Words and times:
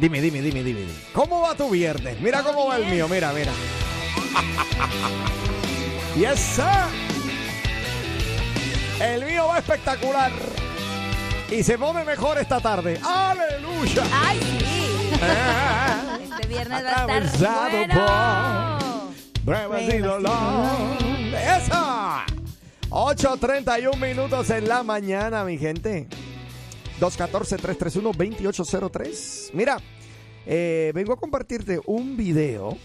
Dime, 0.00 0.18
dime, 0.22 0.40
dime, 0.40 0.62
dime, 0.62 0.80
dime. 0.80 0.92
¿Cómo 1.12 1.42
va 1.42 1.54
tu 1.54 1.68
viernes? 1.68 2.18
Mira 2.22 2.42
cómo 2.42 2.68
va 2.68 2.76
el 2.76 2.86
mío, 2.86 3.06
mira, 3.06 3.34
mira. 3.34 3.52
yes, 6.16 6.40
sir. 6.40 6.64
El 8.98 9.26
mío 9.26 9.46
va 9.46 9.58
espectacular. 9.58 10.32
Y 11.50 11.62
se 11.62 11.76
pone 11.76 12.02
mejor 12.04 12.38
esta 12.38 12.60
tarde. 12.60 12.98
¡Aleluya! 13.04 14.04
Ay, 14.10 14.40
sí. 14.40 15.10
Este 16.30 16.46
viernes 16.48 16.82
va 16.82 17.04
a 17.04 17.18
estar 17.18 17.70
bueno. 17.70 19.12
Pruebas 19.44 19.82
y 19.82 19.98
dolor. 19.98 20.96
¡Esa! 21.34 22.24
8.31 22.88 23.96
minutos 23.98 24.48
en 24.48 24.66
la 24.66 24.82
mañana, 24.82 25.44
mi 25.44 25.58
gente. 25.58 26.08
214-331-2803. 27.00 29.50
Mira, 29.54 29.78
eh, 30.46 30.92
vengo 30.94 31.12
a 31.12 31.16
compartirte 31.16 31.80
un 31.86 32.16
video 32.16 32.76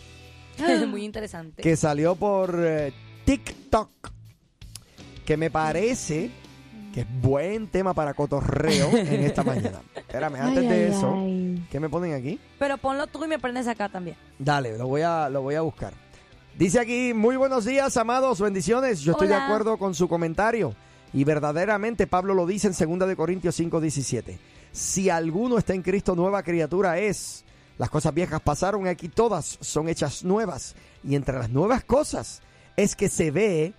Muy 0.88 1.04
interesante. 1.06 1.62
que 1.62 1.76
salió 1.76 2.16
por 2.16 2.56
eh, 2.60 2.94
TikTok 3.26 3.90
que 5.26 5.38
me 5.38 5.50
parece 5.50 6.32
que 6.94 7.02
es 7.02 7.08
buen 7.22 7.68
tema 7.68 7.94
para 7.94 8.14
cotorreo 8.14 8.90
en 8.96 9.24
esta 9.24 9.44
mañana. 9.44 9.82
Espérame, 9.96 10.36
antes 10.36 10.64
Ay, 10.64 10.70
de 10.70 10.86
ay, 10.86 10.92
eso, 10.92 11.14
ay. 11.14 11.68
¿qué 11.70 11.80
me 11.80 11.90
ponen 11.90 12.14
aquí? 12.14 12.40
Pero 12.58 12.78
ponlo 12.78 13.08
tú 13.08 13.24
y 13.26 13.28
me 13.28 13.38
prendes 13.38 13.68
acá 13.68 13.90
también. 13.90 14.16
Dale, 14.40 14.78
lo 14.78 14.88
voy 14.88 15.02
a, 15.02 15.30
lo 15.30 15.42
voy 15.42 15.56
a 15.56 15.62
buscar. 15.62 15.94
Dice 16.58 16.80
aquí, 16.80 17.14
muy 17.14 17.36
buenos 17.36 17.66
días, 17.66 17.98
amados, 17.98 18.40
bendiciones. 18.40 19.02
Yo 19.02 19.12
estoy 19.12 19.28
de 19.28 19.36
acuerdo 19.36 19.78
con 19.78 19.94
su 19.94 20.08
comentario. 20.08 20.74
Y 21.16 21.24
verdaderamente 21.24 22.08
Pablo 22.08 22.34
lo 22.34 22.46
dice 22.46 22.68
en 22.68 23.00
2 23.00 23.08
de 23.08 23.16
Corintios 23.16 23.56
5, 23.56 23.80
17. 23.80 24.38
Si 24.74 25.10
alguno 25.10 25.58
está 25.58 25.74
en 25.74 25.82
Cristo, 25.82 26.14
nueva 26.14 26.44
criatura 26.44 27.00
es. 27.00 27.46
Las 27.78 27.90
cosas 27.90 28.14
viejas 28.14 28.42
pasaron, 28.42 28.86
aquí 28.86 29.08
todas 29.08 29.58
son 29.62 29.88
hechas 29.88 30.26
nuevas. 30.26 30.76
Y 31.06 31.16
entre 31.16 31.40
las 31.40 31.50
nuevas 31.50 31.86
cosas 31.86 32.42
es 32.76 32.98
que 32.98 33.08
se 33.08 33.32
ve 33.32 33.74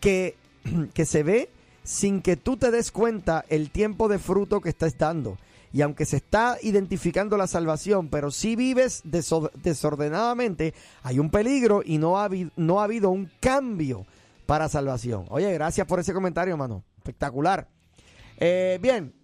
que, 0.00 0.36
que 0.94 1.04
se 1.04 1.22
ve 1.22 1.50
sin 1.84 2.22
que 2.22 2.36
tú 2.36 2.56
te 2.56 2.70
des 2.70 2.90
cuenta 2.90 3.44
el 3.50 3.70
tiempo 3.70 4.08
de 4.08 4.18
fruto 4.18 4.62
que 4.62 4.70
estás 4.70 4.96
dando. 4.96 5.36
Y 5.74 5.82
aunque 5.82 6.06
se 6.06 6.16
está 6.16 6.56
identificando 6.62 7.36
la 7.36 7.46
salvación, 7.46 8.08
pero 8.08 8.30
si 8.30 8.56
vives 8.56 9.04
deso- 9.04 9.52
desordenadamente, 9.62 10.72
hay 11.02 11.18
un 11.18 11.28
peligro 11.28 11.82
y 11.84 11.98
no 11.98 12.18
ha, 12.18 12.30
no 12.56 12.80
ha 12.80 12.84
habido 12.84 13.10
un 13.10 13.30
cambio 13.38 14.06
para 14.50 14.68
salvación. 14.68 15.26
Oye, 15.28 15.52
gracias 15.52 15.86
por 15.86 16.00
ese 16.00 16.12
comentario, 16.12 16.56
mano. 16.56 16.82
Espectacular. 16.98 17.68
Eh, 18.36 18.80
bien. 18.82 19.14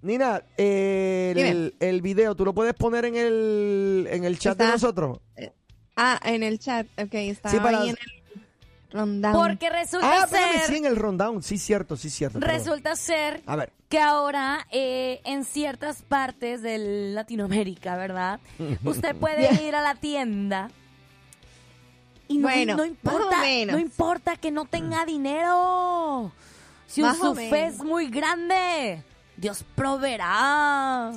Nina, 0.00 0.42
eh, 0.56 1.34
el, 1.36 1.74
el 1.78 2.00
video, 2.00 2.34
¿tú 2.34 2.46
lo 2.46 2.54
puedes 2.54 2.72
poner 2.72 3.04
en 3.04 3.14
el, 3.14 4.08
en 4.10 4.24
el 4.24 4.38
chat 4.38 4.56
de 4.56 4.68
nosotros? 4.68 5.20
Ah, 5.96 6.18
en 6.24 6.42
el 6.42 6.58
chat. 6.58 6.86
Ok, 6.98 7.12
está 7.12 7.50
Sí, 7.50 7.58
para- 7.58 7.80
ahí 7.82 7.90
en 7.90 7.96
el 8.00 8.94
rundown. 8.98 9.34
Porque 9.34 9.68
resulta 9.68 10.10
Ah, 10.10 10.24
espérame, 10.24 10.52
sí, 10.60 10.66
ser. 10.66 10.76
en 10.76 10.86
el 10.86 10.96
rundown. 10.96 11.42
Sí, 11.42 11.58
cierto, 11.58 11.98
sí, 11.98 12.08
cierto. 12.08 12.40
perdón. 12.40 12.56
Resulta 12.56 12.96
ser 12.96 13.42
A 13.44 13.54
ver. 13.56 13.70
que 13.90 13.98
ahora 14.00 14.66
eh, 14.72 15.20
en 15.26 15.44
ciertas 15.44 16.00
partes 16.00 16.62
de 16.62 16.78
Latinoamérica, 17.12 17.98
¿verdad? 17.98 18.40
Usted 18.82 19.14
puede 19.14 19.62
ir 19.62 19.74
a 19.76 19.82
la 19.82 19.94
tienda 19.96 20.70
y 22.34 22.38
no, 22.38 22.48
Bueno, 22.48 22.72
no 22.72 22.78
más 22.78 22.86
o 22.86 22.90
importa, 22.90 23.40
menos. 23.40 23.74
no 23.74 23.80
importa 23.80 24.36
que 24.36 24.50
no 24.50 24.64
tenga 24.64 25.04
dinero. 25.04 26.32
Si 26.86 27.00
Más 27.02 27.16
su 27.18 27.34
fe 27.34 27.66
es 27.66 27.78
muy 27.82 28.08
grande, 28.08 29.02
Dios 29.36 29.64
proveerá. 29.74 31.12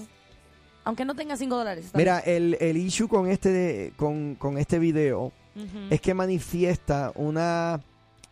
Aunque 0.83 1.03
no 1.05 1.15
tenga 1.15 1.35
cinco 1.35 1.57
dólares. 1.57 1.85
está 1.85 1.97
Mira, 1.97 2.19
el, 2.19 2.57
el 2.59 2.77
issue 2.77 3.07
con 3.07 3.27
este, 3.29 3.91
con, 3.97 4.35
con 4.35 4.57
este 4.57 4.77
video 4.79 5.31
es 5.89 6.01
que 6.01 6.13
manifiesta 6.13 7.11
una 7.15 7.81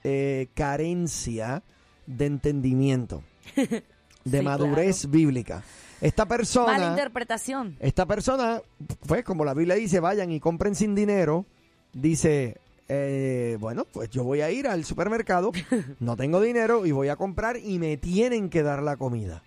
eh, 0.03 0.47
carencia 0.53 1.63
de 2.05 2.25
entendimiento, 2.25 3.23
de 3.55 4.37
Sí, 4.39 4.43
madurez 4.43 5.09
bíblica. 5.09 5.63
Esta 6.01 6.25
Mala 6.25 6.37
persona, 6.37 6.87
interpretación. 6.89 7.77
esta 7.79 8.05
persona, 8.05 8.61
pues 9.07 9.23
como 9.23 9.45
la 9.45 9.53
Biblia 9.53 9.75
dice, 9.75 10.01
vayan 10.01 10.31
y 10.31 10.39
compren 10.41 10.75
sin 10.75 10.95
dinero, 10.95 11.45
dice, 11.93 12.57
eh, 12.89 13.57
bueno, 13.59 13.85
pues 13.85 14.09
yo 14.09 14.23
voy 14.23 14.41
a 14.41 14.51
ir 14.51 14.67
al 14.67 14.83
supermercado, 14.85 15.51
no 15.99 16.15
tengo 16.15 16.41
dinero 16.41 16.85
y 16.85 16.91
voy 16.91 17.09
a 17.09 17.15
comprar 17.15 17.57
y 17.57 17.79
me 17.79 17.97
tienen 17.97 18.49
que 18.49 18.63
dar 18.63 18.81
la 18.83 18.97
comida. 18.97 19.41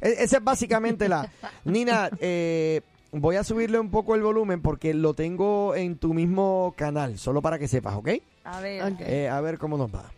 E- 0.00 0.16
Esa 0.24 0.38
es 0.38 0.44
básicamente 0.44 1.08
la... 1.08 1.30
Nina, 1.64 2.10
eh, 2.20 2.80
voy 3.12 3.36
a 3.36 3.44
subirle 3.44 3.78
un 3.78 3.90
poco 3.90 4.14
el 4.14 4.22
volumen 4.22 4.62
porque 4.62 4.94
lo 4.94 5.14
tengo 5.14 5.74
en 5.74 5.96
tu 5.96 6.14
mismo 6.14 6.74
canal, 6.76 7.18
solo 7.18 7.42
para 7.42 7.58
que 7.58 7.68
sepas, 7.68 7.94
¿ok? 7.96 8.08
A 8.44 8.60
ver. 8.60 8.82
Ok. 8.92 9.00
Eh, 9.00 9.28
a 9.28 9.40
ver 9.40 9.58
cómo 9.58 9.76
nos 9.76 9.92
va. 9.94 10.10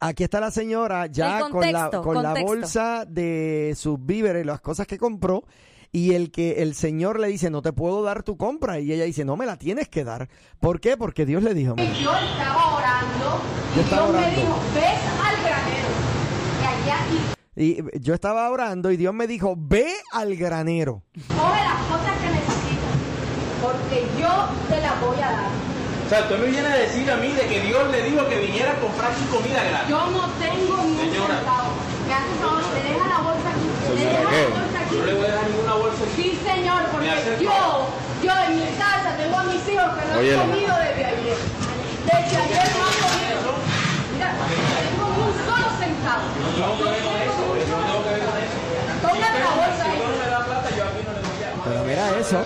Aquí 0.00 0.24
está 0.24 0.40
la 0.40 0.50
señora 0.50 1.06
ya 1.06 1.40
con 1.40 1.60
la, 1.60 1.90
contexto, 1.90 2.02
con 2.02 2.22
la 2.22 2.34
bolsa 2.34 3.04
de 3.06 3.74
sus 3.76 4.04
víveres, 4.04 4.46
las 4.46 4.60
cosas 4.60 4.86
que 4.86 4.98
compró. 4.98 5.44
Y 5.92 6.14
el 6.14 6.30
que 6.30 6.62
el 6.62 6.74
señor 6.74 7.18
le 7.18 7.28
dice, 7.28 7.48
no 7.48 7.62
te 7.62 7.72
puedo 7.72 8.02
dar 8.02 8.22
tu 8.22 8.36
compra. 8.36 8.78
Y 8.80 8.92
ella 8.92 9.04
dice, 9.04 9.24
no 9.24 9.36
me 9.36 9.46
la 9.46 9.56
tienes 9.56 9.88
que 9.88 10.04
dar. 10.04 10.28
¿Por 10.60 10.80
qué? 10.80 10.96
Porque 10.96 11.24
Dios 11.24 11.42
le 11.42 11.54
dijo. 11.54 11.74
mira, 11.74 11.92
Yo 11.94 12.12
estaba 12.14 12.76
orando 12.76 13.40
y 13.74 13.80
estaba 13.80 14.06
Dios 14.10 14.20
me 14.20 14.30
dijo, 14.36 14.60
ves 14.74 15.00
al 15.24 15.36
granero. 15.42 15.88
Y 16.60 16.64
allá 16.66 16.98
y 17.56 17.64
Y 17.64 18.00
yo 18.00 18.14
estaba 18.14 18.50
orando 18.50 18.90
y 18.90 18.96
Dios 18.96 19.14
me 19.14 19.26
dijo, 19.26 19.54
ve 19.56 19.88
al 20.12 20.36
granero. 20.36 21.02
coge 21.28 21.60
las 21.64 21.82
cosas 21.86 22.18
que 22.18 22.28
necesitas, 22.28 22.96
porque 23.62 24.06
yo 24.20 24.48
te 24.68 24.80
las 24.82 25.00
voy 25.00 25.16
a 25.16 25.30
dar. 25.30 25.75
O 26.06 26.08
sea, 26.08 26.20
usted 26.22 26.38
me 26.38 26.46
viene 26.46 26.68
a 26.68 26.76
decir 26.76 27.10
a 27.10 27.16
mí 27.16 27.32
de 27.32 27.42
que 27.50 27.60
Dios 27.62 27.82
le 27.90 28.02
dijo 28.04 28.22
que 28.28 28.38
viniera 28.38 28.72
a 28.72 28.76
comprar 28.78 29.10
su 29.18 29.26
comida 29.26 29.58
gratis. 29.58 29.90
Yo 29.90 30.06
no 30.06 30.22
tengo 30.38 30.76
ni 30.86 30.94
un 30.94 30.98
Señora. 31.02 31.34
centavo. 31.42 31.68
Me 32.06 32.14
hace 32.14 32.34
favor, 32.38 32.62
te 32.62 32.80
deja 32.86 33.06
la 33.10 33.18
bolsa 33.26 33.48
aquí. 33.50 33.66
Te 33.66 34.06
deja 34.06 34.22
la 34.22 34.46
bolsa 34.54 34.78
aquí. 34.86 34.94
Yo 34.94 35.00
no 35.02 35.06
le 35.06 35.14
voy 35.18 35.26
a 35.26 35.30
dejar 35.34 35.46
ninguna 35.50 35.74
bolsa 35.74 36.02
aquí. 36.06 36.14
Sí, 36.22 36.28
señor, 36.46 36.80
porque 36.94 37.10
yo, 37.42 37.58
yo 38.22 38.32
en 38.46 38.52
mi 38.54 38.68
casa 38.78 39.08
tengo 39.18 39.34
a 39.34 39.44
mis 39.50 39.62
hijos 39.66 39.88
que 39.98 40.02
no 40.06 40.14
Oye, 40.22 40.30
han 40.30 40.46
comido 40.46 40.74
desde 40.78 41.04
ayer. 41.10 41.38
Desde 42.06 42.36
ayer 42.38 42.66
no 42.70 42.82
han 42.86 42.96
comido. 43.02 43.50
Mira, 44.14 44.30
tengo 44.86 45.04
un 45.10 45.30
solo 45.42 45.68
centavo. 45.82 46.22
No 46.38 46.48
tengo 46.54 46.74
que 46.78 46.86
ver 46.86 47.02
con 47.02 47.16
eso. 47.18 47.42
No 47.50 47.82
tengo 47.82 48.00
que 48.06 48.10
ver 48.14 48.22
con 48.30 48.36
eso. 48.46 48.58
La 48.94 49.50
bolsa 49.58 49.82
Si 49.82 49.90
ahí. 49.90 49.98
Dios 49.98 50.06
no 50.06 50.18
me 50.22 50.28
da 50.30 50.38
plata, 50.46 50.68
yo 50.70 50.82
aquí 50.86 51.00
no 51.02 51.10
le 51.18 51.20
voy 51.26 51.42
a 51.42 51.50
Pero 51.66 51.78
mira 51.82 52.04
eso. 52.22 52.38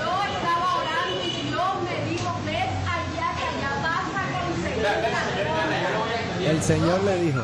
El 6.46 6.62
señor 6.62 7.02
le 7.04 7.22
dijo. 7.22 7.40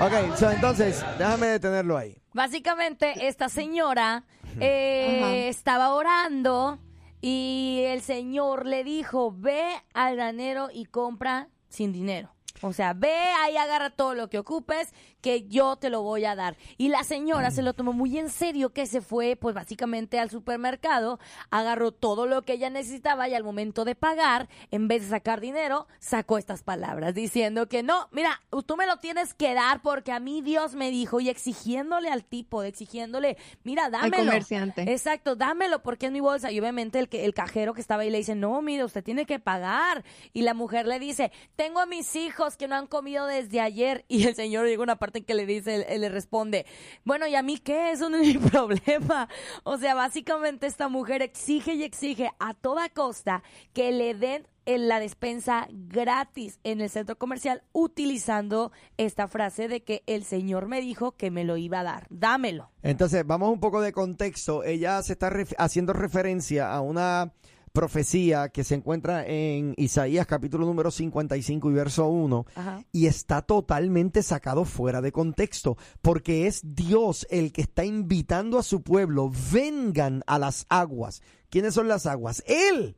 Ok, 0.00 0.36
so, 0.36 0.50
entonces, 0.50 1.04
déjame 1.18 1.46
detenerlo 1.46 1.96
ahí. 1.96 2.16
Básicamente, 2.32 3.26
esta 3.26 3.48
señora 3.48 4.24
eh, 4.60 5.48
estaba 5.48 5.94
orando 5.94 6.78
y 7.20 7.82
el 7.86 8.02
señor 8.02 8.66
le 8.66 8.84
dijo, 8.84 9.32
ve 9.34 9.64
al 9.94 10.16
granero 10.16 10.68
y 10.72 10.84
compra 10.84 11.48
sin 11.68 11.92
dinero. 11.92 12.35
O 12.62 12.72
sea, 12.72 12.92
ve 12.92 13.14
ahí, 13.42 13.56
agarra 13.56 13.90
todo 13.90 14.14
lo 14.14 14.28
que 14.28 14.38
ocupes, 14.38 14.92
que 15.20 15.46
yo 15.48 15.76
te 15.76 15.90
lo 15.90 16.02
voy 16.02 16.24
a 16.24 16.34
dar. 16.34 16.56
Y 16.78 16.88
la 16.88 17.02
señora 17.04 17.50
se 17.50 17.62
lo 17.62 17.74
tomó 17.74 17.92
muy 17.92 18.18
en 18.18 18.30
serio, 18.30 18.72
que 18.72 18.86
se 18.86 19.00
fue, 19.00 19.36
pues 19.36 19.54
básicamente 19.54 20.18
al 20.18 20.30
supermercado, 20.30 21.18
agarró 21.50 21.92
todo 21.92 22.26
lo 22.26 22.42
que 22.42 22.54
ella 22.54 22.70
necesitaba 22.70 23.28
y 23.28 23.34
al 23.34 23.44
momento 23.44 23.84
de 23.84 23.94
pagar, 23.94 24.48
en 24.70 24.88
vez 24.88 25.02
de 25.02 25.08
sacar 25.08 25.40
dinero, 25.40 25.86
sacó 25.98 26.38
estas 26.38 26.62
palabras 26.62 27.14
diciendo 27.14 27.68
que 27.68 27.82
no, 27.82 28.08
mira, 28.12 28.40
tú 28.66 28.76
me 28.76 28.86
lo 28.86 28.98
tienes 28.98 29.34
que 29.34 29.54
dar 29.54 29.82
porque 29.82 30.12
a 30.12 30.20
mí 30.20 30.42
Dios 30.42 30.74
me 30.74 30.90
dijo 30.90 31.20
y 31.20 31.28
exigiéndole 31.28 32.10
al 32.10 32.24
tipo, 32.24 32.62
exigiéndole, 32.62 33.36
mira, 33.64 33.90
dámelo. 33.90 34.26
comerciante. 34.26 34.82
Exacto, 34.92 35.36
dámelo 35.36 35.82
porque 35.82 36.06
es 36.06 36.12
mi 36.12 36.20
bolsa. 36.20 36.52
Y 36.52 36.60
obviamente 36.60 36.98
el, 36.98 37.08
que, 37.08 37.24
el 37.24 37.34
cajero 37.34 37.74
que 37.74 37.80
estaba 37.80 38.02
ahí 38.02 38.10
le 38.10 38.18
dice, 38.18 38.34
no, 38.34 38.62
mire, 38.62 38.84
usted 38.84 39.02
tiene 39.02 39.26
que 39.26 39.38
pagar. 39.38 40.04
Y 40.32 40.42
la 40.42 40.54
mujer 40.54 40.86
le 40.86 40.98
dice, 40.98 41.32
tengo 41.56 41.80
a 41.80 41.86
mis 41.86 42.14
hijos 42.16 42.45
que 42.54 42.68
no 42.68 42.76
han 42.76 42.86
comido 42.86 43.26
desde 43.26 43.60
ayer. 43.60 44.04
Y 44.16 44.26
el 44.28 44.34
señor 44.36 44.66
llega 44.66 44.82
una 44.82 44.96
parte 44.96 45.18
en 45.18 45.24
que 45.24 45.34
le 45.34 45.46
dice, 45.46 45.86
él, 45.88 46.02
le 46.02 46.08
responde, 46.08 46.66
bueno, 47.04 47.26
¿y 47.26 47.34
a 47.34 47.42
mí 47.42 47.58
qué? 47.58 47.90
Eso 47.90 48.08
no 48.08 48.18
es 48.18 48.26
mi 48.34 48.38
problema. 48.38 49.28
O 49.64 49.78
sea, 49.78 49.94
básicamente 49.94 50.66
esta 50.66 50.88
mujer 50.88 51.22
exige 51.22 51.74
y 51.74 51.82
exige 51.82 52.30
a 52.38 52.54
toda 52.54 52.88
costa 52.90 53.42
que 53.72 53.90
le 53.90 54.14
den 54.14 54.46
en 54.66 54.88
la 54.88 55.00
despensa 55.00 55.68
gratis 55.70 56.58
en 56.64 56.80
el 56.80 56.90
centro 56.90 57.16
comercial 57.16 57.62
utilizando 57.72 58.72
esta 58.96 59.28
frase 59.28 59.68
de 59.68 59.82
que 59.82 60.02
el 60.06 60.24
señor 60.24 60.66
me 60.66 60.80
dijo 60.80 61.12
que 61.12 61.30
me 61.30 61.44
lo 61.44 61.56
iba 61.56 61.80
a 61.80 61.84
dar. 61.84 62.06
Dámelo. 62.10 62.70
Entonces, 62.82 63.24
vamos 63.26 63.50
un 63.52 63.60
poco 63.60 63.80
de 63.80 63.92
contexto. 63.92 64.64
Ella 64.64 65.02
se 65.02 65.14
está 65.14 65.32
haciendo 65.58 65.92
referencia 65.92 66.72
a 66.72 66.80
una 66.80 67.32
profecía 67.76 68.48
que 68.48 68.64
se 68.64 68.74
encuentra 68.74 69.26
en 69.26 69.74
Isaías 69.76 70.26
capítulo 70.26 70.64
número 70.64 70.90
55 70.90 71.70
y 71.70 71.74
verso 71.74 72.08
1 72.08 72.46
Ajá. 72.54 72.82
y 72.90 73.06
está 73.06 73.42
totalmente 73.42 74.22
sacado 74.22 74.64
fuera 74.64 75.02
de 75.02 75.12
contexto 75.12 75.76
porque 76.00 76.46
es 76.46 76.62
Dios 76.64 77.26
el 77.28 77.52
que 77.52 77.60
está 77.60 77.84
invitando 77.84 78.58
a 78.58 78.62
su 78.62 78.80
pueblo, 78.80 79.30
vengan 79.52 80.22
a 80.26 80.38
las 80.38 80.64
aguas. 80.70 81.20
¿Quiénes 81.50 81.74
son 81.74 81.86
las 81.86 82.06
aguas? 82.06 82.42
Él 82.46 82.96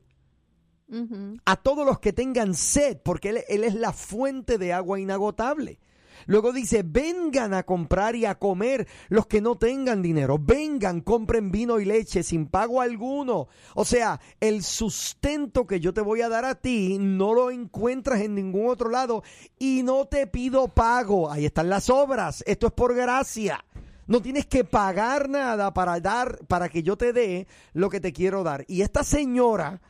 a 1.45 1.55
todos 1.57 1.85
los 1.85 1.99
que 1.99 2.13
tengan 2.13 2.55
sed, 2.55 2.99
porque 3.03 3.29
él, 3.29 3.39
Él 3.49 3.65
es 3.65 3.75
la 3.75 3.91
fuente 3.91 4.57
de 4.57 4.71
agua 4.71 4.97
inagotable. 4.99 5.79
Luego 6.25 6.51
dice, 6.53 6.83
vengan 6.85 7.53
a 7.53 7.63
comprar 7.63 8.15
y 8.15 8.25
a 8.25 8.35
comer 8.35 8.87
los 9.09 9.27
que 9.27 9.41
no 9.41 9.57
tengan 9.57 10.01
dinero. 10.01 10.37
Vengan, 10.39 11.01
compren 11.01 11.51
vino 11.51 11.79
y 11.79 11.85
leche 11.85 12.23
sin 12.23 12.47
pago 12.47 12.81
alguno. 12.81 13.47
O 13.75 13.85
sea, 13.85 14.19
el 14.39 14.63
sustento 14.63 15.65
que 15.67 15.79
yo 15.79 15.93
te 15.93 16.01
voy 16.01 16.21
a 16.21 16.29
dar 16.29 16.45
a 16.45 16.55
ti 16.55 16.97
no 16.99 17.33
lo 17.33 17.51
encuentras 17.51 18.21
en 18.21 18.35
ningún 18.35 18.67
otro 18.69 18.89
lado 18.89 19.23
y 19.57 19.83
no 19.83 20.05
te 20.05 20.27
pido 20.27 20.67
pago. 20.67 21.31
Ahí 21.31 21.45
están 21.45 21.69
las 21.69 21.89
obras. 21.89 22.43
Esto 22.47 22.67
es 22.67 22.73
por 22.73 22.93
gracia. 22.95 23.63
No 24.07 24.21
tienes 24.21 24.47
que 24.47 24.63
pagar 24.63 25.29
nada 25.29 25.73
para 25.73 25.99
dar, 25.99 26.39
para 26.47 26.67
que 26.69 26.81
yo 26.81 26.97
te 26.97 27.13
dé 27.13 27.47
lo 27.73 27.89
que 27.89 27.99
te 27.99 28.11
quiero 28.11 28.43
dar. 28.43 28.65
Y 28.67 28.81
esta 28.81 29.03
señora 29.03 29.81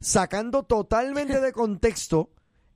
sacando 0.00 0.64
totalmente 0.64 1.40
de 1.40 1.52
contexto 1.52 2.30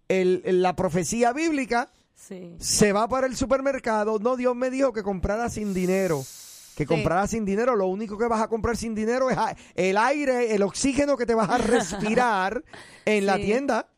el- 0.08 0.43
la 0.62 0.76
profecía 0.76 1.32
bíblica, 1.32 1.90
Sí. 2.17 2.57
se 2.59 2.93
va 2.93 3.07
para 3.09 3.27
el 3.27 3.37
supermercado. 3.37 4.19
No, 4.19 4.37
Dios 4.37 4.57
me 4.57 4.71
dijo 4.71 4.93
que 4.93 5.03
comprara 5.03 5.49
sin 5.51 5.75
dinero. 5.75 6.25
Que 6.75 6.87
comprara 6.87 7.27
sin 7.27 7.45
dinero. 7.45 7.77
Lo 7.77 7.87
único 7.87 8.19
que 8.19 8.27
vas 8.27 8.43
a 8.43 8.49
comprar 8.49 8.77
sin 8.77 8.95
dinero 8.95 9.31
es 9.31 9.39
el 9.75 9.97
aire, 9.97 10.55
el 10.55 10.63
oxígeno 10.63 11.17
que 11.17 11.25
te 11.25 11.35
vas 11.35 11.49
a 11.49 11.59
respirar 11.59 12.65
en 13.05 13.27
la 13.27 13.37
tienda. 13.37 13.89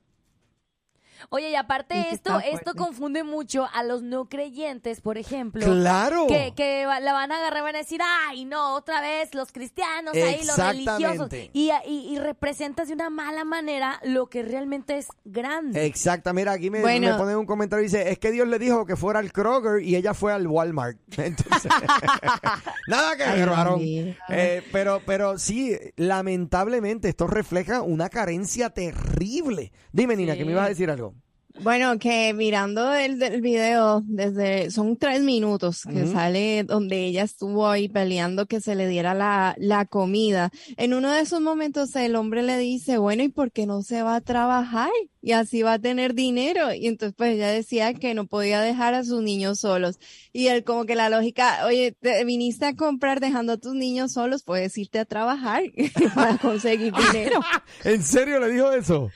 Oye, 1.31 1.51
y 1.51 1.55
aparte 1.57 2.07
esto, 2.11 2.41
esto 2.41 2.75
confunde 2.75 3.23
mucho 3.23 3.69
a 3.75 3.83
los 3.83 4.03
no 4.03 4.31
creyentes, 4.31 5.03
por 5.03 5.19
ejemplo. 5.19 5.63
Claro. 5.65 6.27
Que, 6.27 6.55
que 6.57 6.85
la 7.03 7.13
van 7.13 7.33
a 7.33 7.37
agarrar 7.37 7.61
y 7.61 7.63
van 7.65 7.75
a 7.75 7.79
decir, 7.79 8.01
ay, 8.27 8.47
no, 8.47 8.75
otra 8.75 9.03
vez 9.03 9.35
los 9.35 9.53
cristianos 9.53 10.15
ahí, 10.15 10.45
los 10.47 10.57
religiosos. 10.57 11.31
Exactamente. 11.33 11.51
Y, 11.53 11.71
y, 11.87 12.15
y 12.15 12.19
representas 12.19 12.89
de 12.89 12.95
una 12.95 13.11
mala 13.11 13.45
manera 13.45 14.01
lo 14.05 14.29
que 14.29 14.43
realmente 14.43 14.97
es 14.97 15.09
grande. 15.27 15.85
Exacto, 15.85 16.33
mira, 16.33 16.53
aquí 16.53 16.71
me, 16.71 16.81
Bueno. 16.81 17.13
me 17.13 17.19
ponen 17.19 17.37
un 17.37 17.47
comentario 17.47 17.83
y 17.83 17.89
dice, 17.89 18.11
es 18.11 18.19
que 18.19 18.31
Dios 18.31 18.49
le 18.49 18.59
dijo 18.59 18.87
que 18.87 18.97
fuera 18.97 19.19
al 19.19 19.31
Kroger 19.31 19.83
y 19.83 19.97
ella 19.97 20.15
fue 20.15 20.33
al 20.33 20.47
Walmart. 20.47 20.97
Entonces, 21.19 21.71
nada 22.89 23.17
que 23.17 23.25
ver. 23.25 24.17
Eh, 24.31 24.63
pero, 24.73 25.03
pero 25.05 25.39
sí, 25.39 25.77
lamentablemente 25.97 27.09
esto 27.11 27.27
refleja 27.27 27.83
una 27.83 28.09
carencia 28.09 28.71
terrible. 28.71 29.73
Dime, 29.93 30.17
Nina, 30.17 30.37
que 30.37 30.45
me 30.45 30.53
ibas 30.53 30.67
a 30.67 30.69
decir 30.69 30.91
algo. 30.91 31.15
Bueno, 31.61 31.99
que 31.99 32.33
mirando 32.35 32.95
el, 32.95 33.21
el 33.21 33.41
video 33.41 34.03
desde, 34.07 34.71
son 34.71 34.97
tres 34.97 35.23
minutos 35.23 35.83
que 35.83 36.07
sale 36.07 36.63
donde 36.63 37.05
ella 37.07 37.25
estuvo 37.25 37.69
ahí 37.69 37.89
peleando 37.89 38.47
que 38.47 38.61
se 38.61 38.77
le 38.77 38.87
diera 38.87 39.13
la, 39.13 39.57
la 39.59 39.85
comida. 39.85 40.51
En 40.77 40.95
uno 40.95 41.11
de 41.11 41.21
esos 41.21 41.41
momentos 41.41 41.95
el 41.97 42.15
hombre 42.15 42.43
le 42.43 42.59
dice, 42.59 42.99
bueno, 42.99 43.25
¿y 43.25 43.29
por 43.29 43.51
qué 43.51 43.67
no 43.67 43.83
se 43.83 44.03
va 44.03 44.17
a 44.17 44.21
trabajar? 44.21 44.91
Y 45.21 45.33
así 45.33 45.63
va 45.63 45.75
a 45.75 45.79
tener 45.81 46.15
dinero. 46.15 46.73
Y 46.73 46.87
entonces 46.87 47.15
pues 47.17 47.35
ella 47.35 47.49
decía 47.49 47.93
que 47.93 48.15
no 48.15 48.27
podía 48.27 48.61
dejar 48.61 48.95
a 48.95 49.03
sus 49.03 49.21
niños 49.21 49.59
solos. 49.59 49.99
Y 50.33 50.47
él 50.47 50.63
como 50.63 50.85
que 50.85 50.95
la 50.95 51.11
lógica, 51.11 51.67
oye, 51.67 51.93
te 51.93 52.25
viniste 52.25 52.67
a 52.67 52.77
comprar 52.77 53.19
dejando 53.19 53.55
a 53.55 53.57
tus 53.57 53.75
niños 53.75 54.13
solos, 54.13 54.45
puedes 54.45 54.79
irte 54.79 55.01
a 55.01 55.05
trabajar 55.05 55.65
para 56.15 56.39
conseguir 56.39 56.93
dinero. 57.13 57.41
¿En 57.85 58.03
serio 58.03 58.39
le 58.39 58.53
dijo 58.53 58.71
eso? 58.71 59.11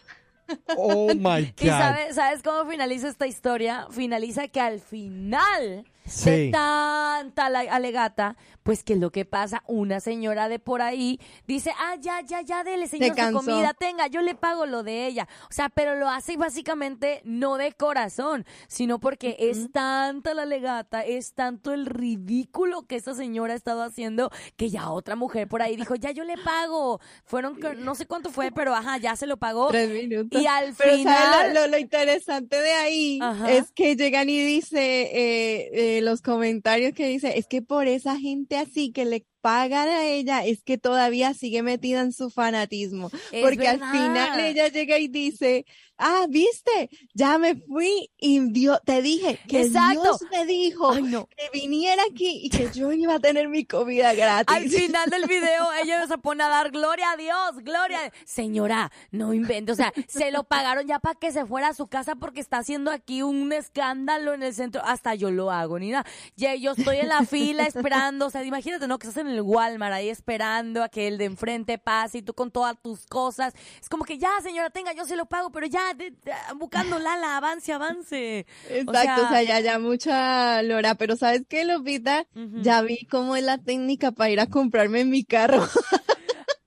Oh 0.77 1.15
my 1.15 1.53
God. 1.57 1.61
Y 1.61 1.67
sabes, 1.67 2.15
¿sabes 2.15 2.43
cómo 2.43 2.69
finaliza 2.71 3.09
esta 3.09 3.27
historia? 3.27 3.87
Finaliza 3.91 4.49
que 4.49 4.61
al 4.61 4.81
final 4.81 5.85
Sí. 6.05 6.31
de 6.31 6.51
tanta 6.51 7.49
la- 7.49 7.61
alegata, 7.61 8.37
pues 8.63 8.83
que 8.85 8.97
lo 8.97 9.11
que 9.11 9.25
pasa, 9.25 9.63
una 9.67 10.01
señora 10.01 10.49
de 10.49 10.59
por 10.59 10.83
ahí 10.83 11.21
dice, 11.47 11.73
ah, 11.79 11.97
ya, 12.01 12.21
ya, 12.21 12.43
ya, 12.43 12.65
dele 12.65 12.87
señor 12.89 13.17
su 13.17 13.33
comida, 13.33 13.73
tenga, 13.75 14.07
yo 14.09 14.21
le 14.23 14.35
pago 14.35 14.67
lo 14.67 14.83
de 14.83 15.07
ella. 15.07 15.29
O 15.51 15.53
sea, 15.53 15.69
pero 15.69 15.95
lo 15.97 16.09
hace 16.09 16.37
básicamente 16.37 17.21
no 17.25 17.57
de 17.57 17.73
corazón, 17.73 18.45
sino 18.69 18.99
porque 19.01 19.37
es 19.39 19.71
tanta 19.73 20.35
la 20.35 20.43
alegata, 20.43 21.03
es 21.03 21.35
tanto 21.35 21.73
el 21.73 21.87
ridículo 21.87 22.83
que 22.87 22.97
esta 22.97 23.15
señora 23.15 23.53
ha 23.55 23.57
estado 23.57 23.83
haciendo, 23.83 24.31
que 24.57 24.71
ya 24.71 24.91
otra 24.91 25.17
mujer 25.17 25.49
por 25.49 25.63
ahí 25.63 25.77
dijo, 25.77 25.95
ya 25.95 26.11
yo 26.11 26.25
le 26.25 26.37
pago. 26.39 27.01
Fueron, 27.25 27.59
no 27.79 27.95
sé 27.95 28.07
cuánto 28.07 28.31
fue, 28.31 28.51
pero 28.53 28.75
ajá, 28.75 28.99
ya 28.99 29.17
se 29.17 29.27
lo 29.27 29.37
pagó. 29.37 29.69
Tres 29.69 29.89
minutos. 29.91 30.41
Y 30.41 30.47
al 30.47 30.75
Pero 30.75 30.97
final... 30.97 31.33
¿sabes 31.33 31.55
lo, 31.55 31.61
lo- 31.63 31.67
lo 31.69 31.79
interesante 31.79 32.61
de 32.61 32.73
ahí 32.73 33.19
Ajá. 33.23 33.51
es 33.51 33.73
que 33.73 33.97
llegan 33.97 34.29
y 34.29 34.39
dice 34.45 34.81
eh, 34.81 35.71
eh, 35.73 35.92
los 36.01 36.23
comentarios 36.23 36.93
que 36.95 37.07
dice, 37.09 37.39
es 37.39 37.47
que 37.47 37.63
por 37.63 37.87
esa 37.87 38.17
gente 38.19 38.57
así 38.57 38.93
que 38.93 39.05
le 39.05 39.27
pagan 39.43 39.89
a 39.89 40.07
ella, 40.07 40.47
es 40.47 40.63
que 40.63 40.79
todavía 40.79 41.35
sigue 41.35 41.63
metida 41.63 42.01
en 42.01 42.13
su 42.13 42.31
fanatismo. 42.31 43.11
Es 43.33 43.43
Porque 43.43 43.69
al 43.69 43.81
final 43.81 44.41
ella 44.41 44.69
llega 44.69 44.99
y 44.99 45.09
dice, 45.09 45.67
ah, 45.99 46.27
viste, 46.29 46.91
ya 47.15 47.39
me 47.39 47.57
fui 47.57 48.11
y 48.19 48.41
Dios, 48.51 48.81
te 48.85 49.03
dije 49.03 49.39
que 49.49 49.63
Exacto. 49.63 50.03
Dios 50.03 50.25
me 50.31 50.47
dijo 50.47 50.93
Ay, 50.93 51.03
no. 51.03 51.27
que 51.27 51.51
viniera 51.53 52.03
aquí 52.11 52.41
y 52.45 52.51
que 52.51 52.71
yo 52.73 52.93
iba 52.93 53.15
a 53.15 53.19
tener 53.21 53.49
mi 53.49 53.65
comida 53.65 54.15
gratis. 54.15 54.55
Al 54.55 54.69
final 54.69 55.11
del 55.11 55.27
video 55.27 55.73
ella 55.83 56.07
se 56.07 56.19
pone 56.19 56.45
a 56.45 56.49
dar 56.49 56.71
gloria 56.71 57.13
a 57.13 57.17
Dios, 57.17 57.65
gloria. 57.65 58.13
Señora, 58.25 58.91
no 59.11 59.35
invente, 59.35 59.73
o 59.73 59.75
sea, 59.75 59.93
se 60.09 60.31
lo 60.31 60.45
pagaron 60.45 60.87
ya 60.87 60.99
para 60.99 61.19
que 61.19 61.33
se 61.33 61.47
fuera 61.47 61.69
a 61.69 61.75
su 61.75 61.87
casa 61.89 62.15
porque 62.15 62.41
está 62.41 62.59
haciendo 62.59 62.91
aquí 62.91 63.23
un 63.23 63.53
escándalo 63.53 64.35
en 64.35 64.43
el 64.43 64.55
centro. 64.55 64.83
Hasta 64.85 65.15
yo 65.15 65.31
lo 65.31 65.51
hago, 65.51 65.79
ni 65.79 65.91
nada. 65.91 66.07
Ya 66.37 66.55
yo 66.55 66.73
estoy 66.73 66.99
en 66.99 67.09
la 67.09 67.25
fila 67.25 67.65
esperando, 67.65 68.27
o 68.27 68.31
sea, 68.31 68.45
imagínate, 68.45 68.87
¿no? 68.87 68.99
Que 68.99 69.09
estás 69.09 69.21
en 69.21 69.32
el 69.33 69.41
Walmart 69.43 69.93
ahí 69.95 70.09
esperando 70.09 70.83
a 70.83 70.89
que 70.89 71.09
el 71.09 71.19
de 71.19 71.25
enfrente 71.27 71.79
pase 71.79 72.19
y 72.19 72.23
tú 72.23 72.35
con 72.35 72.51
todas 72.51 72.77
tus 72.83 73.07
cosas. 73.07 73.55
Es 73.81 73.89
como 73.89 74.05
que 74.05 74.19
ya, 74.19 74.31
señora, 74.43 74.71
tenga, 74.71 74.93
yo 74.93 75.05
se 75.05 75.17
lo 75.17 75.27
pago, 75.27 75.51
pero 75.51 75.67
ya, 75.67 75.95
de- 75.95 76.11
de- 76.11 76.33
buscando 76.57 76.99
Lala, 76.99 77.37
avance, 77.37 77.73
avance. 77.73 78.47
Exacto, 78.69 79.25
o 79.25 79.29
sea, 79.29 79.43
ya, 79.43 79.61
ya 79.61 79.79
mucha 79.79 80.63
lora, 80.63 80.95
pero 80.95 81.17
¿sabes 81.17 81.43
qué, 81.49 81.65
Lupita? 81.65 82.27
Ujú. 82.35 82.63
Ya 82.63 82.83
vi 82.83 83.07
cómo 83.07 83.37
es 83.37 83.43
la 83.45 83.59
técnica 83.59 84.13
para 84.13 84.31
ir 84.31 84.41
a 84.41 84.47
comprarme 84.47 85.01
en 85.01 85.11
mi 85.11 85.25
carro. 85.25 85.63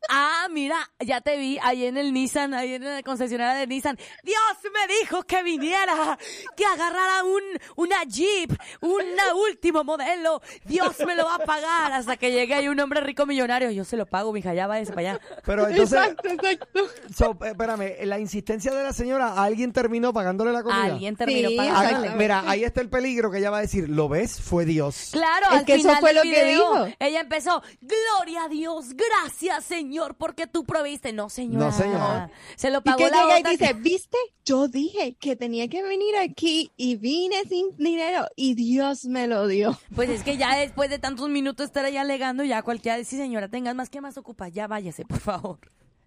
Ah, 0.09 0.47
mira, 0.51 0.77
ya 1.00 1.21
te 1.21 1.38
vi 1.38 1.57
ahí 1.62 1.85
en 1.85 1.97
el 1.97 2.13
Nissan, 2.13 2.53
ahí 2.53 2.74
en 2.75 2.83
la 2.83 3.01
concesionaria 3.03 3.59
de 3.59 3.67
Nissan. 3.67 3.97
Dios 4.24 4.39
me 4.63 4.93
dijo 5.01 5.24
que 5.24 5.43
viniera, 5.43 6.17
que 6.55 6.65
agarrara 6.65 7.24
un, 7.24 7.41
una 7.75 8.03
Jeep, 8.03 8.51
un 8.81 9.01
último 9.50 9.83
modelo. 9.83 10.41
Dios 10.65 10.95
me 11.05 11.15
lo 11.15 11.25
va 11.25 11.35
a 11.35 11.39
pagar 11.39 11.91
hasta 11.93 12.17
que 12.17 12.31
llegue 12.31 12.53
ahí 12.53 12.67
un 12.67 12.79
hombre 12.79 13.01
rico 13.01 13.25
millonario. 13.25 13.71
Yo 13.71 13.83
se 13.83 13.97
lo 13.97 14.05
pago, 14.05 14.31
mija, 14.33 14.53
ya 14.53 14.67
váyase 14.67 14.93
para 14.93 15.12
allá. 15.13 15.19
Pero 15.45 15.67
entonces, 15.67 15.97
Exacto, 16.00 16.29
exacto. 16.29 16.79
so, 17.15 17.31
eh, 17.43 17.50
espérame, 17.50 17.95
la 18.05 18.19
insistencia 18.19 18.74
de 18.74 18.83
la 18.83 18.93
señora, 18.93 19.41
¿alguien 19.41 19.71
terminó 19.74 20.13
pagándole 20.13 20.51
la 20.51 20.63
comida? 20.63 20.83
Alguien 20.83 21.15
terminó 21.15 21.50
Sí, 21.50 21.57
pagándole. 21.57 22.15
mira, 22.15 22.43
ahí 22.47 22.63
está 22.63 22.81
el 22.81 22.89
peligro 22.89 23.31
que 23.31 23.39
ella 23.39 23.50
va 23.50 23.57
a 23.57 23.62
decir, 23.62 23.89
¿lo 23.89 24.07
ves? 24.09 24.39
Fue 24.41 24.65
Dios. 24.65 25.09
Claro, 25.12 25.47
Es 25.51 25.59
al 25.59 25.65
que 25.65 25.74
eso 25.75 25.83
final 25.89 26.00
fue 26.00 26.09
del 26.09 26.15
lo 26.17 26.21
que 26.24 26.29
video, 26.29 26.85
dijo. 26.85 26.95
ella 27.00 27.19
empezó, 27.21 27.62
gloria 27.81 28.43
a 28.43 28.50
Dios, 28.50 28.88
gracias 28.93 29.63
Señor, 29.65 29.94
porque 30.17 30.47
tú 30.47 30.63
proviste. 30.63 31.13
No, 31.13 31.29
señora. 31.29 31.65
No, 31.65 31.71
señora. 31.71 32.31
Se 32.55 32.69
lo 32.71 32.79
Y 32.79 32.81
pagó 32.81 32.97
que 32.97 33.09
la 33.09 33.25
llega 33.37 33.39
y 33.39 33.57
dice, 33.57 33.67
que- 33.67 33.73
¿viste? 33.79 34.17
Yo 34.45 34.67
dije 34.67 35.15
que 35.19 35.35
tenía 35.35 35.67
que 35.67 35.81
venir 35.83 36.15
aquí 36.17 36.71
y 36.77 36.95
vine 36.97 37.43
sin 37.49 37.75
dinero 37.77 38.25
y 38.35 38.53
Dios 38.55 39.05
me 39.05 39.27
lo 39.27 39.47
dio. 39.47 39.77
Pues 39.95 40.09
es 40.09 40.23
que 40.23 40.37
ya 40.37 40.55
después 40.57 40.89
de 40.89 40.99
tantos 40.99 41.29
minutos 41.29 41.65
estar 41.65 41.83
ahí 41.85 41.97
alegando, 41.97 42.43
ya 42.43 42.61
cualquiera 42.61 42.97
dice, 42.97 43.11
sí 43.11 43.17
señora, 43.17 43.47
tengas 43.49 43.73
más 43.75 43.89
que 43.89 44.01
más 44.01 44.17
ocupa, 44.17 44.47
ya 44.49 44.67
váyase, 44.67 45.05
por 45.05 45.19
favor. 45.19 45.59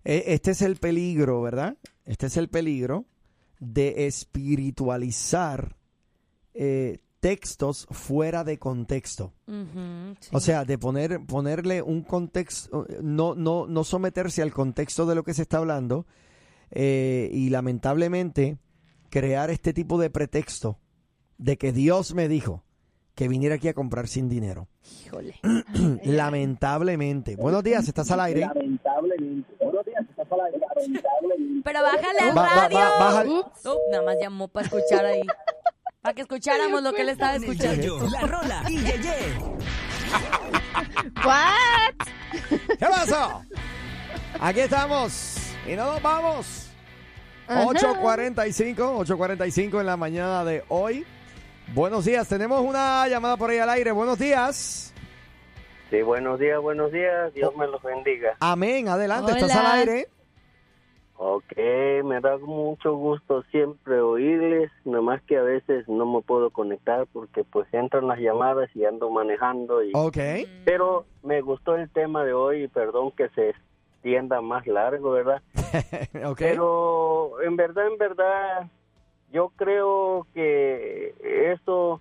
Eh, 0.05 0.25
Este 0.29 0.53
es 0.53 0.63
el 0.63 0.77
peligro, 0.77 1.43
¿verdad? 1.43 1.77
Este 2.05 2.27
es 2.27 2.37
el 2.37 2.49
peligro 2.49 3.05
de 3.59 4.07
espiritualizar 4.07 5.77
eh, 6.55 6.99
textos 7.21 7.87
fuera 7.91 8.45
de 8.45 8.59
contexto. 8.59 9.33
Sí. 9.47 10.31
O 10.33 10.41
sea, 10.41 10.65
de 10.65 10.79
poner, 10.79 11.25
ponerle 11.27 11.83
un 11.83 12.03
contexto, 12.03 12.87
no, 13.03 13.35
no, 13.35 13.67
no 13.67 13.85
someterse 13.85 14.43
al 14.43 14.53
contexto 14.53 15.07
de 15.07 15.15
lo 15.15 15.25
que 15.25 15.35
se 15.35 15.43
está 15.43 15.59
hablando. 15.59 16.07
eh, 16.71 17.31
y 17.33 17.49
lamentablemente 17.51 18.59
crear 19.11 19.49
este 19.51 19.73
tipo 19.73 19.99
de 19.99 20.11
pretexto 20.11 20.79
de 21.39 21.57
que 21.57 21.73
Dios 21.73 22.13
me 22.15 22.29
dijo 22.29 22.63
que 23.15 23.27
viniera 23.27 23.55
aquí 23.57 23.69
a 23.69 23.75
comprar 23.75 24.07
sin 24.07 24.29
dinero. 24.29 24.69
Híjole. 25.07 25.35
Lamentablemente. 26.05 27.37
Buenos 27.37 27.65
días, 27.65 27.89
estás 27.89 28.11
al 28.11 28.21
aire. 28.21 28.49
Pero 31.65 31.83
bájale 31.83 32.21
al 32.21 32.35
Ba- 32.35 32.43
ba- 32.43 32.55
radio. 32.63 32.79
ba- 32.79 32.99
bájale. 32.99 33.31
Ups, 33.31 33.63
nada 33.91 34.03
más 34.05 34.17
llamó 34.21 34.49
para 34.49 34.67
escuchar 34.67 35.05
ahí. 35.05 35.23
Para 36.01 36.15
que 36.15 36.23
escucháramos 36.23 36.83
lo 36.83 36.93
que 36.93 37.03
él 37.03 37.09
estaba 37.09 37.35
escuchando. 37.37 38.09
La 38.11 38.21
rola 38.21 38.63
y 38.69 38.79
Yeye. 38.79 39.35
What? 41.25 41.95
¿Qué 42.79 42.87
pasó? 42.87 43.43
Aquí 44.41 44.61
estamos 44.61 45.37
y 45.67 45.75
no 45.75 45.93
nos 45.93 46.01
vamos. 46.01 46.71
8.45, 47.49 48.77
8.45 48.77 49.81
en 49.81 49.87
la 49.87 49.97
mañana 49.97 50.45
de 50.45 50.63
hoy. 50.69 51.05
Buenos 51.75 52.05
días, 52.05 52.29
tenemos 52.29 52.61
una 52.61 53.09
llamada 53.09 53.37
por 53.37 53.51
ahí 53.51 53.59
al 53.59 53.71
aire. 53.71 53.91
Buenos 53.91 54.19
días. 54.19 54.93
Sí, 55.91 56.03
buenos 56.03 56.39
días, 56.39 56.61
buenos 56.61 56.93
días. 56.93 57.35
Dios 57.35 57.57
me 57.57 57.67
los 57.67 57.83
bendiga. 57.83 58.37
Amén, 58.39 58.89
adelante, 58.89 59.33
estás 59.33 59.51
al 59.51 59.79
aire. 59.79 60.09
Ok, 61.21 61.53
me 62.05 62.21
da 62.21 62.39
mucho 62.39 62.95
gusto 62.95 63.43
siempre 63.51 64.01
oírles, 64.01 64.71
nada 64.85 65.03
más 65.03 65.21
que 65.23 65.37
a 65.37 65.43
veces 65.43 65.89
no 65.89 66.07
me 66.07 66.23
puedo 66.23 66.51
conectar 66.51 67.09
porque 67.13 67.43
pues 67.43 67.67
entran 67.75 68.07
las 68.07 68.21
llamadas 68.21 68.71
y 68.77 68.85
ando 68.85 69.11
manejando. 69.11 69.83
Y... 69.83 69.91
Ok. 69.97 70.17
Pero 70.65 71.07
me 71.25 71.41
gustó 71.41 71.75
el 71.75 71.91
tema 71.91 72.23
de 72.25 72.35
hoy 72.35 72.63
y 72.63 72.69
perdón 72.69 73.11
que 73.11 73.29
se 73.31 73.51
extienda 73.51 74.41
más 74.41 74.65
largo, 74.69 75.11
¿verdad? 75.11 75.43
ok. 76.25 76.39
Pero 76.39 77.43
en 77.43 77.57
verdad, 77.57 77.89
en 77.89 77.99
verdad, 77.99 78.71
yo 79.33 79.51
creo 79.57 80.25
que 80.35 81.17
eso 81.53 82.01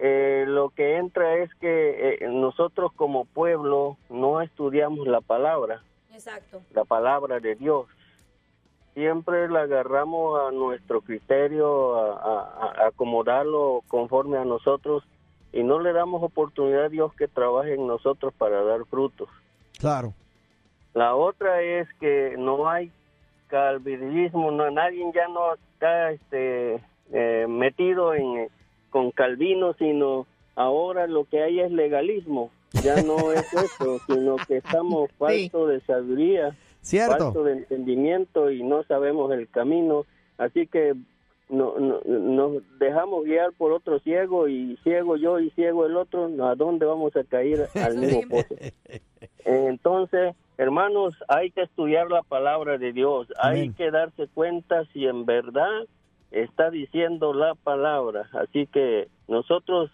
eh, 0.00 0.46
lo 0.48 0.70
que 0.70 0.96
entra 0.96 1.36
es 1.36 1.54
que 1.60 2.18
eh, 2.20 2.28
nosotros 2.28 2.90
como 2.96 3.24
pueblo 3.24 3.98
no 4.10 4.40
estudiamos 4.42 5.06
la 5.06 5.20
palabra. 5.20 5.84
Exacto. 6.12 6.60
la 6.74 6.84
palabra 6.84 7.40
de 7.40 7.54
Dios. 7.54 7.86
Siempre 8.94 9.48
la 9.48 9.62
agarramos 9.62 10.38
a 10.40 10.50
nuestro 10.52 11.00
criterio, 11.00 11.94
a, 11.96 12.12
a- 12.18 12.84
a 12.84 12.86
acomodarlo 12.88 13.82
conforme 13.88 14.36
a 14.38 14.44
nosotros 14.44 15.02
y 15.52 15.62
no 15.62 15.80
le 15.80 15.92
damos 15.92 16.22
oportunidad 16.22 16.84
a 16.84 16.88
Dios 16.88 17.12
que 17.14 17.28
trabaje 17.28 17.74
en 17.74 17.86
nosotros 17.86 18.32
para 18.36 18.62
dar 18.62 18.84
frutos. 18.86 19.28
Claro. 19.78 20.12
La 20.94 21.14
otra 21.14 21.62
es 21.62 21.88
que 22.00 22.34
no 22.38 22.68
hay 22.68 22.90
calvinismo, 23.48 24.50
no, 24.50 24.70
nadie 24.70 25.04
ya 25.14 25.28
no 25.28 25.54
está 25.54 26.10
este, 26.10 26.80
eh, 27.12 27.46
metido 27.48 28.14
en, 28.14 28.38
eh, 28.38 28.48
con 28.90 29.10
Calvino, 29.10 29.74
sino 29.74 30.26
ahora 30.56 31.06
lo 31.06 31.24
que 31.24 31.42
hay 31.42 31.60
es 31.60 31.70
legalismo. 31.70 32.50
Ya 32.82 33.02
no 33.02 33.32
es 33.32 33.46
eso, 33.52 34.00
sino 34.06 34.36
que 34.46 34.58
estamos 34.58 35.10
faltos 35.18 35.68
de 35.68 35.80
sabiduría 35.82 36.56
Cierto. 36.82 37.16
falto 37.24 37.44
de 37.44 37.52
entendimiento 37.52 38.50
y 38.50 38.62
no 38.62 38.82
sabemos 38.84 39.32
el 39.32 39.48
camino, 39.48 40.04
así 40.36 40.66
que 40.66 40.94
no, 41.48 41.78
no- 41.78 42.00
nos 42.04 42.62
dejamos 42.78 43.24
guiar 43.24 43.52
por 43.52 43.72
otro 43.72 43.98
ciego 44.00 44.48
y 44.48 44.76
ciego 44.82 45.16
yo 45.16 45.38
y 45.38 45.50
ciego 45.50 45.86
el 45.86 45.96
otro, 45.96 46.28
¿a 46.44 46.54
dónde 46.54 46.84
vamos 46.86 47.14
a 47.16 47.24
caer 47.24 47.68
al 47.74 47.96
mismo 47.98 48.22
pozo? 48.28 48.54
Entonces, 49.44 50.34
hermanos, 50.58 51.14
hay 51.28 51.50
que 51.50 51.62
estudiar 51.62 52.10
la 52.10 52.22
palabra 52.22 52.78
de 52.78 52.92
Dios, 52.92 53.28
hay 53.38 53.60
Amén. 53.60 53.74
que 53.74 53.90
darse 53.90 54.28
cuenta 54.28 54.84
si 54.92 55.06
en 55.06 55.24
verdad 55.26 55.86
está 56.30 56.70
diciendo 56.70 57.32
la 57.34 57.54
palabra, 57.54 58.28
así 58.32 58.66
que 58.66 59.08
nosotros, 59.28 59.90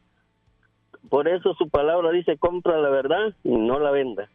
por 1.09 1.29
eso 1.29 1.55
su 1.55 1.69
palabra 1.69 2.11
dice, 2.13 2.37
compra 2.39 2.79
la 2.79 2.91
verdad 2.91 3.35
y 3.45 3.51
no 3.57 3.79
la 3.79 3.91
venda. 3.91 4.29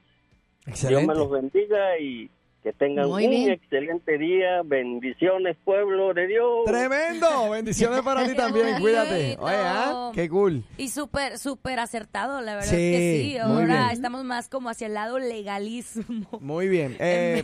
Dios 0.87 1.03
me 1.05 1.13
los 1.15 1.29
bendiga 1.29 1.97
y 1.99 2.29
que 2.63 2.71
tengan 2.73 3.09
Muy 3.09 3.25
un 3.25 3.29
bien. 3.29 3.49
excelente 3.51 4.17
día. 4.17 4.61
Bendiciones, 4.63 5.57
pueblo 5.65 6.13
de 6.13 6.27
Dios. 6.27 6.63
Tremendo. 6.65 7.49
Bendiciones 7.49 8.01
para 8.01 8.25
ti 8.25 8.33
también. 8.35 8.77
Cuídate. 8.79 9.37
Oye, 9.39 9.55
¿ah? 9.57 10.11
Qué 10.13 10.29
cool. 10.29 10.63
Y 10.77 10.87
súper, 10.89 11.37
súper 11.37 11.79
acertado, 11.79 12.39
la 12.41 12.55
verdad 12.55 12.69
Sí, 12.69 12.75
es 12.75 12.97
que 12.99 13.21
sí. 13.33 13.37
Ahora 13.37 13.91
estamos 13.91 14.23
más 14.23 14.47
como 14.47 14.69
hacia 14.69 14.87
el 14.87 14.93
lado 14.93 15.19
legalismo. 15.19 16.27
Muy 16.39 16.67
bien. 16.69 16.95
Eh, 16.99 17.43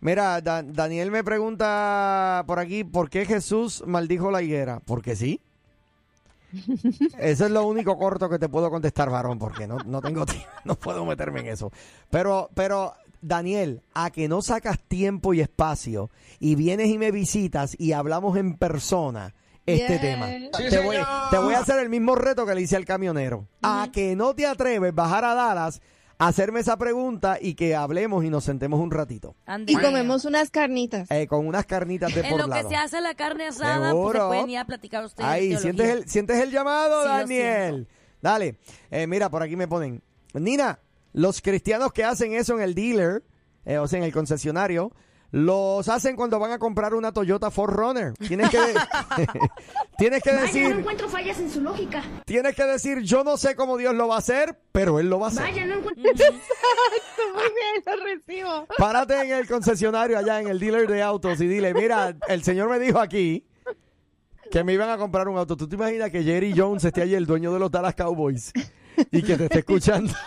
mira, 0.00 0.40
Da- 0.40 0.62
Daniel 0.64 1.10
me 1.12 1.22
pregunta 1.22 2.42
por 2.46 2.58
aquí, 2.58 2.82
¿por 2.84 3.08
qué 3.10 3.24
Jesús 3.26 3.84
maldijo 3.86 4.30
la 4.32 4.42
higuera? 4.42 4.80
Porque 4.84 5.14
sí. 5.14 5.40
Eso 7.18 7.44
es 7.44 7.50
lo 7.50 7.64
único 7.66 7.96
corto 7.98 8.28
que 8.28 8.38
te 8.38 8.48
puedo 8.48 8.70
contestar, 8.70 9.10
varón, 9.10 9.38
porque 9.38 9.66
no, 9.66 9.78
no 9.86 10.00
tengo 10.00 10.24
tiempo, 10.26 10.48
no 10.64 10.74
puedo 10.74 11.04
meterme 11.04 11.40
en 11.40 11.48
eso. 11.48 11.70
Pero, 12.10 12.48
pero, 12.54 12.94
Daniel, 13.20 13.82
a 13.94 14.10
que 14.10 14.28
no 14.28 14.42
sacas 14.42 14.78
tiempo 14.80 15.34
y 15.34 15.40
espacio 15.40 16.10
y 16.38 16.54
vienes 16.54 16.88
y 16.88 16.98
me 16.98 17.10
visitas 17.10 17.74
y 17.78 17.92
hablamos 17.92 18.36
en 18.36 18.56
persona 18.56 19.34
este 19.66 19.98
tema. 19.98 20.26
te, 20.26 20.78
voy, 20.80 20.96
te 21.30 21.38
voy 21.38 21.54
a 21.54 21.58
hacer 21.60 21.78
el 21.80 21.88
mismo 21.90 22.14
reto 22.14 22.46
que 22.46 22.54
le 22.54 22.62
hice 22.62 22.76
al 22.76 22.84
camionero. 22.84 23.46
A 23.62 23.88
que 23.92 24.16
no 24.16 24.34
te 24.34 24.46
atreves 24.46 24.94
bajar 24.94 25.24
a 25.26 25.34
Dallas, 25.34 25.82
hacerme 26.16 26.60
esa 26.60 26.76
pregunta 26.78 27.38
y 27.40 27.54
que 27.54 27.74
hablemos 27.76 28.24
y 28.24 28.30
nos 28.30 28.44
sentemos 28.44 28.80
un 28.80 28.90
ratito. 28.90 29.36
Y 29.66 29.76
comemos 29.76 30.24
unas 30.24 30.50
carnitas. 30.50 31.10
Eh, 31.10 31.26
con 31.26 31.46
unas 31.46 31.66
carnitas 31.66 32.14
de 32.14 32.22
En 32.22 32.30
por 32.30 32.48
lo 32.48 32.54
que 32.54 32.64
se 32.64 32.76
hace 32.76 33.00
la 33.00 33.14
carne 33.14 33.48
asada, 33.48 33.78
pues 33.78 33.88
Seguro. 33.90 34.20
se 34.22 34.26
pueden 34.28 34.50
ir 34.50 34.58
a 34.58 34.64
platicar 34.64 35.04
ustedes. 35.04 35.28
de 35.28 35.34
Ahí. 35.34 35.56
¿sientes 35.58 35.88
el, 35.88 36.08
¿sientes 36.08 36.36
el 36.42 36.50
llamado, 36.50 37.02
Sí, 37.02 37.08
Daniel? 37.08 37.88
Dale. 38.22 38.56
Eh, 38.90 39.06
mira, 39.06 39.30
por 39.30 39.42
aquí 39.42 39.54
me 39.54 39.68
ponen. 39.68 40.02
Nina, 40.34 40.78
los 41.18 41.42
cristianos 41.42 41.92
que 41.92 42.04
hacen 42.04 42.32
eso 42.32 42.54
en 42.54 42.62
el 42.62 42.76
dealer, 42.76 43.24
eh, 43.64 43.78
o 43.78 43.88
sea, 43.88 43.98
en 43.98 44.04
el 44.04 44.12
concesionario, 44.12 44.92
los 45.32 45.88
hacen 45.88 46.14
cuando 46.14 46.38
van 46.38 46.52
a 46.52 46.60
comprar 46.60 46.94
una 46.94 47.12
Toyota 47.12 47.48
4Runner. 47.48 48.14
Tienes 48.16 48.48
que, 48.50 48.58
tienes 49.98 50.22
que 50.22 50.30
Vaya, 50.30 50.40
no 50.40 50.46
decir, 50.46 50.66
encuentro 50.66 51.08
fallas 51.08 51.40
en 51.40 51.50
su 51.50 51.60
lógica. 51.60 52.04
tienes 52.24 52.54
que 52.54 52.62
decir, 52.64 53.00
yo 53.00 53.24
no 53.24 53.36
sé 53.36 53.56
cómo 53.56 53.76
Dios 53.76 53.96
lo 53.96 54.06
va 54.06 54.14
a 54.14 54.18
hacer, 54.18 54.60
pero 54.70 55.00
Él 55.00 55.10
lo 55.10 55.18
va 55.18 55.26
a 55.26 55.30
hacer. 55.30 55.42
Vaya, 55.42 55.66
no 55.66 55.78
encuentro... 55.78 56.04
Muy 57.34 57.42
bien, 57.42 57.98
lo 57.98 58.04
recibo. 58.04 58.66
Párate 58.78 59.20
en 59.20 59.32
el 59.32 59.48
concesionario 59.48 60.18
allá 60.18 60.40
en 60.40 60.46
el 60.46 60.60
dealer 60.60 60.86
de 60.86 61.02
autos 61.02 61.40
y 61.40 61.48
dile, 61.48 61.74
mira, 61.74 62.16
el 62.28 62.44
señor 62.44 62.70
me 62.70 62.78
dijo 62.78 63.00
aquí 63.00 63.44
que 64.52 64.62
me 64.62 64.72
iban 64.72 64.88
a 64.88 64.96
comprar 64.96 65.26
un 65.26 65.36
auto. 65.36 65.56
¿Tú 65.56 65.68
te 65.68 65.74
imaginas 65.74 66.10
que 66.10 66.22
Jerry 66.22 66.54
Jones 66.56 66.84
esté 66.84 67.02
allí, 67.02 67.16
el 67.16 67.26
dueño 67.26 67.52
de 67.52 67.58
los 67.58 67.72
Dallas 67.72 67.96
Cowboys, 67.96 68.52
y 69.10 69.22
que 69.22 69.36
te 69.36 69.44
esté 69.44 69.58
escuchando? 69.60 70.12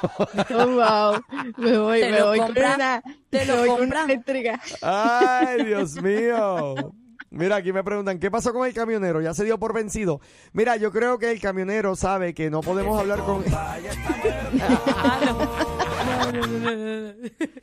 Oh, 0.54 0.68
wow. 0.68 1.22
Me 1.58 1.78
voy, 1.78 2.02
¿Te 2.02 2.12
me 2.12 2.20
lo 2.20 2.28
voy 2.28 2.40
compra? 2.40 2.64
con 2.66 2.76
una, 2.76 3.04
¿Te 3.30 3.40
me 3.40 3.46
lo 3.46 3.58
voy 3.58 3.68
con 3.70 3.82
una 3.88 4.04
eléctrica. 4.04 4.62
Ay, 4.82 5.66
Dios 5.66 5.96
mío. 6.02 6.76
Mira, 7.30 7.56
aquí 7.58 7.72
me 7.72 7.84
preguntan, 7.84 8.20
¿qué 8.20 8.30
pasó 8.30 8.52
con 8.52 8.68
el 8.68 8.74
camionero? 8.74 9.22
¿Ya 9.22 9.34
se 9.34 9.46
dio 9.46 9.58
por 9.58 9.74
vencido? 9.74 10.20
Mira, 10.52 10.76
yo 10.76 10.92
creo 10.92 11.18
que 11.18 11.32
el 11.32 11.40
camionero 11.40 11.96
sabe 11.96 12.34
que 12.34 12.50
no 12.50 12.60
podemos 12.60 13.00
hablar 13.00 13.20
con... 13.20 13.42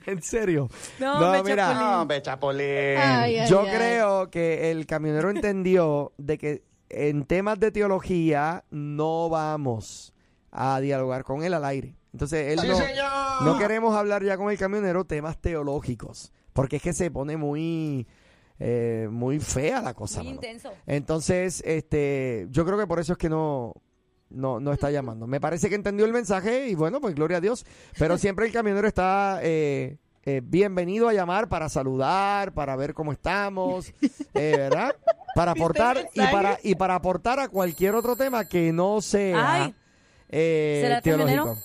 ¿En 0.07 0.23
serio? 0.23 0.69
No, 0.99 1.33
me 1.33 1.43
mira, 1.43 2.01
Ay, 2.01 3.39
ay, 3.39 3.49
yo 3.49 3.61
ay. 3.63 3.71
creo 3.77 4.31
que 4.31 4.71
el 4.71 4.87
camionero 4.87 5.29
entendió 5.31 6.13
de 6.17 6.39
que 6.39 6.63
en 6.89 7.25
temas 7.25 7.61
de 7.61 7.71
teología 7.71 8.65
no 8.71 9.29
vamos 9.29 10.15
a 10.51 10.81
dialogar 10.81 11.25
con 11.25 11.43
él 11.43 11.55
al 11.55 11.65
aire. 11.65 11.95
Entonces, 12.13 12.59
él 12.59 12.69
no, 12.69 13.41
no 13.45 13.59
queremos 13.59 13.95
hablar 13.95 14.25
ya 14.25 14.37
con 14.37 14.51
el 14.51 14.59
camionero 14.59 15.05
temas 15.05 15.39
teológicos, 15.39 16.33
porque 16.53 16.77
es 16.77 16.83
que 16.83 16.93
se 16.93 17.11
pone 17.11 17.37
muy, 17.37 18.07
eh, 18.59 19.09
muy 19.11 19.41
fea 19.41 19.83
la 19.83 19.95
cosa. 19.95 20.23
Muy 20.23 20.33
intenso. 20.33 20.73
Entonces, 20.87 21.63
este, 21.67 22.47
yo 22.51 22.65
creo 22.65 22.79
que 22.79 22.87
por 22.87 22.99
eso 22.99 23.13
es 23.13 23.19
que 23.19 23.29
no, 23.29 23.75
no, 24.31 24.61
no 24.61 24.73
está 24.73 24.91
llamando. 24.91 25.27
Me 25.27 25.41
parece 25.41 25.69
que 25.69 25.75
entendió 25.75 26.07
el 26.07 26.13
mensaje 26.13 26.69
y 26.69 26.75
bueno, 26.75 27.01
pues 27.01 27.15
gloria 27.15 27.39
a 27.39 27.41
Dios. 27.41 27.67
Pero 27.99 28.19
siempre 28.19 28.47
el 28.47 28.53
camionero 28.53 28.89
está 28.89 29.41
eh, 29.43 29.99
eh, 30.25 30.41
bienvenido 30.45 31.09
a 31.09 31.13
llamar 31.13 31.49
para 31.49 31.69
saludar, 31.69 32.53
para 32.53 32.77
ver 32.77 32.95
cómo 32.95 33.13
estamos, 33.13 33.93
eh, 34.35 34.55
¿verdad? 34.57 34.95
Para 35.35 35.53
aportar 35.53 36.09
y 36.15 36.21
para 36.21 36.59
y 36.65 36.75
para 36.75 36.97
aportar 36.97 37.39
a 37.39 37.49
cualquier 37.49 37.95
otro 37.95 38.17
tema 38.17 38.47
que 38.47 38.73
no 38.73 39.01
sea 39.01 39.53
Ay. 39.53 39.75
Eh, 40.29 40.81
¿Será 40.83 40.97
el 40.99 41.03
teológico. 41.03 41.37
camionero? 41.37 41.63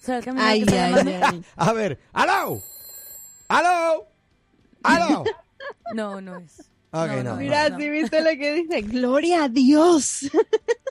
¿Será 0.00 0.18
el 0.18 0.24
camionero 0.24 0.50
Ay, 0.50 0.64
que 0.64 0.78
ay, 0.78 1.20
ay. 1.22 1.44
A 1.56 1.72
ver, 1.72 1.98
¡aló! 2.12 2.62
¡aló! 3.48 4.06
¡aló! 4.82 5.24
No, 5.94 6.20
no 6.20 6.38
es. 6.38 6.70
No, 6.92 7.22
no. 7.22 7.36
Mira, 7.36 7.70
no. 7.70 7.78
si 7.78 7.88
viste 7.88 8.20
lo 8.20 8.30
que 8.30 8.52
dice, 8.52 8.82
gloria 8.82 9.44
a 9.44 9.48
Dios. 9.48 10.28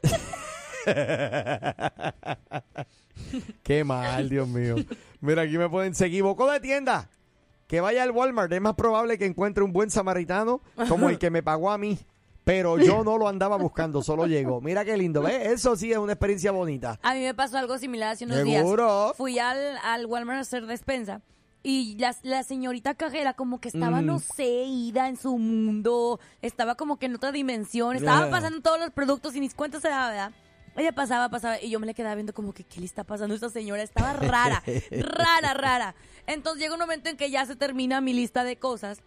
Qué 3.64 3.84
mal, 3.84 4.30
Dios 4.30 4.48
mío. 4.48 4.76
Mira, 5.20 5.44
aquí 5.44 5.58
me 5.58 5.70
pueden. 5.70 5.94
Se 5.94 6.08
equivocó 6.08 6.50
de 6.50 6.60
tienda. 6.60 7.10
Que 7.68 7.82
vaya 7.82 8.04
al 8.04 8.12
Walmart. 8.12 8.52
Es 8.52 8.62
más 8.62 8.76
probable 8.76 9.18
que 9.18 9.26
encuentre 9.26 9.64
un 9.64 9.74
buen 9.74 9.92
samaritano 9.92 10.62
como 10.90 11.10
el 11.10 11.20
que 11.20 11.30
me 11.30 11.44
pagó 11.44 11.72
a 11.72 11.78
mí 11.78 12.00
pero 12.44 12.78
yo 12.80 13.04
no 13.04 13.18
lo 13.18 13.28
andaba 13.28 13.56
buscando, 13.58 14.02
solo 14.02 14.26
llegó. 14.28 14.62
Mira 14.62 14.84
qué 14.86 14.98
lindo, 14.98 15.22
¿ves? 15.22 15.48
Eso 15.48 15.76
sí 15.76 15.92
es 15.92 15.98
una 15.98 16.14
experiencia 16.14 16.52
bonita. 16.52 17.00
A 17.04 17.14
mí 17.14 17.22
me 17.22 17.34
pasó 17.34 17.58
algo 17.58 17.78
similar 17.78 18.12
hace 18.14 18.26
unos 18.26 18.38
¿Seguro? 18.40 19.04
días. 19.06 19.18
Fui 19.18 19.40
al, 19.40 19.78
al 19.84 20.06
Walmart 20.06 20.38
a 20.38 20.42
hacer 20.42 20.66
despensa. 20.66 21.22
Y 21.64 21.96
la, 22.00 22.16
la 22.24 22.42
señorita 22.42 22.96
cajera 22.96 23.34
como 23.36 23.62
que 23.62 23.68
estaba, 23.68 24.02
Mm. 24.02 24.06
no 24.08 24.18
sé, 24.20 24.64
ida 24.66 25.08
en 25.08 25.16
su 25.18 25.38
mundo, 25.38 26.20
estaba 26.42 26.74
como 26.74 26.98
que 26.98 27.06
en 27.06 27.16
otra 27.16 27.32
dimensión, 27.32 27.96
estaba 27.96 28.26
Ah. 28.26 28.30
pasando 28.32 28.62
todos 28.62 28.80
los 28.80 28.90
productos 28.90 29.36
y 29.36 29.40
ni 29.40 29.50
cuenta 29.50 29.80
se 29.80 29.90
daba, 29.90 30.10
¿verdad? 30.10 30.32
Ella 30.76 30.92
pasaba, 30.94 31.30
pasaba, 31.30 31.62
y 31.62 31.70
yo 31.70 31.80
me 31.80 31.86
le 31.86 31.94
quedaba 31.94 32.16
viendo 32.16 32.34
como 32.34 32.54
que, 32.54 32.64
¿qué 32.64 32.80
le 32.80 32.86
está 32.88 33.04
pasando 33.04 33.34
a 33.34 33.36
esta 33.36 33.50
señora? 33.50 33.84
Estaba 33.84 34.14
rara, 34.14 34.64
rara, 34.92 35.54
rara. 35.54 35.96
Entonces 36.26 36.62
llega 36.64 36.74
un 36.74 36.80
momento 36.80 37.10
en 37.10 37.18
que 37.18 37.30
ya 37.30 37.46
se 37.46 37.56
termina 37.56 38.02
mi 38.02 38.14
lista 38.14 38.44
de 38.44 38.56
cosas 38.58 39.00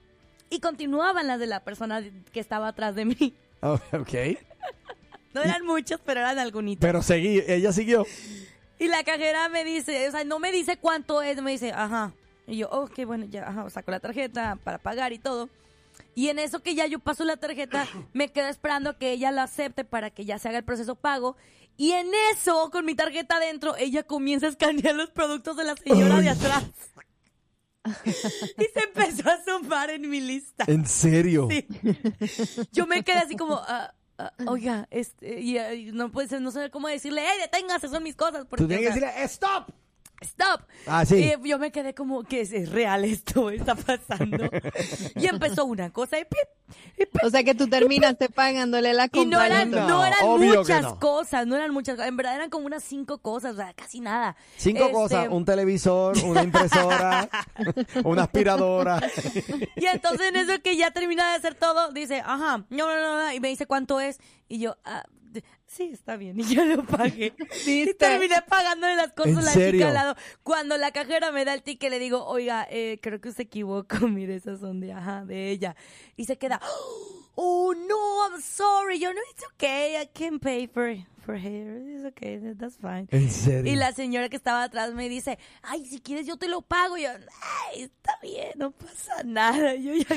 y 0.50 0.60
continuaban 0.60 1.26
las 1.26 1.38
de 1.38 1.46
la 1.46 1.60
persona 1.60 2.02
que 2.32 2.40
estaba 2.40 2.68
atrás 2.68 2.94
de 2.94 3.04
mí. 3.04 3.34
Oh, 3.60 3.78
ok. 3.92 4.12
No 5.34 5.42
eran 5.42 5.66
muchas, 5.66 5.98
pero 6.04 6.20
eran 6.20 6.38
algunitas. 6.38 6.80
Pero 6.80 7.02
seguí, 7.02 7.42
ella 7.48 7.72
siguió. 7.72 8.06
Y 8.78 8.86
la 8.86 9.02
cajera 9.02 9.48
me 9.48 9.64
dice, 9.64 10.08
o 10.08 10.12
sea, 10.12 10.22
no 10.22 10.38
me 10.38 10.52
dice 10.52 10.76
cuánto 10.76 11.22
es, 11.22 11.42
me 11.42 11.50
dice, 11.50 11.72
ajá. 11.72 12.12
Y 12.46 12.58
yo, 12.58 12.68
oh, 12.70 12.86
qué 12.86 13.04
bueno, 13.04 13.26
ya, 13.26 13.48
ajá, 13.48 13.68
saco 13.68 13.90
la 13.90 13.98
tarjeta 13.98 14.56
para 14.62 14.78
pagar 14.78 15.12
y 15.12 15.18
todo. 15.18 15.48
Y 16.14 16.28
en 16.28 16.38
eso 16.38 16.60
que 16.60 16.74
ya 16.74 16.86
yo 16.86 17.00
paso 17.00 17.24
la 17.24 17.36
tarjeta, 17.36 17.88
me 18.12 18.30
quedo 18.30 18.46
esperando 18.46 18.96
que 18.96 19.10
ella 19.10 19.32
la 19.32 19.44
acepte 19.44 19.84
para 19.84 20.10
que 20.10 20.24
ya 20.24 20.38
se 20.38 20.48
haga 20.48 20.58
el 20.58 20.64
proceso 20.64 20.94
pago. 20.94 21.36
Y 21.76 21.92
en 21.92 22.08
eso, 22.32 22.70
con 22.70 22.84
mi 22.84 22.94
tarjeta 22.94 23.36
adentro, 23.36 23.74
ella 23.76 24.04
comienza 24.04 24.46
a 24.46 24.50
escanear 24.50 24.94
los 24.94 25.10
productos 25.10 25.56
de 25.56 25.64
la 25.64 25.74
señora 25.74 26.20
de 26.20 26.28
atrás. 26.28 26.64
y 28.04 28.10
se 28.10 28.84
empezó 28.84 29.28
a 29.28 29.44
sumar 29.44 29.90
en 29.90 30.08
mi 30.08 30.20
lista. 30.20 30.64
¿En 30.66 30.86
serio? 30.86 31.48
Sí. 31.50 31.66
Yo 32.72 32.86
me 32.86 33.02
quedé 33.04 33.18
así 33.18 33.36
como, 33.36 33.56
ah, 33.56 33.92
oiga, 34.46 34.86
este, 34.90 35.40
y, 35.40 35.58
ah, 35.58 35.74
y 35.74 35.92
no 35.92 36.10
puede 36.10 36.28
ser, 36.28 36.40
no 36.40 36.50
sé 36.50 36.70
cómo 36.70 36.88
decirle, 36.88 37.22
hey, 37.26 37.38
deténgase, 37.42 37.88
son 37.88 38.02
mis 38.02 38.16
cosas. 38.16 38.46
Porque, 38.48 38.64
Tú 38.64 38.68
tienes 38.68 38.86
que 38.86 38.92
o 38.92 39.00
sea, 39.00 39.08
decirle, 39.08 39.24
¡stop! 39.24 39.70
Stop. 40.24 40.62
Ah, 40.86 41.04
sí. 41.06 41.32
Y 41.42 41.48
yo 41.48 41.58
me 41.58 41.70
quedé 41.72 41.94
como 41.94 42.22
que 42.24 42.40
es, 42.42 42.52
es 42.52 42.70
real 42.70 43.04
esto, 43.04 43.50
está 43.50 43.74
pasando. 43.74 44.48
y 45.16 45.26
empezó 45.26 45.64
una 45.64 45.90
cosa 45.90 46.18
y, 46.18 46.24
pip, 46.24 46.76
y 46.98 47.06
pip, 47.06 47.22
O 47.24 47.30
sea 47.30 47.42
que 47.44 47.54
tú 47.54 47.68
terminaste 47.68 48.28
pagándole 48.28 48.92
la 48.92 49.06
y 49.06 49.08
compra. 49.08 49.38
no 49.38 49.44
eran, 49.44 49.70
No, 49.70 49.88
no 49.88 50.04
eran 50.04 50.26
muchas 50.56 50.82
no. 50.82 50.98
cosas, 50.98 51.46
no 51.46 51.56
eran 51.56 51.72
muchas 51.72 51.94
cosas. 51.96 52.08
En 52.08 52.16
verdad 52.16 52.34
eran 52.36 52.50
como 52.50 52.66
unas 52.66 52.82
cinco 52.84 53.18
cosas, 53.18 53.52
o 53.54 53.56
sea, 53.56 53.72
casi 53.74 54.00
nada. 54.00 54.36
Cinco 54.56 54.80
Este, 54.84 54.92
cosas, 54.92 55.28
un 55.30 55.44
televisor, 55.44 56.16
una 56.24 56.42
impresora, 56.42 57.28
una 58.04 58.22
aspiradora. 58.24 59.00
Y 59.76 59.86
entonces 59.86 60.28
en 60.28 60.36
eso 60.36 60.52
que 60.62 60.76
ya 60.76 60.90
termina 60.92 61.30
de 61.30 61.36
hacer 61.36 61.54
todo, 61.54 61.90
dice, 61.92 62.20
ajá, 62.20 62.64
no, 62.70 62.86
no, 62.88 63.00
no, 63.00 63.22
no, 63.24 63.32
y 63.32 63.40
me 63.40 63.48
dice 63.48 63.66
cuánto 63.66 64.00
es. 64.00 64.18
Y 64.48 64.58
yo, 64.58 64.76
ah, 64.84 65.04
sí, 65.74 65.90
está 65.92 66.16
bien. 66.16 66.38
Y 66.40 66.54
yo 66.54 66.64
lo 66.64 66.84
pagué. 66.84 67.34
Y 67.66 67.84
¿Viste? 67.84 67.94
terminé 67.94 68.36
pagándole 68.48 68.96
las 68.96 69.12
cosas 69.12 69.32
¿En 69.32 69.38
a 69.38 69.42
la 69.42 69.50
serio? 69.50 69.72
chica 69.72 69.88
al 69.88 69.94
lado. 69.94 70.16
Cuando 70.42 70.76
la 70.76 70.90
cajera 70.92 71.32
me 71.32 71.44
da 71.44 71.54
el 71.54 71.62
ticket, 71.62 71.90
le 71.90 71.98
digo, 71.98 72.24
oiga, 72.26 72.66
eh, 72.70 72.98
creo 73.02 73.20
que 73.20 73.32
se 73.32 73.42
equivocó. 73.42 73.96
Mire, 74.08 74.36
esas 74.36 74.60
son 74.60 74.80
de, 74.80 74.92
ajá, 74.92 75.24
de 75.24 75.50
ella. 75.50 75.76
Y 76.16 76.24
se 76.26 76.36
queda, 76.38 76.60
oh, 77.34 77.74
no, 77.74 78.28
I'm 78.28 78.40
sorry. 78.40 78.98
Yo, 78.98 79.12
no, 79.12 79.20
it's 79.32 79.44
okay. 79.54 79.96
I 80.00 80.06
can 80.06 80.38
pay 80.38 80.66
for, 80.66 80.94
for 81.24 81.34
her. 81.36 81.80
It's 81.96 82.04
okay, 82.04 82.38
that's 82.58 82.76
fine. 82.76 83.06
¿En 83.10 83.30
serio? 83.30 83.72
Y 83.72 83.76
la 83.76 83.92
señora 83.92 84.28
que 84.28 84.36
estaba 84.36 84.62
atrás 84.64 84.92
me 84.94 85.08
dice, 85.08 85.38
ay, 85.62 85.84
si 85.86 86.00
quieres 86.00 86.26
yo 86.26 86.36
te 86.36 86.48
lo 86.48 86.62
pago. 86.62 86.96
Y 86.98 87.02
yo, 87.02 87.08
ay, 87.10 87.82
está 87.82 88.12
bien, 88.22 88.52
no 88.56 88.70
pasa 88.72 89.22
nada. 89.24 89.74
Yo 89.74 89.94
ya 89.94 90.14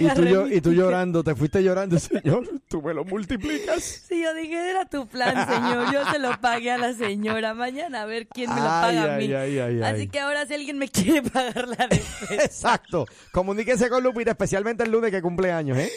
Y 0.52 0.62
tú, 0.62 0.72
y 0.72 0.76
llorando, 0.76 1.24
te 1.24 1.36
fuiste 1.36 1.64
llorando, 1.64 1.98
señor, 2.00 2.48
tú 2.68 2.82
me 2.82 2.94
lo 2.94 3.06
multiplicas. 3.06 3.84
Sí, 3.84 4.22
yo 4.22 4.34
dije, 4.34 4.70
era 4.70 4.86
tu 4.86 5.08
plan, 5.08 5.48
señor. 5.48 5.94
Yo 5.94 6.12
se 6.12 6.20
lo 6.20 6.40
pagué 6.42 6.72
a 6.72 6.78
la 6.78 6.94
señora. 6.94 7.54
Mañana 7.54 8.02
a 8.02 8.06
ver 8.06 8.28
quién 8.28 8.50
me 8.50 8.60
lo 8.62 8.70
Ay, 8.70 8.96
paga 8.98 9.16
a 9.16 9.18
mí. 9.18 9.34
ay, 9.34 9.60
ay, 9.60 9.82
Así 9.82 10.08
que 10.08 10.20
ahora 10.20 10.46
si 10.46 10.54
alguien 10.54 10.78
me 10.78 10.88
quiere 10.90 11.24
pagar 11.24 11.68
la 11.68 11.88
despensa. 11.90 12.44
Exacto. 12.44 13.06
Comuníquese 13.32 13.90
con 13.90 14.04
Lupita, 14.04 14.32
especialmente 14.32 14.84
el 14.84 14.92
lunes 14.92 15.12
que 15.12 15.22
cumple 15.22 15.52
años, 15.52 15.78
¿eh? 15.78 15.92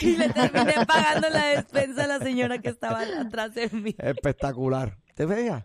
Ay, 0.00 0.16
le 0.16 0.28
terminé 0.30 0.74
pagando 0.86 1.28
la 1.30 1.46
despensa 1.46 2.04
a 2.04 2.06
la 2.08 2.18
señora 2.18 2.58
que 2.58 2.70
estaba 2.70 3.00
atrás 3.00 3.54
de 3.54 3.68
mí. 3.70 3.94
Espectacular. 3.98 4.47
¿Te 5.14 5.26
fijas? 5.26 5.64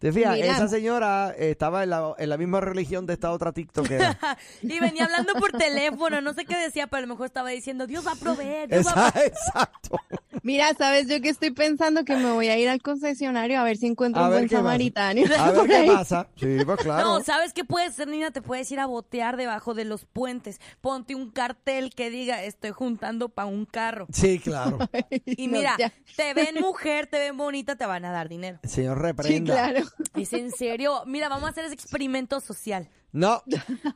¿Te 0.00 0.10
fijas? 0.12 0.34
Mira. 0.34 0.54
Esa 0.54 0.66
señora 0.66 1.34
eh, 1.36 1.50
estaba 1.50 1.84
en 1.84 1.90
la, 1.90 2.14
en 2.18 2.28
la 2.30 2.36
misma 2.38 2.60
religión 2.60 3.06
de 3.06 3.12
esta 3.12 3.30
otra 3.30 3.52
TikTokera. 3.52 4.18
Y 4.62 4.80
venía 4.80 5.04
hablando 5.04 5.34
por 5.34 5.52
teléfono. 5.52 6.20
No 6.20 6.32
sé 6.34 6.44
qué 6.46 6.56
decía, 6.56 6.86
pero 6.86 6.98
a 6.98 7.00
lo 7.02 7.06
mejor 7.08 7.26
estaba 7.26 7.50
diciendo, 7.50 7.86
Dios 7.86 8.06
va 8.06 8.12
a 8.12 8.16
proveer. 8.16 8.68
Dios 8.70 8.86
va 8.86 9.06
a 9.06 9.08
Esa- 9.10 9.24
exacto. 9.26 9.98
Mira, 10.42 10.72
¿sabes 10.78 11.06
yo 11.06 11.20
que 11.20 11.28
estoy 11.28 11.50
pensando? 11.50 12.02
Que 12.04 12.16
me 12.16 12.32
voy 12.32 12.48
a 12.48 12.56
ir 12.56 12.68
al 12.70 12.80
concesionario 12.80 13.60
a 13.60 13.64
ver 13.64 13.76
si 13.76 13.86
encuentro 13.88 14.22
A 14.22 14.24
un 14.24 14.30
ver 14.30 14.38
buen 14.40 14.48
qué 14.48 14.54
pasa. 14.56 14.62
samaritano. 14.64 15.20
A 15.38 15.46
ver 15.50 15.54
por 15.54 15.66
qué 15.68 15.76
ahí. 15.76 15.88
pasa. 15.88 16.28
Sí, 16.36 16.56
pues 16.64 16.78
claro. 16.82 17.04
No, 17.06 17.20
¿sabes 17.22 17.52
qué 17.52 17.64
puedes 17.64 17.90
hacer, 17.90 18.08
Nina? 18.08 18.30
Te 18.30 18.40
puedes 18.40 18.70
ir 18.72 18.80
a 18.80 18.86
botear 18.86 19.36
debajo 19.36 19.74
de 19.74 19.84
los 19.84 20.06
puentes. 20.06 20.60
Ponte 20.80 21.14
un 21.14 21.30
cartel 21.30 21.94
que 21.94 22.08
diga, 22.08 22.42
estoy 22.42 22.70
juntando 22.70 23.28
para 23.28 23.46
un 23.48 23.66
carro. 23.66 24.06
Sí, 24.12 24.38
claro. 24.38 24.78
Y 25.26 25.46
No, 25.48 25.58
mira, 25.58 25.74
ya. 25.78 25.92
te 26.16 26.32
ven 26.32 26.54
mujer, 26.60 27.06
te 27.06 27.18
ven 27.18 27.36
bonita, 27.36 27.76
te 27.76 27.84
van 27.84 28.06
a 28.06 28.12
dar 28.12 28.30
dinero. 28.30 28.60
Señor, 28.64 28.96
Sí, 28.96 29.02
reprenda. 29.02 29.54
claro. 29.54 29.86
Es 30.14 30.32
en 30.32 30.50
serio. 30.50 31.02
Mira, 31.06 31.28
vamos 31.28 31.46
a 31.48 31.50
hacer 31.50 31.64
ese 31.64 31.74
experimento 31.74 32.40
social. 32.40 32.88
No, 33.12 33.42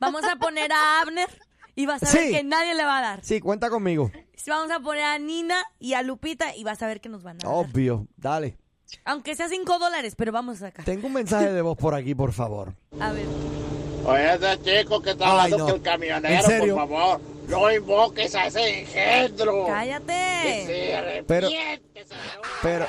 Vamos 0.01 0.23
a 0.25 0.37
poner 0.37 0.73
a 0.73 1.01
Abner 1.01 1.29
y 1.77 1.87
vas 1.87 2.03
a 2.03 2.13
ver 2.13 2.27
Sí. 2.27 2.33
que 2.33 2.43
nadie 2.45 2.75
le 2.75 2.85
va 2.85 2.99
a 2.99 3.03
dar. 3.03 3.25
sí, 3.25 3.41
cuenta 3.41 3.71
conmigo. 3.71 4.11
Vamos 4.47 4.71
a 4.71 4.81
poner 4.81 5.05
a 5.05 5.19
Nina 5.19 5.57
y 5.79 5.95
a 5.95 6.03
Lupita 6.03 6.55
y 6.55 6.65
vas 6.65 6.83
a 6.83 6.87
ver 6.87 7.01
que 7.01 7.09
nos 7.09 7.23
van 7.23 7.37
a 7.37 7.47
dar. 7.49 7.53
Obvio. 7.55 8.07
Dale. 8.17 8.59
Aunque 9.05 9.35
sea 9.35 9.49
cinco 9.49 9.79
dólares, 9.79 10.15
pero 10.17 10.33
vamos 10.33 10.57
a 10.59 10.67
sacar. 10.67 10.85
Tengo 10.85 11.07
un 11.07 11.15
mensaje 11.15 11.51
de 11.53 11.63
voz 11.63 11.77
por 11.79 11.95
aquí, 11.95 12.15
por 12.15 12.33
favor. 12.33 12.75
A 13.01 13.13
ver. 13.13 13.27
Oye, 14.05 14.35
ese 14.35 14.61
chico 14.83 15.01
que 15.01 15.11
está 15.13 15.25
Ay, 15.25 15.31
hablando 15.53 15.59
no. 15.59 15.67
que 15.67 15.73
el 15.73 15.83
camionero, 15.83 16.35
¿En 16.35 16.43
serio? 16.43 16.75
por 16.77 16.89
favor, 16.89 17.21
no 17.49 17.71
invoques 17.73 18.35
a 18.35 18.47
ese 18.47 18.81
engendro. 18.81 19.67
Que 19.67 19.71
¡Cállate! 19.71 20.67
se 20.67 21.25
Pero- 21.27 21.49
Pero, 22.63 22.87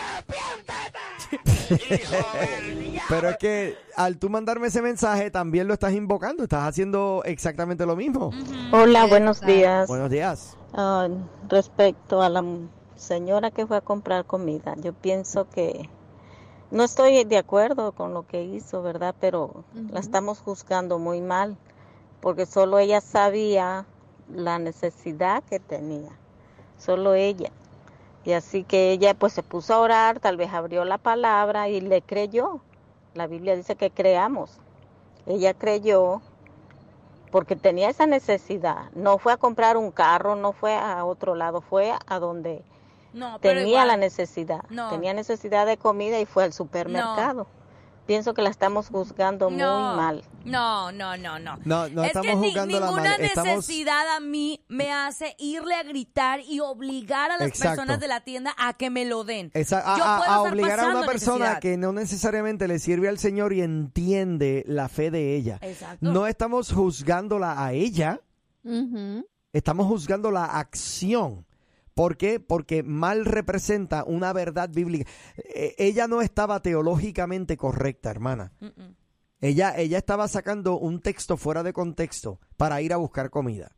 pero 3.09 3.29
es 3.29 3.37
que 3.37 3.77
al 3.95 4.17
tú 4.17 4.29
mandarme 4.29 4.67
ese 4.67 4.81
mensaje 4.81 5.31
también 5.31 5.67
lo 5.67 5.73
estás 5.73 5.93
invocando, 5.93 6.43
estás 6.43 6.67
haciendo 6.67 7.21
exactamente 7.25 7.85
lo 7.85 7.95
mismo. 7.95 8.31
Hola, 8.71 9.05
buenos 9.05 9.41
días. 9.41 9.87
Buenos 9.87 10.09
días. 10.09 10.57
Ah, 10.73 11.07
respecto 11.49 12.21
a 12.21 12.29
la 12.29 12.43
señora 12.95 13.51
que 13.51 13.65
fue 13.67 13.77
a 13.77 13.81
comprar 13.81 14.25
comida, 14.25 14.75
yo 14.77 14.93
pienso 14.93 15.49
que 15.49 15.89
no 16.71 16.83
estoy 16.83 17.23
de 17.23 17.37
acuerdo 17.37 17.91
con 17.93 18.13
lo 18.13 18.25
que 18.27 18.43
hizo, 18.43 18.81
¿verdad? 18.81 19.15
Pero 19.19 19.63
la 19.91 19.99
estamos 19.99 20.39
juzgando 20.39 20.99
muy 20.99 21.21
mal, 21.21 21.57
porque 22.21 22.45
solo 22.45 22.79
ella 22.79 23.01
sabía 23.01 23.85
la 24.33 24.59
necesidad 24.59 25.43
que 25.43 25.59
tenía, 25.59 26.11
solo 26.77 27.13
ella. 27.13 27.51
Y 28.23 28.33
así 28.33 28.63
que 28.63 28.91
ella 28.91 29.13
pues 29.13 29.33
se 29.33 29.43
puso 29.43 29.73
a 29.75 29.79
orar, 29.79 30.19
tal 30.19 30.35
vez 30.37 30.51
abrió 30.51 30.83
la 30.83 30.97
palabra 30.97 31.69
y 31.69 31.79
le 31.81 32.01
creyó. 32.01 32.59
La 33.13 33.27
Biblia 33.27 33.55
dice 33.55 33.75
que 33.75 33.91
creamos. 33.91 34.57
Ella 35.27 35.53
creyó 35.53 36.21
porque 37.31 37.55
tenía 37.55 37.89
esa 37.89 38.07
necesidad. 38.07 38.89
No 38.93 39.17
fue 39.17 39.33
a 39.33 39.37
comprar 39.37 39.77
un 39.77 39.91
carro, 39.91 40.35
no 40.35 40.53
fue 40.53 40.75
a 40.75 41.05
otro 41.05 41.35
lado, 41.35 41.61
fue 41.61 41.93
a 42.07 42.19
donde 42.19 42.63
No, 43.13 43.39
tenía 43.39 43.67
igual. 43.67 43.87
la 43.89 43.97
necesidad. 43.97 44.63
No. 44.69 44.89
Tenía 44.89 45.13
necesidad 45.13 45.65
de 45.65 45.77
comida 45.77 46.19
y 46.19 46.25
fue 46.25 46.43
al 46.43 46.53
supermercado. 46.53 47.47
Pienso 48.05 48.33
que 48.35 48.41
la 48.43 48.49
estamos 48.51 48.89
juzgando 48.89 49.49
No, 49.49 49.87
muy 49.87 49.97
mal. 49.97 50.23
no, 50.45 50.91
no, 50.91 51.17
no, 51.17 51.39
no. 51.39 51.57
No, 51.65 51.89
no 51.89 52.03
es 52.03 52.07
estamos 52.09 52.31
que 52.33 52.35
ni- 52.35 52.53
ninguna 52.53 52.91
mal, 52.91 53.21
estamos- 53.21 53.55
necesidad 53.55 54.15
a 54.15 54.19
mí 54.19 54.63
me 54.67 54.91
hace 54.91 55.35
irle 55.39 55.73
a 55.73 55.81
gritar 55.83 56.39
y 56.41 56.59
obligar 56.59 57.31
a 57.31 57.37
las 57.37 57.47
Exacto. 57.47 57.77
personas 57.77 57.99
de 57.99 58.07
la 58.07 58.21
tienda 58.21 58.53
a 58.59 58.73
que 58.73 58.91
me 58.91 59.05
lo 59.05 59.23
den. 59.23 59.49
Esa- 59.55 59.79
a, 59.79 59.97
Yo 59.97 60.03
a- 60.03 60.17
puedo 60.17 60.31
a 60.31 60.35
estar 60.37 60.53
obligar 60.53 60.79
a 60.79 60.87
una 60.89 61.05
persona 61.07 61.37
necesidad. 61.45 61.59
que 61.61 61.77
no 61.77 61.93
necesariamente 61.93 62.67
le 62.67 62.77
sirve 62.77 63.09
al 63.09 63.17
Señor 63.17 63.53
y 63.53 63.61
entiende 63.61 64.63
la 64.67 64.87
fe 64.87 65.09
de 65.09 65.35
ella. 65.35 65.57
Exacto. 65.61 65.97
No 66.01 66.27
estamos 66.27 66.71
juzgándola 66.71 67.63
a 67.63 67.73
ella, 67.73 68.21
Ujú. 68.63 69.25
estamos 69.51 69.87
juzgando 69.87 70.29
la 70.31 70.45
acción. 70.45 71.44
¿Por 71.95 72.17
qué? 72.17 72.41
Porque 72.41 72.83
mal 72.83 73.23
representa 73.25 74.03
una 74.03 74.33
verdad 74.33 74.69
bíblica. 74.69 75.09
Eh, 75.37 75.73
ella 75.77 76.07
no 76.07 76.21
estaba 76.21 76.59
teológicamente 76.61 77.55
correcta, 77.55 78.11
hermana. 78.11 78.51
Ella, 79.39 79.73
ella 79.77 79.97
estaba 79.97 80.27
sacando 80.27 80.77
un 80.77 80.99
texto 81.01 81.37
fuera 81.37 81.63
de 81.63 81.71
contexto 81.71 82.39
para 82.57 82.81
ir 82.81 82.91
a 82.93 82.97
buscar 82.97 83.29
comida. 83.29 83.71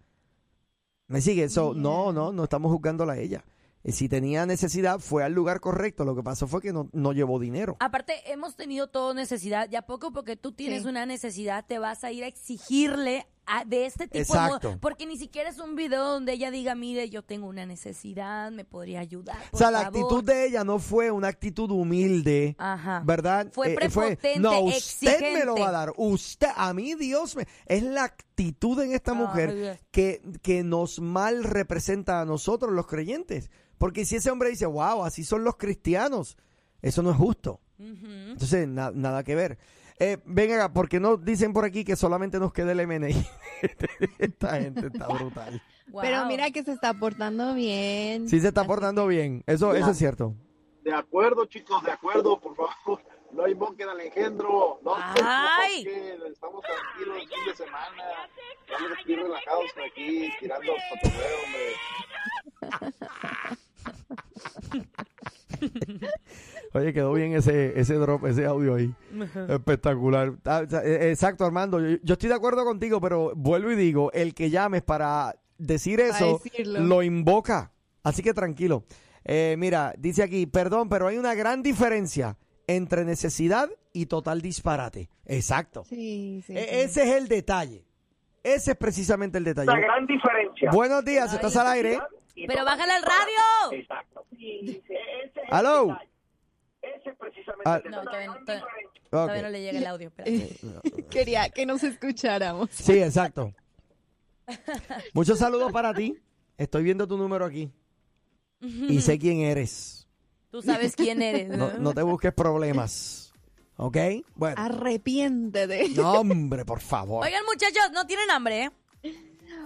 ¿Me 1.08 1.22
sigue? 1.22 1.44
Eso, 1.44 1.74
no, 1.76 2.12
no, 2.12 2.32
no 2.32 2.44
estamos 2.46 2.72
juzgándola 2.72 3.14
a 3.14 3.18
ella. 3.20 3.46
Eh, 3.84 3.92
Si 3.92 4.10
tenía 4.10 4.48
necesidad, 4.48 5.00
fue 5.00 5.24
al 5.24 5.34
lugar 5.34 5.60
correcto. 5.60 6.04
Lo 6.04 6.16
que 6.16 6.24
pasó 6.24 6.48
fue 6.48 6.60
que 6.62 6.74
no, 6.74 6.90
no 6.94 7.14
llevó 7.14 7.40
dinero. 7.40 7.78
Aparte, 7.80 8.14
hemos 8.32 8.56
tenido 8.56 8.88
todo 8.88 9.14
necesidad. 9.14 9.70
Ya 9.70 9.84
poco 9.84 10.12
porque 10.12 10.36
tú 10.36 10.54
tienes 10.54 10.84
Sí. 10.84 10.90
una 10.90 11.06
necesidad, 11.06 11.66
te 11.68 11.78
vas 11.78 12.04
a 12.04 12.12
ir 12.12 12.24
a 12.24 12.28
exigirle 12.28 13.28
a- 13.48 13.66
de 13.66 13.86
este 13.86 14.08
tipo 14.08 14.20
Exacto. 14.20 14.72
de 14.72 14.78
porque 14.78 15.06
ni 15.06 15.18
siquiera 15.18 15.50
es 15.50 15.58
un 15.60 15.76
video 15.76 16.04
donde 16.06 16.34
ella 16.34 16.52
diga, 16.52 16.76
mire, 16.76 17.10
yo 17.10 17.24
tengo 17.24 17.48
una 17.48 17.66
necesidad, 17.66 18.52
me 18.52 18.66
podría 18.66 19.00
ayudar. 19.00 19.38
O 19.52 19.58
sea, 19.58 19.72
la 19.72 19.84
favor". 19.84 20.02
actitud 20.02 20.24
de 20.24 20.46
ella 20.48 20.64
no 20.64 20.80
fue 20.80 21.10
una 21.12 21.30
actitud 21.30 21.72
humilde, 21.72 22.56
Ajá. 22.60 23.02
¿verdad? 23.06 23.48
Fue 23.52 23.72
Eh, 23.72 23.76
prepotente, 23.76 24.40
no, 24.40 24.60
usted 24.62 25.20
me 25.34 25.46
lo 25.46 25.56
va 25.56 25.70
a 25.70 25.72
dar. 25.72 25.94
Usted, 25.98 26.50
a 26.56 26.74
mí 26.74 26.94
Dios 26.96 27.36
me... 27.36 27.48
Es 27.66 27.82
la 27.84 28.04
actitud 28.04 28.80
en 28.82 28.92
esta 28.94 29.14
mujer 29.14 29.80
que, 29.92 30.22
que 30.42 30.64
nos 30.64 31.00
mal 31.00 31.44
representa 31.44 32.22
a 32.22 32.26
nosotros 32.26 32.72
los 32.74 32.86
creyentes. 32.88 33.50
Porque 33.78 34.06
si 34.06 34.16
ese 34.18 34.30
hombre 34.32 34.50
dice, 34.50 34.66
wow, 34.66 35.04
así 35.06 35.24
son 35.24 35.44
los 35.44 35.56
cristianos, 35.56 36.38
eso 36.82 37.02
no 37.04 37.12
es 37.12 37.18
justo. 37.18 37.62
Entonces, 37.80 38.68
na- 38.68 38.92
nada 38.92 39.24
que 39.24 39.36
ver. 39.36 39.58
Eh, 40.00 40.18
venga, 40.26 40.72
porque 40.72 41.00
no 41.00 41.18
dicen 41.18 41.54
por 41.54 41.66
aquí 41.66 41.84
que 41.84 41.96
solamente 41.96 42.40
nos 42.40 42.54
queda 42.54 42.72
el 42.72 42.86
MNI. 42.86 43.16
Esta 44.20 44.62
gente 44.62 44.86
está 44.88 45.08
brutal. 45.08 45.60
Pero 46.02 46.26
mira 46.26 46.52
que 46.52 46.64
se 46.64 46.74
está 46.74 46.94
portando 46.94 47.56
bien. 47.56 48.30
Sí 48.30 48.40
se 48.40 48.50
está 48.50 48.64
portando 48.66 49.08
bien. 49.08 49.44
Eso, 49.48 49.74
eso 49.74 49.90
es 49.92 49.98
cierto. 49.98 50.36
De 50.84 50.94
acuerdo, 50.94 51.46
chicos, 51.46 51.84
de 51.84 51.92
acuerdo, 51.92 52.40
por 52.40 52.56
favor. 52.56 53.02
No 53.32 53.48
invoquen 53.48 53.90
al 53.90 54.00
engendro. 54.02 54.80
No, 54.84 54.94
Ay. 54.96 55.82
invoquen, 55.82 56.32
estamos 56.32 56.64
tranquilos 56.64 57.18
el 57.22 57.28
fin 57.28 57.46
de 57.46 57.56
semana. 57.56 58.04
Estamos 58.66 58.92
aquí 59.02 59.16
relajados 59.16 59.72
aquí, 59.86 60.30
tirando 60.40 60.74
cotorreo, 60.90 61.38
hombre. 61.46 61.74
Oye, 66.74 66.94
quedó 66.94 67.14
bien 67.14 67.34
ese, 67.34 67.80
ese 67.80 67.96
drop, 67.96 68.26
ese 68.26 68.46
audio 68.46 68.76
ahí. 68.76 68.94
Espectacular. 69.50 70.34
Ah, 70.46 70.64
eh, 70.84 71.10
Exacto, 71.12 71.46
Armando. 71.46 71.80
Yo, 71.80 71.98
yo 72.04 72.14
estoy 72.14 72.30
de 72.30 72.36
acuerdo 72.36 72.64
contigo, 72.66 73.00
pero 73.02 73.34
vuelvo 73.36 73.72
y 73.72 73.76
digo, 73.76 74.12
el 74.14 74.34
que 74.34 74.50
llames 74.50 74.84
para 74.84 75.36
decir 75.58 76.00
eso, 76.00 76.40
lo 76.66 77.04
invoca. 77.04 77.72
Así 78.04 78.22
que 78.22 78.34
tranquilo. 78.34 78.84
Eh, 79.24 79.56
mira, 79.58 79.94
dice 79.98 80.24
aquí, 80.24 80.46
perdón, 80.46 80.88
pero 80.90 81.08
hay 81.08 81.18
una 81.18 81.34
gran 81.36 81.62
diferencia 81.64 82.38
entre 82.68 83.04
necesidad 83.06 83.70
y 83.94 84.06
total 84.06 84.42
disparate. 84.42 85.10
Exacto. 85.26 85.84
Sí, 85.86 86.44
sí. 86.46 86.54
E- 86.56 86.62
sí. 86.64 86.70
ese 86.72 87.04
es 87.04 87.16
el 87.16 87.28
detalle. 87.28 87.86
Ese 88.44 88.72
es 88.72 88.78
precisamente 88.78 89.38
el 89.38 89.44
detalle. 89.44 89.68
La 89.68 89.80
gran 89.80 90.06
diferencia. 90.06 90.72
Buenos 90.72 91.04
días, 91.04 91.34
estás 91.34 91.56
al 91.58 91.68
aire. 91.68 92.00
Pero 92.48 92.66
bájale 92.66 92.92
al 92.94 93.02
radio. 93.04 93.72
Exacto. 93.80 94.26
Sí, 94.38 94.82
ese 94.84 94.94
es 95.26 95.32
Aló. 95.52 95.98
Ese 96.82 97.14
precisamente 97.14 97.64
Ah. 97.66 97.82
el 97.84 97.92
No, 97.92 98.04
todavía, 98.04 98.28
no- 98.28 98.36
todavía- 99.10 99.50
le 99.50 99.62
llega 99.62 99.80
el 99.80 99.88
audio. 99.88 100.08
espérate. 100.10 100.58
Quería 101.10 101.50
que 101.50 101.66
nos 101.66 101.84
escucháramos. 101.84 102.70
Sí, 102.72 103.02
exacto. 103.02 103.54
Muchos 105.14 105.40
saludos 105.40 105.72
para 105.72 105.94
ti. 105.94 106.18
Estoy 106.58 106.84
viendo 106.84 107.08
tu 107.08 107.18
número 107.18 107.46
aquí. 107.46 107.72
Y 108.62 109.02
sé 109.02 109.18
quién 109.20 109.40
eres. 109.42 110.08
Tú 110.52 110.62
sabes 110.62 110.96
quién 110.96 111.22
eres. 111.22 111.50
No, 111.50 111.74
no 111.78 111.94
te 111.94 112.02
busques 112.02 112.34
problemas. 112.34 113.34
¿Ok? 113.76 113.98
Bueno. 114.36 114.56
Arrepiéntete. 114.60 115.90
No, 115.90 116.14
hombre, 116.14 116.66
por 116.66 116.80
favor. 116.80 117.24
Oigan, 117.24 117.44
muchachos, 117.46 117.92
no 117.94 118.08
tienen 118.08 118.32
hambre, 118.32 118.64
¿eh? 118.64 118.72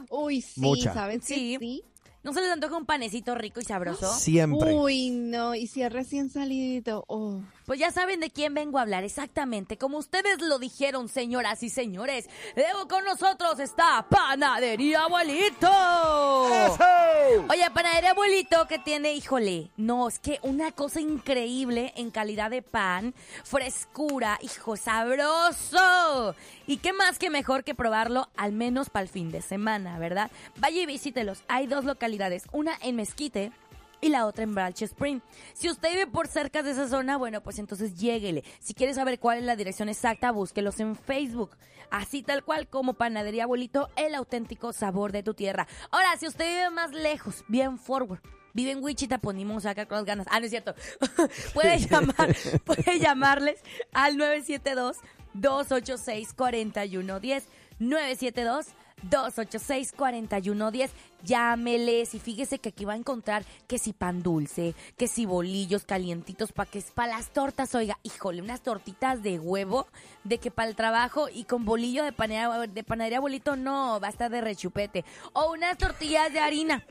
Uy, 0.10 0.42
sí, 0.42 0.60
Mucha. 0.60 0.94
¿sabes 0.94 1.20
qué? 1.26 1.34
Sí. 1.36 1.58
Sí. 1.60 1.84
¿No 2.24 2.34
se 2.34 2.42
les 2.42 2.52
antoja 2.52 2.78
un 2.78 2.86
panecito 2.86 3.34
rico 3.34 3.60
y 3.60 3.64
sabroso? 3.64 4.14
Siempre. 4.14 4.74
Uy, 4.74 5.10
no, 5.10 5.56
y 5.56 5.66
si 5.66 5.82
es 5.82 5.92
recién 5.92 6.30
salidito, 6.30 7.04
oh. 7.08 7.42
Pues 7.72 7.80
ya 7.80 7.90
saben 7.90 8.20
de 8.20 8.30
quién 8.30 8.54
vengo 8.54 8.80
a 8.80 8.82
hablar 8.82 9.06
exactamente, 9.06 9.78
como 9.78 9.98
ustedes 9.98 10.42
lo 10.42 10.60
dijeron, 10.60 11.08
señoras 11.08 11.64
y 11.64 11.70
señores. 11.70 12.30
Luego 12.54 12.90
con 12.90 13.06
nosotros 13.06 13.62
está 13.62 14.06
Panadería 14.10 15.04
Abuelito. 15.04 15.72
Oye, 17.50 17.72
Panadería 17.74 18.12
Abuelito 18.12 18.68
que 18.68 18.78
tiene, 18.78 19.14
híjole, 19.14 19.72
no, 19.78 20.10
es 20.10 20.20
que 20.20 20.40
una 20.42 20.74
cosa 20.74 21.00
increíble 21.00 21.94
en 21.96 22.12
calidad 22.12 22.52
de 22.52 22.62
pan, 22.62 23.14
frescura, 23.46 24.38
hijo, 24.42 24.76
sabroso. 24.76 26.36
Y 26.68 26.76
qué 26.76 26.92
más 26.92 27.20
que 27.20 27.30
mejor 27.30 27.64
que 27.64 27.74
probarlo 27.74 28.28
al 28.36 28.52
menos 28.52 28.90
para 28.90 29.04
el 29.04 29.10
fin 29.10 29.32
de 29.32 29.42
semana, 29.42 29.98
¿verdad? 29.98 30.30
Vaya 30.58 30.82
y 30.82 30.86
visítelos. 30.86 31.42
Hay 31.48 31.68
dos 31.68 31.86
localidades, 31.86 32.44
una 32.52 32.78
en 32.82 32.98
Mezquite 32.98 33.54
y 34.02 34.10
la 34.10 34.26
otra 34.26 34.44
en 34.44 34.56
Branch 34.56 34.82
Spring. 34.82 35.22
Si 35.54 35.70
usted 35.70 35.90
vive 35.92 36.08
por 36.08 36.28
cerca 36.28 36.64
de 36.64 36.72
esa 36.72 36.88
zona, 36.90 37.18
bueno, 37.18 37.42
pues 37.42 37.60
entonces 37.60 37.96
lléguele. 37.96 38.44
Si 38.60 38.74
quiere 38.74 38.94
saber 38.94 39.20
cuál 39.20 39.38
es 39.38 39.44
la 39.46 39.56
dirección 39.56 39.90
exacta, 39.90 40.32
búsquelos 40.32 40.80
en 40.80 40.96
Facebook. 40.96 41.56
Así 41.92 42.24
tal 42.24 42.44
cual 42.44 42.68
como 42.68 42.94
Panadería 42.94 43.44
Abuelito, 43.44 43.90
el 43.96 44.16
auténtico 44.16 44.74
sabor 44.74 45.12
de 45.12 45.24
tu 45.24 45.34
tierra. 45.34 45.68
Ahora, 45.92 46.18
si 46.18 46.28
usted 46.28 46.46
vive 46.46 46.70
más 46.70 46.92
lejos, 46.92 47.44
bien 47.48 47.78
forward. 47.78 48.22
Vive 48.54 48.72
en 48.72 48.84
Wichita, 48.84 49.18
ponimos 49.18 49.66
acá 49.66 49.86
con 49.86 49.98
las 49.98 50.06
ganas. 50.06 50.28
Ah, 50.30 50.40
no 50.40 50.46
es 50.46 50.52
cierto. 50.52 50.76
puede 51.54 51.80
llamar, 51.80 52.36
puede 52.66 53.00
llamarles 53.00 53.62
al 53.94 54.18
972 54.18 54.98
286 55.34 56.34
4110 56.34 57.48
972 57.80 58.68
286-4110. 59.10 60.90
Llámeles 61.24 62.16
y 62.16 62.20
fíjese 62.20 62.60
que 62.60 62.70
aquí 62.70 62.86
va 62.86 62.94
a 62.94 62.98
encontrar 62.98 63.46
que 63.68 63.78
si 63.78 63.94
pan 63.94 64.24
dulce, 64.24 64.76
que 64.98 65.08
si 65.08 65.26
bolillos 65.26 65.86
calientitos 65.86 66.52
para 66.52 66.70
que 66.70 66.82
para 66.94 67.16
las 67.16 67.32
tortas, 67.32 67.76
oiga, 67.76 67.98
híjole, 68.04 68.42
unas 68.42 68.62
tortitas 68.62 69.22
de 69.22 69.40
huevo, 69.40 69.88
de 70.24 70.40
que 70.40 70.52
para 70.52 70.70
el 70.70 70.76
trabajo 70.76 71.28
y 71.30 71.44
con 71.44 71.66
bolillo 71.66 72.04
de 72.04 72.12
panadería, 72.12 72.68
de 72.68 72.84
panadería 72.84 73.18
abuelito 73.20 73.56
no, 73.56 74.00
va 74.00 74.08
a 74.08 74.12
estar 74.12 74.32
de 74.32 74.42
rechupete. 74.42 75.06
O 75.34 75.52
unas 75.52 75.78
tortillas 75.78 76.34
de 76.34 76.40
harina. 76.40 76.86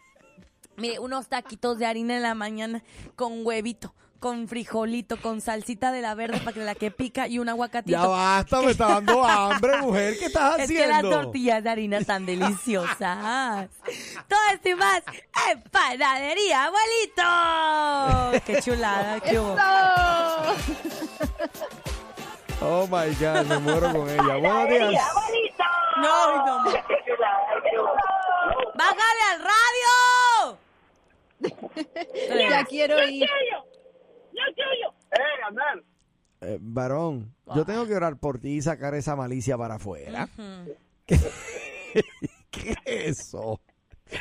Mire, 0.77 0.99
unos 0.99 1.29
taquitos 1.29 1.79
de 1.79 1.87
harina 1.87 2.16
en 2.16 2.23
la 2.23 2.35
mañana 2.35 2.83
con 3.16 3.44
huevito, 3.44 3.92
con 4.20 4.46
frijolito, 4.48 5.16
con 5.20 5.40
salsita 5.40 5.90
de 5.92 6.02
la 6.02 6.14
verde 6.14 6.38
para 6.40 6.52
que 6.52 6.61
la 6.61 6.74
que 6.74 6.90
pica 6.90 7.26
y 7.26 7.38
un 7.38 7.48
aguacatito. 7.48 7.98
Ya 7.98 8.06
basta, 8.06 8.61
me 8.61 8.72
está 8.72 8.88
dando 8.88 9.24
hambre, 9.24 9.78
mujer. 9.78 10.18
¿Qué 10.18 10.26
estás 10.26 10.59
Es 10.59 10.64
haciendo? 10.64 10.85
que 10.85 10.88
las 10.90 11.02
tortillas 11.11 11.64
de 11.64 11.70
harina 11.70 11.96
están 11.98 12.26
deliciosas. 12.26 13.70
Todo 14.28 14.38
esto 14.52 14.68
y 14.68 14.74
más 14.74 15.02
en 15.50 15.62
Panadería, 15.62 16.66
abuelito. 16.66 18.42
¡Qué 18.46 18.61
chulada! 18.62 19.20
¡Qué 19.20 19.38
hubo. 19.40 19.56
Oh 22.62 22.87
my 22.87 23.09
God, 23.18 23.46
me 23.46 23.59
muero 23.59 23.90
con 23.92 24.09
ella. 24.09 24.37
Buenos 24.37 24.68
días. 24.90 25.04
No, 25.96 26.37
no, 26.44 26.64
no. 26.64 26.70
¡Bájale 28.74 29.22
al 29.33 29.40
radio! 29.40 30.59
Ya 32.50 32.64
quiero 32.66 33.02
ir. 33.09 33.26
¡Eh! 34.32 35.82
Eh, 36.42 36.58
varón, 36.60 37.34
yo 37.54 37.64
tengo 37.66 37.86
que 37.86 37.94
orar 37.94 38.16
por 38.16 38.38
ti 38.38 38.56
y 38.56 38.62
sacar 38.62 38.94
esa 38.94 39.14
malicia 39.14 39.58
para 39.58 39.74
afuera. 39.74 40.28
Ujú. 40.38 40.74
¿Qué 41.06 42.70
es 42.84 43.18
eso? 43.18 43.60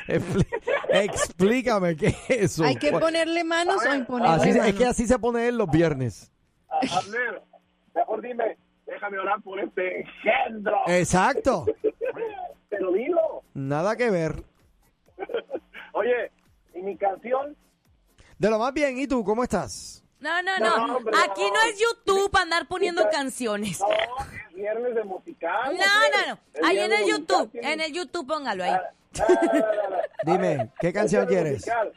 Expli- 0.07 0.47
explícame, 0.89 1.95
¿qué 1.95 2.07
es 2.07 2.29
eso? 2.29 2.63
¿Hay 2.63 2.75
que 2.75 2.91
ponerle 2.91 3.43
manos 3.43 3.83
o 3.85 3.95
imponerle 3.95 4.35
así, 4.35 4.49
manos? 4.51 4.67
es 4.67 4.75
que 4.75 4.85
así 4.85 5.07
se 5.07 5.17
pone 5.17 5.47
él 5.47 5.57
los 5.57 5.69
viernes. 5.71 6.31
Abner, 6.69 7.41
mejor 7.95 8.21
dime, 8.21 8.57
déjame 8.85 9.17
orar 9.19 9.41
por 9.41 9.59
este 9.59 10.01
engendro. 10.01 10.77
Exacto. 10.87 11.65
Pero 12.69 12.91
dilo. 12.91 13.43
Nada 13.53 13.95
que 13.95 14.09
ver. 14.11 14.43
Oye, 15.93 16.31
¿y 16.75 16.81
mi 16.81 16.95
canción? 16.97 17.55
De 18.39 18.49
lo 18.49 18.58
más 18.58 18.73
bien, 18.73 18.97
¿y 18.97 19.06
tú 19.08 19.23
cómo 19.23 19.43
estás? 19.43 20.04
No, 20.19 20.41
no, 20.41 20.58
no. 20.60 20.88
No, 20.88 20.95
hombre, 20.97 21.13
Aquí 21.23 21.41
no 21.43 21.54
no. 21.54 21.62
es 21.69 21.80
YouTube 21.80 22.32
para 22.32 22.43
andar 22.43 22.67
poniendo 22.67 23.08
canciones. 23.12 23.80
No, 23.80 23.88
es 23.89 24.56
viernes 24.56 24.95
de 24.95 25.04
musical. 25.04 25.78
No, 25.78 26.25
no, 26.25 26.34
no. 26.34 26.67
Ahí 26.67 26.80
en 26.80 26.91
el 26.91 27.06
YouTube. 27.06 27.45
musical, 27.54 27.71
En 27.71 27.82
el 27.82 27.93
YouTube 27.93 28.28
póngalo 28.28 28.63
ahí. 28.63 28.71
Ah, 28.71 28.82
ah, 29.19 29.23
ah. 29.54 29.97
Dime, 30.25 30.69
¿qué 30.80 30.91
canción 30.91 31.25
quieres? 31.25 31.54
musical. 31.54 31.93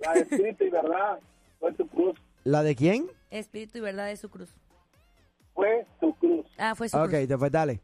La 0.00 0.12
de 0.14 0.20
Espíritu 0.20 0.64
y 0.64 0.70
Verdad 0.70 1.18
fue 1.58 1.72
tu 1.72 1.88
cruz. 1.88 2.16
¿La 2.44 2.62
de 2.62 2.76
quién? 2.76 3.10
Espíritu 3.30 3.78
y 3.78 3.80
verdad 3.80 4.06
de 4.06 4.16
su 4.16 4.28
cruz. 4.28 4.50
Fue 5.54 5.86
tu 6.00 6.14
cruz. 6.16 6.46
Ah, 6.58 6.74
fue 6.76 6.88
su 6.88 6.96
Ok, 6.96 7.08
cruz. 7.10 7.28
te- 7.28 7.38
pues 7.38 7.50
dale. 7.52 7.80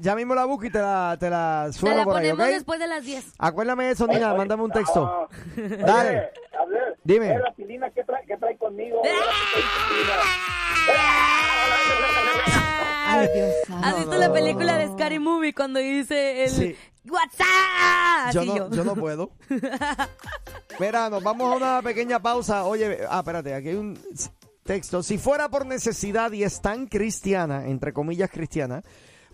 Ya 0.00 0.16
mismo 0.16 0.34
la 0.34 0.44
busco 0.44 0.64
y 0.64 0.70
te 0.72 0.80
la, 0.80 1.16
te 1.20 1.30
la 1.30 1.66
Te 1.68 1.72
sueno 1.78 1.98
la 1.98 2.04
por 2.04 2.16
ahí, 2.16 2.26
¿ok? 2.30 2.36
ponemos 2.36 2.54
después 2.54 2.80
de 2.80 2.86
las 2.88 3.04
10. 3.04 3.34
Acuérdame 3.38 3.84
de 3.84 3.90
eso, 3.92 4.06
Nina, 4.08 4.34
mándame 4.34 4.64
un 4.64 4.72
texto. 4.72 5.28
Dale. 5.56 6.30
Dime. 7.04 7.32
¿eh, 7.32 7.38
la 7.38 7.52
pilina 7.54 7.90
qué 7.90 8.04
trae, 8.04 8.24
qué 8.26 8.36
trae 8.36 8.56
conmigo? 8.56 9.00
Ay, 13.06 13.28
Dios 13.34 13.52
santo. 13.66 13.86
¿Has 13.86 13.96
visto 13.96 14.16
la 14.16 14.32
película 14.32 14.76
de 14.78 14.88
Scary 14.88 15.18
Movie 15.18 15.52
cuando 15.54 15.80
dice 15.80 16.44
el 16.44 16.50
Sí. 16.50 16.76
WhatsApp? 17.10 18.32
Yo 18.32 18.44
no, 18.44 18.70
yo 18.70 18.84
no 18.84 18.94
puedo. 18.94 19.30
Mira, 20.80 21.10
nos 21.10 21.22
vamos 21.22 21.52
a 21.52 21.56
una 21.56 21.82
pequeña 21.82 22.20
pausa. 22.20 22.64
Oye, 22.64 23.00
ah, 23.08 23.18
espérate, 23.18 23.54
aquí 23.54 23.68
hay 23.70 23.74
un 23.74 23.98
texto. 24.64 25.02
Si 25.02 25.18
fuera 25.18 25.48
por 25.48 25.66
necesidad 25.66 26.30
y 26.32 26.44
es 26.44 26.60
tan 26.62 26.86
cristiana, 26.86 27.66
entre 27.66 27.92
comillas 27.92 28.30
cristiana, 28.30 28.82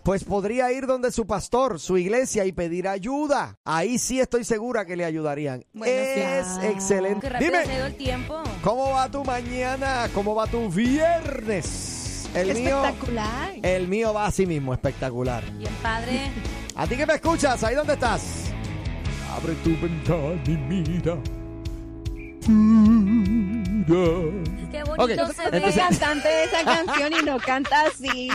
pues 0.03 0.23
podría 0.23 0.71
ir 0.71 0.87
donde 0.87 1.11
su 1.11 1.25
pastor, 1.27 1.79
su 1.79 1.97
iglesia 1.97 2.45
y 2.45 2.51
pedir 2.51 2.87
ayuda. 2.87 3.57
Ahí 3.65 3.99
sí 3.99 4.19
estoy 4.19 4.43
segura 4.43 4.85
que 4.85 4.95
le 4.95 5.05
ayudarían. 5.05 5.65
Bueno, 5.73 5.93
es 5.93 6.47
excelente. 6.63 7.29
Qué 7.29 7.45
Dime, 7.45 7.65
se 7.65 7.71
ha 7.71 7.77
ido 7.77 7.85
el 7.87 7.95
tiempo. 7.95 8.41
¿cómo 8.63 8.91
va 8.91 9.09
tu 9.09 9.23
mañana? 9.23 10.09
¿Cómo 10.13 10.35
va 10.35 10.47
tu 10.47 10.69
viernes? 10.69 12.29
El 12.33 12.53
mío, 12.53 12.83
Espectacular. 12.85 13.53
el 13.63 13.87
mío 13.87 14.13
va 14.13 14.27
así 14.27 14.45
mismo, 14.45 14.73
espectacular. 14.73 15.43
Bien 15.53 15.73
padre. 15.81 16.19
A 16.75 16.85
ti 16.87 16.95
que 16.95 17.05
me 17.05 17.15
escuchas, 17.15 17.63
ahí 17.63 17.75
donde 17.75 17.93
estás. 17.93 18.45
Abre 19.35 19.53
tu 19.63 19.71
ventana 19.81 20.41
y 20.45 20.51
mira. 20.51 21.17
Qué 24.71 24.83
bonito 24.83 25.23
Ok, 25.25 25.33
se 25.33 25.49
ve. 25.49 25.57
el 25.57 25.75
cantante 25.75 26.27
de 26.27 26.43
esa 26.45 26.63
canción 26.63 27.13
y 27.19 27.25
no 27.25 27.37
canta 27.39 27.83
así. 27.87 28.29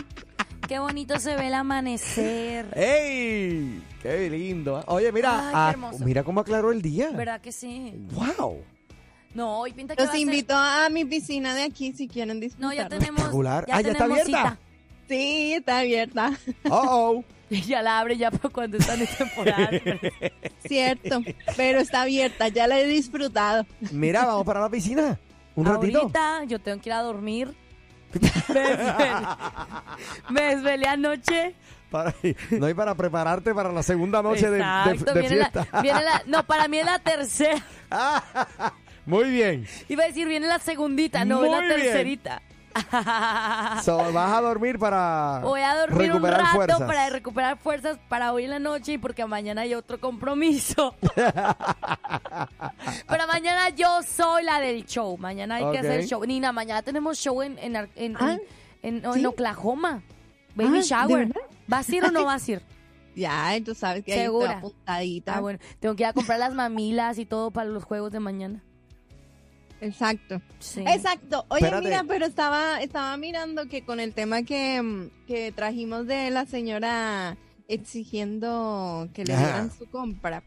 Qué 0.68 0.78
bonito 0.78 1.18
se 1.20 1.36
ve 1.36 1.48
el 1.48 1.54
amanecer. 1.54 2.66
¡Ey! 2.74 3.82
¡Qué 4.02 4.30
lindo! 4.30 4.82
Oye, 4.86 5.12
mira, 5.12 5.32
Ay, 5.38 5.44
qué 5.50 5.56
ah, 5.56 5.70
hermoso. 5.72 6.04
mira 6.04 6.22
cómo 6.24 6.40
aclaró 6.40 6.72
el 6.72 6.80
día. 6.80 7.10
¿Verdad 7.10 7.40
que 7.40 7.52
sí? 7.52 7.92
¡Wow! 8.12 8.62
No, 9.34 9.58
hoy 9.60 9.72
pinta 9.72 9.94
que 9.96 10.02
va 10.02 10.06
Los 10.06 10.10
a 10.14 10.18
ser- 10.18 10.22
invito 10.22 10.54
a 10.56 10.88
mi 10.90 11.04
piscina 11.04 11.54
de 11.54 11.64
aquí 11.64 11.92
si 11.92 12.08
quieren 12.08 12.40
disfrutar. 12.40 12.68
No, 12.68 12.72
ya 12.74 12.88
tenemos. 12.88 13.18
Espectacular. 13.18 13.66
Ya 13.66 13.76
Ah, 13.76 13.80
¿ya 13.80 13.90
está 13.92 14.04
tenemos 14.04 14.22
abierta? 14.22 14.58
Sí, 15.08 15.52
está 15.54 15.78
abierta. 15.80 16.32
¡Oh, 16.70 16.82
oh! 16.86 17.24
cita. 17.50 17.66
Ya 17.66 17.82
la 17.82 18.00
abre 18.00 18.16
ya 18.16 18.30
para 18.30 18.48
cuando 18.48 18.78
están 18.78 19.00
en 19.00 19.06
temporada. 19.06 19.70
Cierto, 20.66 21.22
pero 21.56 21.78
está 21.80 22.02
abierta, 22.02 22.48
ya 22.48 22.66
la 22.66 22.80
he 22.80 22.86
disfrutado. 22.86 23.66
Mira, 23.92 24.24
vamos 24.24 24.46
para 24.46 24.60
la 24.60 24.70
piscina. 24.70 25.18
Un 25.56 25.66
ratito. 25.66 26.00
Ahorita 26.00 26.44
yo 26.44 26.58
tengo 26.58 26.80
que 26.80 26.88
ir 26.88 26.92
a 26.94 27.02
dormir. 27.02 27.54
Me 30.30 30.42
desvelé, 30.54 30.86
anoche. 30.88 31.54
Para, 31.90 32.12
no 32.50 32.66
hay 32.66 32.74
para 32.74 32.94
prepararte 32.94 33.54
para 33.54 33.70
la 33.72 33.82
segunda 33.82 34.20
noche 34.22 34.46
de, 34.50 34.56
de- 34.58 34.58
Exacto, 34.58 35.14
de 35.14 35.20
viene 35.20 35.36
la- 35.36 35.50
fiesta. 35.50 35.80
viene 35.82 36.02
la- 36.02 36.22
no, 36.26 36.44
para 36.44 36.66
mí 36.68 36.78
es 36.78 36.86
la 36.86 36.98
tercera. 36.98 37.62
Muy 39.06 39.30
bien. 39.30 39.66
Iba 39.88 40.04
a 40.04 40.06
decir, 40.08 40.26
viene 40.26 40.46
la 40.46 40.58
segundita, 40.58 41.24
no, 41.24 41.44
es 41.44 41.50
la 41.50 41.60
Muy 41.60 41.66
bien. 41.68 41.92
So, 43.84 44.12
vas 44.12 44.32
a 44.32 44.40
dormir 44.40 44.78
para 44.78 45.40
Voy 45.42 45.60
a 45.60 45.74
dormir 45.76 46.10
un 46.12 46.22
recuperar 46.22 46.40
rato 46.40 46.54
fuerzas. 46.56 46.82
para 46.82 47.10
recuperar 47.10 47.58
fuerzas 47.58 47.98
para 48.08 48.32
hoy 48.32 48.44
en 48.44 48.50
la 48.50 48.58
noche 48.58 48.92
y 48.94 48.98
porque 48.98 49.24
mañana 49.26 49.62
hay 49.62 49.74
otro 49.74 50.00
compromiso. 50.00 50.94
Pero 53.08 53.26
mañana 53.26 53.68
yo 53.70 54.02
soy 54.02 54.44
la 54.44 54.60
del 54.60 54.84
show. 54.86 55.16
Mañana 55.18 55.56
hay 55.56 55.70
que 55.72 55.78
hacer 55.78 56.04
show. 56.06 56.24
Nina, 56.24 56.52
mañana 56.52 56.82
tenemos 56.82 57.18
show 57.18 57.42
en, 57.42 57.58
en, 57.58 57.76
Ar- 57.76 57.88
en, 57.96 58.16
Ah, 58.18 58.36
en- 58.82 58.96
en- 59.04 59.12
¿sí? 59.12 59.20
en 59.20 59.26
Oklahoma. 59.26 60.02
Baby 60.54 60.68
Ah, 60.68 60.72
¿de 60.72 60.82
shower. 60.82 61.32
¿Vas 61.66 61.88
a 61.88 61.94
ir 61.96 62.04
o 62.04 62.10
no 62.10 62.24
vas 62.26 62.46
a 62.48 62.52
ir? 62.52 62.62
Ya, 63.16 63.52
tú 63.64 63.74
sabes 63.74 64.04
que 64.04 64.12
ahí 64.12 64.20
Segura. 64.22 64.46
está 64.46 64.58
apuntadita. 64.58 65.36
Ah, 65.36 65.40
bueno. 65.40 65.58
Tengo 65.80 65.94
que 65.94 66.02
ir 66.02 66.08
a 66.08 66.12
comprar 66.12 66.38
las 66.38 66.52
mamilas 66.54 67.18
y 67.18 67.26
todo 67.26 67.50
para 67.50 67.68
los 67.68 67.84
juegos 67.84 68.10
de 68.12 68.20
mañana. 68.20 68.62
Exacto. 69.84 70.40
Sí. 70.60 70.82
Exacto. 70.86 71.44
Oye, 71.48 71.64
Espérate. 71.66 71.84
mira, 71.88 72.04
pero 72.08 72.24
estaba, 72.24 72.80
estaba 72.80 73.16
mirando 73.18 73.68
que 73.68 73.84
con 73.84 74.00
el 74.00 74.14
tema 74.14 74.42
que, 74.42 74.80
mm, 74.80 75.26
que 75.26 75.52
trajimos 75.52 76.06
de 76.06 76.30
la 76.30 76.46
señora 76.46 77.36
exigiendo 77.68 79.08
que 79.12 79.24
le 79.24 79.34
Ajá. 79.34 79.42
dieran 79.42 79.70
su 79.70 79.86
compra, 79.90 80.42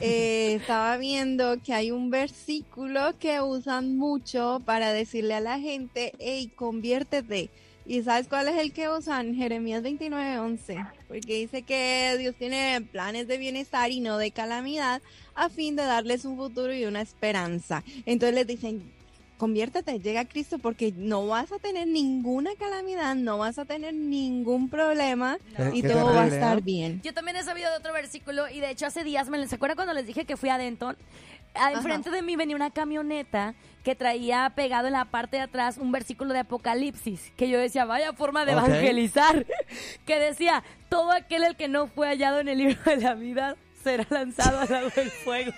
eh, 0.00 0.54
estaba 0.60 0.96
viendo 0.96 1.60
que 1.62 1.72
hay 1.72 1.92
un 1.92 2.10
versículo 2.10 3.16
que 3.18 3.40
usan 3.40 3.96
mucho 3.96 4.60
para 4.64 4.92
decirle 4.92 5.34
a 5.34 5.40
la 5.40 5.58
gente, 5.60 6.12
hey, 6.18 6.50
conviértete. 6.56 7.50
¿Y 7.86 8.02
sabes 8.02 8.26
cuál 8.28 8.48
es 8.48 8.56
el 8.56 8.72
que 8.72 8.88
usan? 8.88 9.34
Jeremías 9.34 9.82
29:11, 9.82 10.84
porque 11.14 11.36
dice 11.36 11.62
que 11.62 12.16
Dios 12.18 12.34
tiene 12.36 12.80
planes 12.90 13.28
de 13.28 13.38
bienestar 13.38 13.92
y 13.92 14.00
no 14.00 14.18
de 14.18 14.32
calamidad 14.32 15.00
a 15.36 15.48
fin 15.48 15.76
de 15.76 15.84
darles 15.84 16.24
un 16.24 16.36
futuro 16.36 16.74
y 16.74 16.86
una 16.86 17.02
esperanza. 17.02 17.84
Entonces 18.04 18.34
les 18.34 18.46
dicen, 18.48 18.92
conviértete, 19.38 20.00
llega 20.00 20.22
a 20.22 20.24
Cristo 20.24 20.58
porque 20.58 20.92
no 20.96 21.28
vas 21.28 21.52
a 21.52 21.60
tener 21.60 21.86
ninguna 21.86 22.50
calamidad, 22.58 23.14
no 23.14 23.38
vas 23.38 23.60
a 23.60 23.64
tener 23.64 23.94
ningún 23.94 24.68
problema 24.68 25.38
y 25.72 25.82
todo 25.82 26.06
va 26.06 26.24
a 26.24 26.26
estar 26.26 26.58
¿eh? 26.58 26.62
bien. 26.64 27.00
Yo 27.04 27.14
también 27.14 27.36
he 27.36 27.44
sabido 27.44 27.70
de 27.70 27.76
otro 27.76 27.92
versículo 27.92 28.48
y 28.48 28.58
de 28.58 28.70
hecho 28.70 28.86
hace 28.86 29.04
días 29.04 29.28
me 29.28 29.46
¿se 29.46 29.54
acuerdan 29.54 29.76
cuando 29.76 29.94
les 29.94 30.08
dije 30.08 30.24
que 30.24 30.36
fui 30.36 30.48
a 30.48 30.58
Denton? 30.58 30.96
Enfrente 31.54 32.10
de 32.10 32.22
mí 32.22 32.36
venía 32.36 32.56
una 32.56 32.70
camioneta 32.70 33.54
que 33.84 33.94
traía 33.94 34.50
pegado 34.56 34.86
en 34.86 34.94
la 34.94 35.04
parte 35.04 35.36
de 35.36 35.42
atrás 35.42 35.78
un 35.78 35.92
versículo 35.92 36.32
de 36.32 36.40
Apocalipsis, 36.40 37.32
que 37.36 37.48
yo 37.48 37.58
decía, 37.58 37.84
vaya 37.84 38.12
forma 38.14 38.44
de 38.44 38.52
evangelizar, 38.52 39.46
que 40.06 40.18
decía, 40.18 40.64
todo 40.88 41.12
aquel 41.12 41.44
el 41.44 41.56
que 41.56 41.68
no 41.68 41.86
fue 41.86 42.08
hallado 42.08 42.40
en 42.40 42.48
el 42.48 42.58
libro 42.58 42.82
de 42.84 42.96
la 42.96 43.14
vida 43.14 43.56
será 43.82 44.06
lanzado 44.08 44.60
al 44.60 44.70
lado 44.70 44.90
del 44.90 45.10
fuego. 45.10 45.52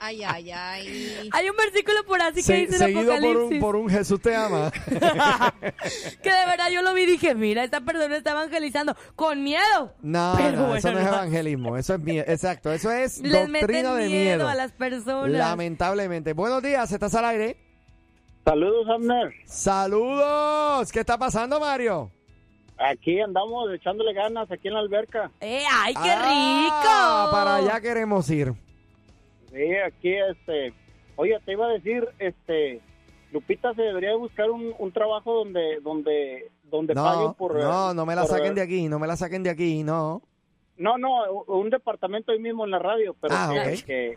Ay, 0.00 0.22
ay, 0.24 0.50
ay. 0.50 1.28
Hay 1.32 1.48
un 1.50 1.56
versículo 1.56 2.04
por 2.06 2.20
así 2.20 2.36
que 2.36 2.42
Se- 2.42 2.54
dice 2.54 2.72
en 2.74 2.78
seguido 2.78 3.12
por 3.14 3.20
un, 3.22 3.24
Apocalipsis. 3.26 3.60
por 3.60 3.76
un 3.76 3.88
Jesús 3.90 4.20
te 4.20 4.34
ama. 4.34 4.70
que 6.22 6.30
de 6.30 6.46
verdad 6.46 6.70
yo 6.70 6.82
lo 6.82 6.94
vi 6.94 7.02
y 7.02 7.06
dije, 7.06 7.34
mira, 7.34 7.64
esta 7.64 7.80
persona 7.80 8.16
está 8.16 8.32
evangelizando 8.32 8.96
con 9.16 9.42
miedo. 9.42 9.94
No, 10.02 10.34
Pero 10.36 10.52
no, 10.56 10.74
eso 10.76 10.92
no 10.92 10.98
es 10.98 11.06
evangelismo, 11.06 11.76
eso 11.76 11.94
es 11.94 12.00
miedo, 12.00 12.24
exacto, 12.28 12.72
eso 12.72 12.90
es 12.90 13.20
Les 13.20 13.32
doctrina 13.32 13.48
meten 13.48 13.72
de 13.98 14.08
miedo, 14.08 14.36
miedo. 14.38 14.48
a 14.48 14.54
las 14.54 14.72
personas. 14.72 15.30
Lamentablemente. 15.30 16.32
Buenos 16.32 16.62
días, 16.62 16.90
¿estás 16.92 17.14
al 17.14 17.24
aire? 17.26 17.56
Saludos, 18.44 18.86
Abner. 18.88 19.32
Saludos. 19.46 20.90
¿Qué 20.90 21.00
está 21.00 21.16
pasando, 21.18 21.60
Mario? 21.60 22.10
Aquí 22.78 23.20
andamos 23.20 23.72
echándole 23.72 24.12
ganas 24.12 24.50
aquí 24.50 24.66
en 24.66 24.74
la 24.74 24.80
alberca. 24.80 25.30
Eh, 25.40 25.62
¡Ay, 25.72 25.94
qué 25.94 26.10
Ah, 26.10 27.28
rico! 27.28 27.30
Para 27.32 27.56
allá 27.56 27.80
queremos 27.80 28.28
ir. 28.30 28.52
Sí, 29.52 29.74
aquí, 29.86 30.14
este... 30.14 30.72
Oye, 31.16 31.38
te 31.44 31.52
iba 31.52 31.66
a 31.66 31.70
decir, 31.70 32.08
este... 32.18 32.80
Lupita 33.32 33.72
se 33.74 33.82
debería 33.82 34.14
buscar 34.16 34.50
un, 34.50 34.74
un 34.78 34.92
trabajo 34.92 35.32
donde 35.32 35.80
donde 35.82 36.50
donde 36.64 36.94
paguen 36.94 37.28
No, 37.28 37.34
por... 37.34 37.54
no, 37.58 37.94
no 37.94 38.04
me 38.04 38.14
la 38.14 38.22
por- 38.22 38.30
saquen 38.30 38.54
de 38.54 38.60
aquí, 38.60 38.88
no 38.88 38.98
me 38.98 39.06
la 39.06 39.16
saquen 39.16 39.42
de 39.42 39.48
aquí, 39.48 39.82
no. 39.82 40.20
No, 40.76 40.98
no, 40.98 41.30
un 41.46 41.70
departamento 41.70 42.32
ahí 42.32 42.38
mismo 42.38 42.64
en 42.66 42.70
la 42.70 42.78
radio, 42.78 43.14
pero 43.20 43.34
Ah, 43.34 43.50
que, 43.54 43.82
que, 43.84 44.14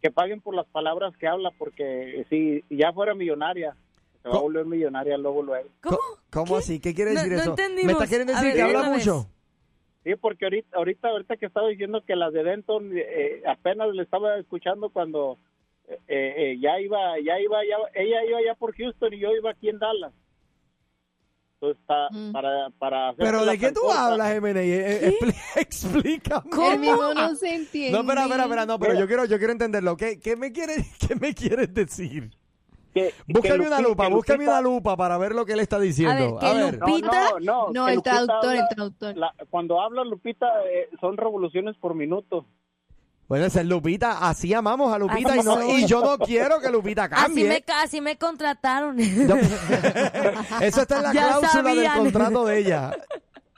que 0.00 0.10
paguen 0.10 0.40
por 0.40 0.54
las 0.54 0.66
palabras 0.68 1.14
que 1.18 1.26
habla, 1.28 1.50
porque 1.58 2.24
si 2.30 2.64
ya 2.74 2.90
fuera 2.94 3.14
millonaria, 3.14 3.76
se 4.22 4.28
va 4.30 4.36
a 4.36 4.40
volver 4.40 4.64
millonaria 4.64 5.18
luego, 5.18 5.42
luego. 5.42 5.68
¿Cómo? 5.82 5.98
¿Cómo 6.30 6.56
así? 6.56 6.80
¿Qué 6.80 6.94
quiere 6.94 7.12
No- 7.12 7.20
decir 7.20 7.32
no 7.36 7.40
eso? 7.42 7.50
entendimos. 7.50 7.86
¿Me 7.86 7.92
está 7.92 8.06
queriendo 8.06 8.32
decir 8.32 8.46
ver, 8.48 8.56
que 8.56 8.62
habla 8.62 8.82
mucho? 8.90 9.26
Sí, 10.04 10.14
porque 10.20 10.44
ahorita, 10.44 10.76
ahorita, 10.76 11.08
ahorita 11.08 11.36
que 11.38 11.46
estaba 11.46 11.68
diciendo 11.68 12.02
que 12.06 12.14
las 12.14 12.32
de 12.32 12.44
Denton, 12.44 12.90
eh, 12.94 13.42
apenas 13.46 13.88
le 13.94 14.02
estaba 14.02 14.36
escuchando 14.38 14.90
cuando 14.90 15.38
eh, 15.88 15.98
eh, 16.08 16.58
ya 16.60 16.78
iba, 16.80 17.18
ya 17.24 17.40
iba, 17.40 17.58
ya, 17.64 17.76
ella 18.00 18.24
iba 18.24 18.42
ya 18.44 18.54
por 18.54 18.74
Houston 18.76 19.14
y 19.14 19.18
yo 19.18 19.34
iba 19.34 19.50
aquí 19.50 19.68
en 19.70 19.78
Dallas. 19.78 20.12
Entonces, 21.54 21.82
pa- 21.86 22.08
Mm. 22.10 22.32
para, 22.32 22.70
para 22.78 23.14
¿Pero 23.14 23.44
de 23.46 23.58
qué 23.58 23.72
tú 23.72 23.90
hablas, 23.90 24.34
MNI? 24.36 24.60
Eh, 24.60 25.10
expli- 25.18 25.34
explícame. 25.56 26.78
Mismo 26.78 27.14
no 27.14 27.34
se 27.36 27.54
entiende. 27.54 27.92
No, 27.92 28.00
espera, 28.02 28.24
espera, 28.24 28.42
espera, 28.44 28.66
no, 28.66 28.78
pero 28.78 28.92
Mira. 28.92 29.00
yo 29.00 29.06
quiero, 29.06 29.24
yo 29.24 29.38
quiero 29.38 29.52
entenderlo. 29.52 29.96
¿Qué, 29.96 30.18
qué 30.20 30.36
me 30.36 30.52
quieres, 30.52 30.84
qué 31.08 31.14
me 31.16 31.32
quieres 31.34 31.72
decir? 31.72 32.30
Que- 32.94 33.12
que 33.26 33.32
Búscame 33.32 33.66
una 33.66 33.80
lupa, 33.80 34.06
que 34.08 34.14
búscame 34.14 34.44
Lupita- 34.44 34.50
una 34.52 34.60
lupa 34.62 34.96
para 34.96 35.18
ver 35.18 35.34
lo 35.34 35.44
que 35.44 35.52
él 35.54 35.60
está 35.60 35.78
diciendo. 35.80 36.38
que 36.38 36.46
A 36.46 36.52
ver. 36.54 36.78
No, 36.78 36.86
Lupita- 36.86 37.30
no, 37.32 37.40
no, 37.40 37.70
No, 37.72 37.84
que 37.86 37.90
el 37.92 37.96
Lupita 37.96 38.10
traductor, 38.12 38.54
el 38.56 38.68
traductor. 38.68 39.16
la- 39.16 39.34
cuando 39.50 39.80
habla 39.80 40.04
Lupita, 40.04 40.46
eh, 40.72 40.88
son 41.00 41.16
revoluciones 41.16 41.76
por 41.76 41.94
minuto. 41.94 42.46
Bueno, 43.26 43.46
esa 43.46 43.62
es 43.62 43.66
Lupita, 43.66 44.28
así 44.28 44.52
amamos 44.52 44.92
a 44.92 44.98
Lupita 44.98 45.30
Así 45.30 45.40
y, 45.40 45.42
no, 45.44 45.54
soy. 45.54 45.70
y 45.72 45.86
yo 45.86 46.02
no 46.02 46.18
quiero 46.18 46.60
que 46.60 46.70
Lupita 46.70 47.04
Así 47.04 47.14
cambie. 47.14 47.48
me, 47.48 47.64
así 47.82 48.00
me 48.02 48.16
contrataron. 48.18 48.96
No. 48.96 49.34
Eso 50.60 50.82
está 50.82 50.96
en 50.98 51.02
la 51.04 51.12
Ya 51.14 51.38
cláusula 51.38 51.74
del 51.74 51.90
contrato 51.98 52.44
de 52.44 52.58
ella. 52.58 52.92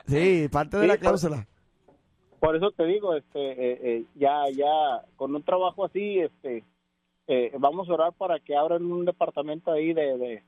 Sí, 0.06 0.48
parte 0.50 0.76
de 0.76 0.82
Sí, 0.84 0.86
la 0.88 0.94
por- 0.94 1.00
cláusula. 1.00 1.46
Por 2.38 2.54
eso 2.54 2.70
te 2.70 2.84
digo, 2.84 3.16
este, 3.16 3.40
eh, 3.40 3.78
eh, 3.82 4.04
ya, 4.14 4.42
ya, 4.54 5.04
con 5.16 5.34
un 5.34 5.42
trabajo 5.42 5.84
así, 5.86 6.20
este, 6.20 6.62
eh, 7.26 7.52
vamos 7.58 7.88
a 7.88 7.94
orar 7.94 8.12
para 8.12 8.38
que 8.38 8.56
abran 8.56 8.84
un 8.84 9.04
departamento 9.04 9.72
ahí 9.72 9.92
de, 9.92 10.18
de, 10.18 10.42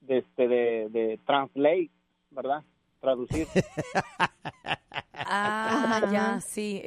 de, 0.00 0.18
este, 0.18 0.48
de, 0.48 0.88
de 0.90 1.20
translate, 1.26 1.90
¿verdad? 2.30 2.62
Traducir. 3.00 3.46
ah, 5.12 6.08
ya, 6.10 6.40
sí, 6.40 6.80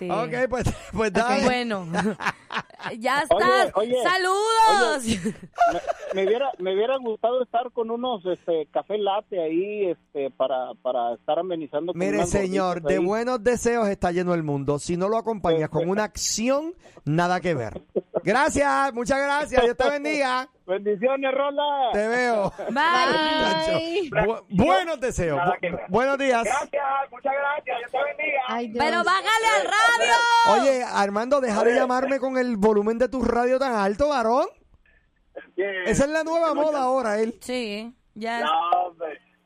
este. 0.00 0.10
Ok, 0.10 0.48
pues, 0.50 0.64
pues 0.92 1.12
dale. 1.12 1.44
Bueno, 1.44 1.86
ya 2.98 3.24
Oye, 3.30 3.44
estás. 3.44 3.70
oye, 3.74 3.96
¡Saludos! 4.02 5.04
me, 6.12 6.22
me 6.22 6.26
hubiera, 6.26 6.50
me 6.58 6.74
hubiera 6.74 6.96
gustado 6.98 7.42
estar 7.42 7.70
con 7.72 7.90
unos, 7.90 8.24
este, 8.26 8.66
café 8.72 8.98
latte 8.98 9.42
ahí, 9.42 9.90
este, 9.90 10.30
para, 10.30 10.72
para 10.82 11.14
estar 11.14 11.38
amenizando. 11.38 11.92
con 11.92 11.98
Mire, 11.98 12.26
señor, 12.26 12.82
de 12.82 12.94
ahí. 12.94 13.04
buenos 13.04 13.42
deseos 13.42 13.88
está 13.88 14.12
lleno 14.12 14.34
el 14.34 14.42
mundo. 14.42 14.78
Si 14.78 14.96
no 14.96 15.08
lo 15.08 15.16
acompañas 15.16 15.68
con 15.70 15.88
una 15.88 16.04
acción, 16.04 16.74
nada 17.04 17.40
que 17.40 17.54
ver. 17.54 17.80
Gracias, 18.22 18.92
muchas 18.94 19.18
gracias. 19.20 19.62
Dios 19.62 19.76
te 19.76 19.90
bendiga. 19.90 20.48
Bendiciones, 20.66 21.30
Rola. 21.34 21.90
Te 21.92 22.08
veo. 22.08 22.50
Bye. 22.70 24.10
Bu- 24.10 24.44
buenos 24.48 24.98
deseos. 24.98 25.38
Bu- 25.38 25.80
buenos 25.88 26.16
días. 26.16 26.42
Gracias, 26.42 26.82
muchas 27.10 27.32
gracias. 27.34 27.78
Dios 27.80 27.90
te 27.92 27.98
bendiga. 28.02 28.40
Ay, 28.48 28.68
Dios. 28.68 28.82
Pero 28.82 29.04
bájale 29.04 29.46
al 29.60 29.66
radio. 29.98 30.60
Oye, 30.62 30.82
Armando, 30.84 31.40
deja 31.40 31.64
de 31.64 31.74
llamarme 31.74 32.18
con 32.20 32.36
el 32.38 32.56
volumen 32.56 32.98
de 32.98 33.08
tu 33.08 33.22
radio 33.22 33.58
tan 33.58 33.74
alto, 33.74 34.08
varón. 34.08 34.46
Esa 35.56 36.04
es 36.04 36.10
la 36.10 36.24
nueva 36.24 36.54
moda 36.54 36.82
ahora, 36.82 37.18
él. 37.20 37.34
Sí, 37.40 37.94
ya. 38.14 38.40
No. 38.40 38.50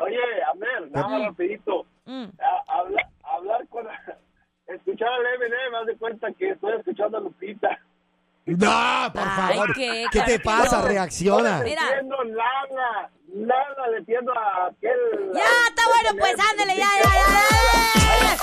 Oye, 0.01 0.18
Amel, 0.53 0.92
nada 0.92 1.09
más 1.09 1.22
rapidito. 1.27 1.85
Mm. 2.05 2.24
A- 2.40 2.72
habla- 2.79 3.11
hablar 3.22 3.66
con... 3.68 3.87
Escuchar 4.68 5.09
al 5.09 5.27
Eminem, 5.35 5.72
me 5.72 5.79
das 5.79 5.87
de 5.87 5.96
cuenta 5.96 6.31
que 6.33 6.51
estoy 6.51 6.77
escuchando 6.79 7.16
a 7.16 7.20
Lupita. 7.20 7.81
No, 8.57 9.13
por 9.13 9.23
Ay, 9.27 9.57
favor. 9.59 9.75
qué 9.75 10.07
¿Qué 10.11 10.21
te 10.23 10.41
pasa? 10.41 10.81
Reacciona. 10.83 11.61
Mira. 11.63 11.83
Le 11.85 11.93
tiendo 11.97 12.25
lana, 12.25 13.11
lana 13.35 13.87
le 13.93 14.03
tiendo 14.05 14.33
a 14.33 14.67
aquel... 14.69 14.99
Ya, 15.35 15.43
está 15.69 15.83
bueno, 15.87 16.19
pues 16.19 16.35
ándale, 16.51 16.77
ya, 16.77 16.87
ya, 17.03 17.11
ya. 17.15 18.39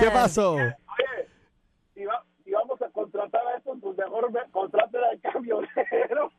¿Qué 0.00 0.10
pasó? 0.10 0.54
Oye, 0.54 0.70
si, 1.94 2.04
va- 2.04 2.24
si 2.44 2.50
vamos 2.52 2.80
a 2.82 2.88
contratar 2.90 3.46
a 3.46 3.56
estos, 3.58 3.78
pues 3.80 3.96
mejor 3.96 4.32
me 4.32 4.40
contraten 4.50 5.00
al 5.04 5.20
camionero. 5.20 6.32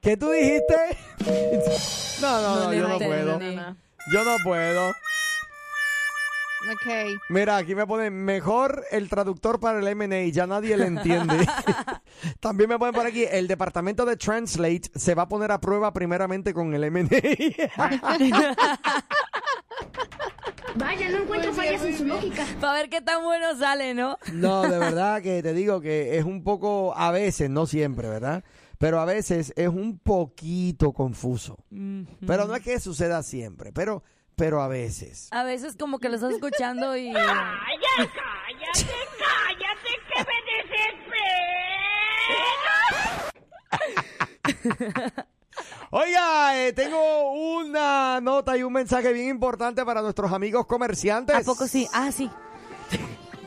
¿Qué 0.00 0.16
tú 0.16 0.30
dijiste? 0.30 0.74
No, 2.20 2.40
no, 2.40 2.56
no, 2.64 2.70
le 2.70 2.78
yo 2.78 2.88
no 2.88 2.96
puedo. 2.96 3.38
Yo 4.12 4.24
no 4.24 4.36
puedo. 4.42 4.90
Ok. 6.72 7.20
Mira, 7.28 7.56
aquí 7.58 7.74
me 7.74 7.86
ponen 7.86 8.24
mejor 8.24 8.84
el 8.90 9.08
traductor 9.08 9.60
para 9.60 9.78
el 9.80 9.86
M&A, 9.86 10.30
ya 10.30 10.46
nadie 10.46 10.76
le 10.76 10.86
entiende. 10.86 11.46
También 12.40 12.70
me 12.70 12.78
ponen 12.78 12.94
por 12.94 13.06
aquí, 13.06 13.24
el 13.30 13.46
departamento 13.48 14.06
de 14.06 14.16
Translate 14.16 14.90
se 14.94 15.14
va 15.14 15.24
a 15.24 15.28
poner 15.28 15.52
a 15.52 15.60
prueba 15.60 15.92
primeramente 15.92 16.54
con 16.54 16.72
el 16.74 16.84
M&A. 16.84 17.06
Vaya, 20.76 21.08
no 21.08 21.18
encuentro 21.18 21.52
fallas 21.52 21.84
en 21.84 21.98
su 21.98 22.04
lógica. 22.04 22.44
Para 22.60 22.72
ver 22.74 22.88
qué 22.88 23.00
tan 23.00 23.22
bueno 23.22 23.56
sale, 23.56 23.94
¿no? 23.94 24.18
No, 24.32 24.62
de 24.62 24.78
verdad 24.80 25.22
que 25.22 25.42
te 25.42 25.52
digo 25.52 25.80
que 25.80 26.18
es 26.18 26.24
un 26.24 26.42
poco, 26.42 26.94
a 26.96 27.10
veces, 27.12 27.48
no 27.48 27.66
siempre, 27.66 28.08
¿verdad? 28.08 28.42
Pero 28.84 29.00
a 29.00 29.06
veces 29.06 29.54
es 29.56 29.68
un 29.68 29.98
poquito 29.98 30.92
confuso. 30.92 31.56
Pero 32.26 32.46
no 32.46 32.54
es 32.54 32.62
que 32.62 32.78
suceda 32.78 33.22
siempre, 33.22 33.72
pero, 33.72 34.02
pero 34.36 34.60
a 34.60 34.68
veces. 34.68 35.28
A 35.30 35.42
veces 35.42 35.74
como 35.78 35.98
que 35.98 36.10
lo 36.10 36.16
estás 36.16 36.34
escuchando 36.34 36.94
y... 36.94 37.10
Cállate, 37.14 37.32
cállate, 37.96 38.86
cállate, 39.56 39.88
que 40.12 40.20
me 40.28 40.36
desespero. 44.92 45.24
Oiga, 45.90 46.62
eh, 46.62 46.74
tengo 46.74 47.32
una 47.32 48.20
nota 48.20 48.58
y 48.58 48.64
un 48.64 48.74
mensaje 48.74 49.14
bien 49.14 49.30
importante 49.30 49.82
para 49.86 50.02
nuestros 50.02 50.30
amigos 50.30 50.66
comerciantes. 50.66 51.34
¿A 51.34 51.40
poco 51.40 51.66
sí? 51.66 51.88
Ah, 51.94 52.12
sí. 52.12 52.30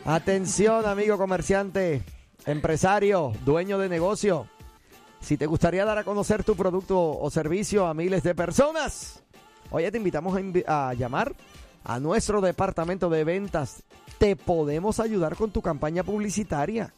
Atención, 0.04 0.88
amigo 0.88 1.16
comerciante, 1.16 2.02
empresario, 2.48 3.34
dueño 3.46 3.78
de 3.78 3.88
negocio. 3.88 4.50
Si 5.28 5.36
te 5.36 5.46
gustaría 5.46 5.84
dar 5.84 5.98
a 5.98 6.06
conocer 6.06 6.46
tu 6.46 6.56
producto 6.56 6.98
o 6.98 7.30
servicio 7.30 7.86
a 7.86 7.94
miles 7.94 8.24
de 8.24 8.34
personas, 8.34 9.22
oye, 9.72 9.92
te 9.92 9.98
invitamos 9.98 10.40
a, 10.66 10.88
a 10.88 10.94
llamar 10.94 11.36
a 11.84 12.00
nuestro 12.00 12.40
departamento 12.40 13.10
de 13.10 13.26
ventas. 13.26 13.84
Te 14.20 14.38
podemos 14.38 15.02
ayudar 15.02 15.36
con 15.36 15.52
tu 15.52 15.62
campaña 15.62 16.04
publicitaria. 16.04 16.94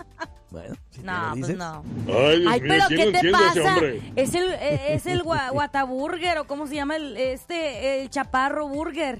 Bueno, 0.50 0.74
si 0.90 1.02
No, 1.02 1.34
lo 1.34 1.40
pues 1.42 1.56
no. 1.58 1.82
Ay, 2.08 2.40
Dios 2.40 2.52
Ay, 2.52 2.60
mío, 2.62 2.70
pero 2.70 2.84
¿quién 2.88 3.12
¿qué 3.12 3.20
te 3.20 3.30
pasa? 3.30 3.76
Es 4.16 4.34
el, 4.34 4.50
eh, 4.54 4.94
es 4.94 5.04
el 5.06 5.22
gua- 5.22 5.50
Guataburger 5.52 6.38
o 6.38 6.46
cómo 6.46 6.66
se 6.66 6.74
llama 6.76 6.96
el, 6.96 7.18
este, 7.18 8.00
el 8.02 8.08
Chaparro 8.08 8.66
Burger. 8.66 9.18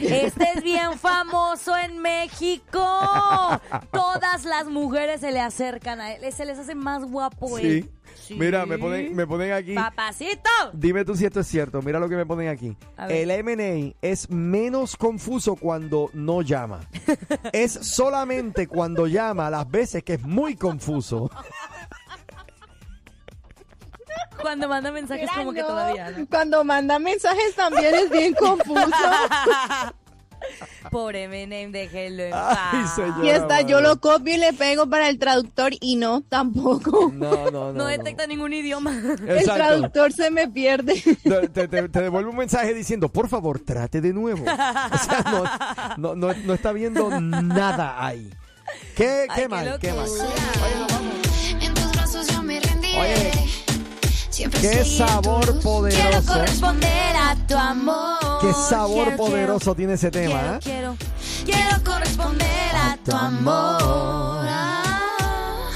Este 0.00 0.48
es 0.54 0.62
bien 0.62 0.98
famoso 0.98 1.76
en 1.76 1.98
México. 1.98 2.80
Todas 3.92 4.44
las 4.46 4.66
mujeres 4.66 5.20
se 5.20 5.30
le 5.30 5.40
acercan 5.40 6.00
a 6.00 6.14
él. 6.14 6.32
Se 6.32 6.46
les 6.46 6.58
hace 6.58 6.74
más 6.74 7.04
guapo 7.04 7.58
Sí. 7.58 7.66
él. 7.66 7.90
Mira, 8.30 8.66
me 8.66 8.78
ponen, 8.78 9.14
me 9.14 9.26
ponen 9.26 9.52
aquí. 9.52 9.74
Papacito. 9.74 10.50
Dime 10.72 11.04
tú 11.04 11.16
si 11.16 11.24
esto 11.24 11.40
es 11.40 11.46
cierto. 11.46 11.82
Mira 11.82 11.98
lo 11.98 12.08
que 12.08 12.16
me 12.16 12.26
ponen 12.26 12.48
aquí. 12.48 12.76
El 13.08 13.30
M&A 13.30 13.94
es 14.00 14.30
menos 14.30 14.96
confuso 14.96 15.56
cuando 15.56 16.10
no 16.12 16.42
llama. 16.42 16.80
es 17.52 17.72
solamente 17.72 18.66
cuando 18.66 19.06
llama 19.06 19.50
las 19.50 19.70
veces 19.70 20.02
que 20.02 20.14
es 20.14 20.22
muy 20.22 20.56
confuso. 20.56 21.30
Cuando 24.40 24.68
manda 24.68 24.92
mensajes 24.92 25.30
como 25.34 25.52
que 25.52 25.62
todavía, 25.62 26.10
¿no? 26.10 26.26
Cuando 26.26 26.62
manda 26.64 26.98
mensajes 26.98 27.54
también 27.54 27.94
es 27.94 28.10
bien 28.10 28.34
confuso. 28.34 28.86
Pobre 30.90 31.24
Eminem, 31.24 31.72
déjelo 31.72 32.22
en 32.24 32.30
paz. 32.30 32.98
Y 33.22 33.28
está, 33.28 33.62
yo 33.62 33.80
lo 33.80 34.00
copio 34.00 34.34
y 34.34 34.38
le 34.38 34.52
pego 34.52 34.88
para 34.88 35.08
el 35.08 35.18
traductor 35.18 35.72
y 35.80 35.96
no, 35.96 36.22
tampoco. 36.28 37.10
No, 37.12 37.50
no, 37.50 37.50
no. 37.50 37.72
No 37.72 37.86
detecta 37.86 38.26
ningún 38.26 38.52
idioma. 38.52 38.92
El 39.26 39.44
traductor 39.44 40.12
se 40.12 40.30
me 40.30 40.48
pierde. 40.48 41.02
Te, 41.22 41.48
te- 41.48 41.68
te- 41.68 41.88
te 41.88 42.00
devuelve 42.02 42.30
un 42.30 42.36
mensaje 42.36 42.72
diciendo, 42.72 43.08
por 43.08 43.28
favor, 43.28 43.58
trate 43.60 44.00
de 44.00 44.12
nuevo. 44.12 44.42
O 44.42 44.98
sea, 44.98 45.24
no, 45.98 46.14
no, 46.14 46.14
no, 46.14 46.34
no 46.44 46.54
está 46.54 46.72
viendo 46.72 47.10
nada 47.20 48.04
ahí. 48.04 48.30
¿Qué, 48.96 49.26
qué 49.34 49.42
Ay, 49.42 49.48
mal? 49.48 49.78
¿Qué 49.80 49.92
mal? 49.92 50.08
En 51.60 51.74
tus 51.74 51.92
brazos 51.92 52.26
yo 52.28 52.42
me 52.42 52.60
rendiré. 52.60 52.98
Oye, 53.00 53.30
Siempre 54.36 54.60
qué 54.60 54.84
sabor 54.84 55.60
poderoso. 55.60 56.02
Quiero 56.10 56.22
corresponder 56.26 57.16
a 57.16 57.34
tu 57.48 57.56
amor. 57.56 58.18
Qué 58.42 58.52
sabor 58.68 59.04
quiero, 59.04 59.16
poderoso 59.16 59.74
tiene 59.74 59.94
ese 59.94 60.10
tema, 60.10 60.58
quiero, 60.62 60.92
¿eh? 60.92 60.96
quiero, 60.96 60.96
quiero 61.46 61.84
corresponder 61.84 62.76
a 62.76 62.98
tu 63.02 63.12
amor. 63.16 64.46
Ah. 64.46 65.70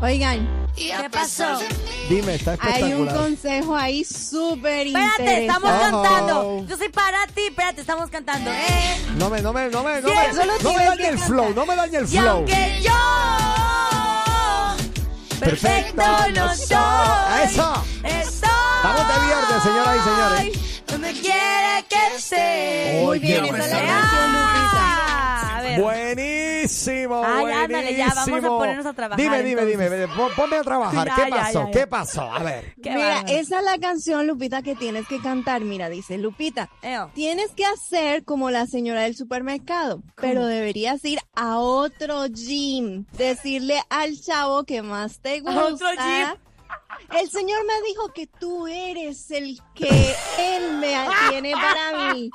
Oigan, 0.00 0.48
¿Qué 0.74 1.10
pasó? 1.10 1.58
Dime, 2.08 2.36
está 2.36 2.52
hay 2.60 2.82
un 2.84 3.06
espectacular. 3.08 3.16
consejo 3.16 3.76
ahí 3.76 4.04
súper 4.04 4.86
interesante. 4.86 5.22
Espérate, 5.24 5.46
estamos 5.46 5.70
Oh. 5.70 5.80
cantando. 6.02 6.66
Yo 6.66 6.76
soy 6.78 6.88
para 6.88 7.26
ti, 7.26 7.42
espérate, 7.48 7.80
estamos 7.82 8.08
cantando. 8.08 8.50
Eh. 8.50 8.96
No 9.18 9.28
me, 9.28 9.42
no 9.42 9.52
me, 9.52 9.68
no 9.68 9.82
me, 9.82 10.00
no 10.00 10.08
me, 10.08 10.32
no 10.62 10.72
me 10.72 10.84
dañe 10.84 11.08
el 11.08 11.18
flow, 11.18 11.52
no 11.54 11.66
me 11.66 11.76
dañe 11.76 11.98
el 11.98 12.04
Y 12.04 12.08
flow. 12.18 12.28
aunque 12.28 12.80
yo 12.82 12.92
perfecto 15.38 16.02
no 16.34 16.54
soy, 16.54 16.76
Eso. 17.44 17.84
Estamos 18.04 19.08
de 19.08 19.14
viernes, 19.26 19.62
señoras 19.62 19.96
y 19.96 20.02
señores. 20.08 20.84
donde 20.86 21.12
quiere 21.12 21.84
que 21.88 22.16
esté. 22.16 23.00
Muy 23.04 23.18
bien, 23.18 23.44
esa 23.44 23.56
es 23.58 23.72
la 23.72 23.78
canción, 23.78 24.32
Lupita. 24.32 25.47
Ver. 25.68 25.80
Buenísimo, 25.80 27.22
Ay, 27.24 27.40
buenísimo. 27.40 27.64
ándale, 27.64 27.96
ya, 27.96 28.12
vamos 28.14 28.44
a 28.44 28.48
ponernos 28.48 28.86
a 28.86 28.92
trabajar, 28.92 29.22
Dime, 29.22 29.42
dime, 29.42 29.62
entonces. 29.62 29.90
dime, 29.92 30.08
pon- 30.16 30.32
ponme 30.36 30.56
a 30.56 30.62
trabajar. 30.62 31.08
Ya, 31.08 31.14
¿Qué 31.14 31.30
ya, 31.30 31.36
pasó? 31.36 31.52
ya, 31.60 31.64
ya. 31.66 31.70
¿Qué 31.72 31.86
pasó? 31.86 32.22
A 32.32 32.42
ver. 32.42 32.74
Qué 32.82 32.90
Mira, 32.90 33.08
bárbaro. 33.16 33.28
esa 33.36 33.58
es 33.58 33.64
la 33.64 33.78
canción, 33.78 34.26
Lupita, 34.26 34.62
que 34.62 34.74
tienes 34.74 35.06
que 35.08 35.20
cantar. 35.20 35.62
Mira, 35.62 35.88
dice 35.88 36.18
Lupita, 36.18 36.68
Eo. 36.82 37.10
tienes 37.14 37.50
que 37.52 37.64
hacer 37.66 38.24
como 38.24 38.50
la 38.50 38.66
señora 38.66 39.02
del 39.02 39.16
supermercado, 39.16 40.02
pero 40.16 40.46
deberías 40.46 41.04
ir 41.04 41.18
a 41.34 41.58
otro 41.58 42.26
gym, 42.28 43.04
decirle 43.16 43.80
al 43.90 44.20
chavo 44.20 44.64
que 44.64 44.82
más 44.82 45.20
te 45.20 45.40
gusta. 45.40 45.60
¿A 45.60 45.64
otro 45.66 45.88
gym? 45.92 46.38
El 47.18 47.30
señor 47.30 47.64
me 47.64 47.80
dijo 47.88 48.12
que 48.12 48.26
tú 48.26 48.66
eres 48.66 49.30
el 49.30 49.60
que 49.74 50.14
él 50.38 50.76
me 50.78 50.94
tiene 51.30 51.52
para 51.52 52.12
mí. 52.12 52.30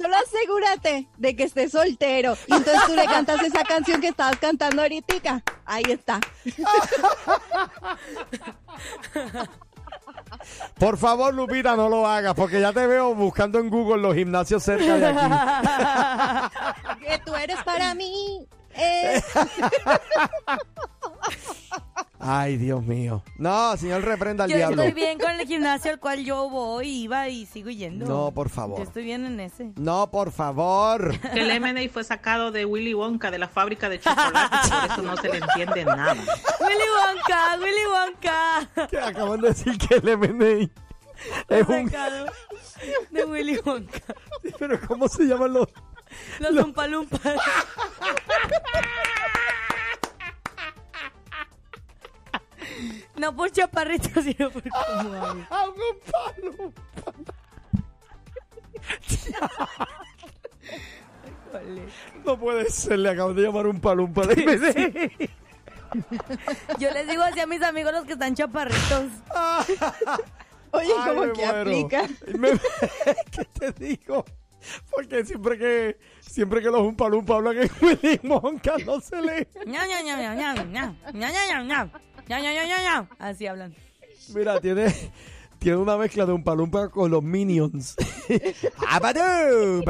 Solo 0.00 0.14
asegúrate 0.16 1.08
de 1.16 1.36
que 1.36 1.44
estés 1.44 1.72
soltero. 1.72 2.36
Y 2.46 2.54
entonces 2.54 2.82
tú 2.86 2.94
le 2.94 3.04
cantas 3.06 3.40
esa 3.42 3.62
canción 3.64 4.00
que 4.00 4.08
estabas 4.08 4.36
cantando 4.38 4.82
ahorita. 4.82 5.42
Ahí 5.64 5.84
está. 5.88 6.20
Por 10.78 10.98
favor, 10.98 11.32
Lupita, 11.34 11.76
no 11.76 11.88
lo 11.88 12.06
hagas, 12.06 12.34
porque 12.34 12.60
ya 12.60 12.72
te 12.72 12.86
veo 12.86 13.14
buscando 13.14 13.58
en 13.58 13.70
Google 13.70 14.02
los 14.02 14.14
gimnasios 14.14 14.62
cerca 14.62 14.96
de 14.96 15.06
aquí. 15.06 16.54
Que 17.04 17.18
tú 17.24 17.34
eres 17.34 17.62
para 17.64 17.94
mí. 17.94 18.46
eh. 18.74 19.22
Ay, 22.18 22.56
Dios 22.56 22.82
mío. 22.82 23.22
No, 23.36 23.76
señor, 23.76 24.02
reprenda 24.02 24.44
al 24.44 24.50
Yo 24.50 24.56
diablo. 24.56 24.82
estoy 24.82 24.94
bien 25.00 25.18
con 25.18 25.30
el 25.32 25.46
gimnasio 25.46 25.90
al 25.92 26.00
cual 26.00 26.24
yo 26.24 26.48
voy, 26.48 26.88
iba 26.88 27.28
y 27.28 27.44
sigo 27.46 27.68
yendo. 27.70 28.06
No, 28.06 28.32
por 28.32 28.48
Yo 28.48 28.54
favor. 28.54 28.80
estoy 28.80 29.04
bien 29.04 29.26
en 29.26 29.38
ese. 29.40 29.72
No, 29.76 30.10
por 30.10 30.32
favor. 30.32 31.14
El 31.34 31.50
M&A 31.50 31.88
fue 31.90 32.04
sacado 32.04 32.52
de 32.52 32.64
Willy 32.64 32.94
Wonka, 32.94 33.30
de 33.30 33.38
la 33.38 33.48
fábrica 33.48 33.88
de 33.88 34.00
chocolate, 34.00 34.56
por 34.70 34.90
eso 34.90 35.02
no 35.02 35.16
se 35.18 35.28
le 35.28 35.38
entiende 35.38 35.84
nada. 35.84 36.14
Willy 36.14 36.88
Wonka, 36.96 37.58
Willy 37.60 37.86
Wonka. 37.92 38.88
Que 38.88 38.98
acaban 38.98 39.40
de 39.40 39.48
decir 39.48 39.76
que 39.78 39.96
el 39.96 40.08
M&A 40.08 40.68
es 41.54 41.68
un... 41.68 41.90
Sacado 41.90 42.26
de 43.10 43.24
Willy 43.24 43.58
Wonka. 43.64 44.00
Pero 44.58 44.80
¿cómo 44.88 45.08
se 45.08 45.24
llaman 45.24 45.52
los...? 45.52 45.68
Los 46.38 46.64
Umpalumpas. 46.64 47.20
No 53.16 53.34
por 53.34 53.50
chaparritos, 53.50 54.12
sino 54.24 54.50
por 54.50 54.62
cómo 54.62 55.12
hablan. 55.12 55.46
Ah, 55.50 55.64
un 55.68 55.98
palo. 56.10 56.72
No 62.24 62.38
puede 62.38 62.70
ser, 62.70 62.98
le 62.98 63.10
acaban 63.10 63.34
de 63.34 63.42
llamar 63.42 63.66
un 63.66 63.80
palumpa 63.80 64.26
de 64.26 64.42
M&A. 64.42 65.28
Yo 66.78 66.90
les 66.90 67.08
digo 67.08 67.22
así 67.22 67.40
a 67.40 67.46
mis 67.46 67.62
amigos 67.62 67.92
los 67.92 68.04
que 68.04 68.12
están 68.14 68.34
chaparritos. 68.34 69.04
Oye, 70.72 70.92
Ay, 70.98 71.16
me 71.16 71.32
que 71.32 71.46
muero. 71.46 71.60
aplica. 71.60 72.06
Me- 72.38 72.58
¿Qué 73.30 73.44
te 73.58 73.72
digo? 73.72 74.24
Porque 74.90 75.24
siempre 75.24 75.58
que 75.58 75.98
siempre 76.20 76.60
que 76.60 76.68
los 76.68 76.80
Umpalumpa 76.80 77.36
hablan 77.36 77.58
en 77.58 77.70
Willy 77.80 78.20
Monca, 78.22 78.74
no 78.84 79.00
se 79.00 79.20
lee. 79.22 79.46
Así 83.18 83.46
hablan. 83.46 83.74
Mira, 84.34 84.60
tiene, 84.60 84.92
tiene 85.58 85.78
una 85.78 85.96
mezcla 85.96 86.26
de 86.26 86.32
un 86.32 86.42
palumpa 86.42 86.88
con 86.88 87.10
los 87.10 87.22
minions. 87.22 87.96
¡Abadú! 88.88 89.82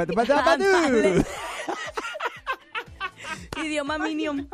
Idioma 3.64 3.98
minion. 3.98 4.48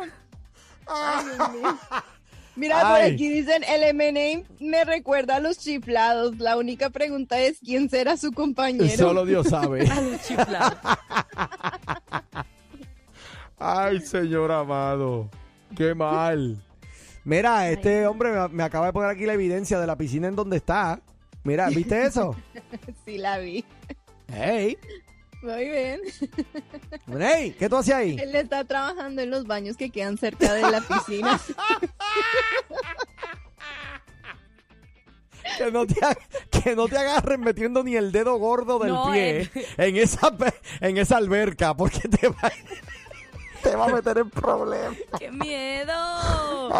Ay, 0.87 1.27
Dios 1.27 1.53
mío. 1.53 1.79
Mira, 2.55 2.81
por 2.81 3.01
aquí 3.01 3.29
dicen, 3.29 3.65
el 3.65 3.83
M&A 3.85 4.43
me 4.61 4.85
recuerda 4.85 5.37
a 5.37 5.41
los 5.41 5.59
chiflados. 5.59 6.39
La 6.39 6.57
única 6.57 6.91
pregunta 6.91 7.41
es, 7.41 7.59
¿quién 7.61 7.89
será 7.89 8.17
su 8.17 8.33
compañero? 8.33 8.97
Solo 8.97 9.25
Dios 9.25 9.49
sabe. 9.49 9.87
A 9.89 10.01
los 10.01 10.23
chiflados. 10.23 10.79
Ay, 13.59 14.01
señor 14.01 14.53
amado. 14.53 15.31
Qué 15.77 15.95
mal. 15.95 16.63
Mira, 17.25 17.71
este 17.71 18.07
hombre 18.07 18.33
me, 18.33 18.49
me 18.49 18.63
acaba 18.65 18.87
de 18.87 18.93
poner 18.93 19.11
aquí 19.11 19.25
la 19.25 19.35
evidencia 19.35 19.79
de 19.79 19.87
la 19.87 19.97
piscina 19.97 20.29
en 20.29 20.37
donde 20.37 20.57
está. 20.57 21.01
Mira, 21.45 21.69
¿viste 21.69 22.05
eso? 22.05 22.37
Sí, 23.05 23.19
la 23.19 23.39
vi. 23.39 23.65
¡Hey! 24.29 24.77
Muy 25.43 25.69
bien. 25.69 26.01
¡Hey! 27.19 27.57
¿Qué 27.59 27.69
tú 27.69 27.77
hacías 27.77 27.99
ahí? 27.99 28.17
Él 28.19 28.35
está 28.35 28.65
trabajando 28.65 29.23
en 29.23 29.31
los 29.31 29.45
baños 29.47 29.77
que 29.77 29.91
quedan 29.91 30.17
cerca 30.17 30.55
de 30.55 30.63
la 30.63 30.81
piscina. 30.81 31.41
Que 35.59 35.71
no, 35.71 35.85
te, 35.87 35.97
que 36.51 36.75
no 36.77 36.87
te 36.89 36.97
agarren 36.97 37.41
metiendo 37.41 37.83
ni 37.83 37.97
el 37.97 38.13
dedo 38.13 38.37
gordo 38.37 38.79
del 38.79 38.93
No, 38.93 39.11
pie 39.13 39.43
eh. 39.43 39.51
en 39.77 39.97
esa 39.97 40.33
en 40.81 40.97
esa 40.97 41.17
alberca 41.19 41.75
porque 41.75 42.09
te 42.09 42.29
va, 42.29 42.51
te 43.63 43.75
va 43.77 43.87
a 43.87 43.89
meter 43.89 44.19
en 44.19 44.31
problemas. 44.31 44.97
¡Qué 45.19 45.31
miedo! 45.31 45.93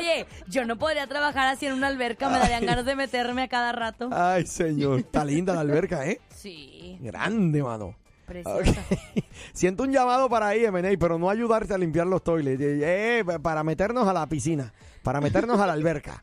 Oye, 0.00 0.26
yo 0.48 0.64
no 0.64 0.78
podría 0.78 1.06
trabajar 1.06 1.46
así 1.48 1.66
en 1.66 1.74
una 1.74 1.88
alberca, 1.88 2.28
me 2.30 2.38
darían 2.38 2.64
ganas 2.64 2.84
de 2.84 2.96
meterme 2.96 3.42
a 3.42 3.48
cada 3.48 3.72
rato. 3.72 4.08
Ay, 4.12 4.46
señor. 4.46 4.98
Está 5.00 5.24
linda 5.24 5.54
la 5.54 5.60
alberca, 5.60 6.06
¿eh? 6.06 6.20
Sí, 6.34 6.98
Grande, 7.00 7.62
mano. 7.62 7.94
preciosa. 8.26 8.58
Ok. 8.80 9.24
Siento 9.52 9.82
un 9.82 9.92
llamado 9.92 10.28
para 10.30 10.48
ahí, 10.48 10.64
M&A, 10.64 10.96
pero 10.98 11.18
no 11.18 11.28
ayudarte 11.28 11.74
a 11.74 11.78
limpiar 11.78 12.06
los 12.06 12.22
toilets. 12.24 12.60
Eh, 12.62 13.18
eh, 13.20 13.24
para 13.42 13.62
meternos 13.62 14.08
a 14.08 14.12
la 14.12 14.26
piscina, 14.26 14.72
para 15.02 15.20
meternos 15.20 15.60
a 15.60 15.66
la 15.66 15.72
alberca. 15.74 16.20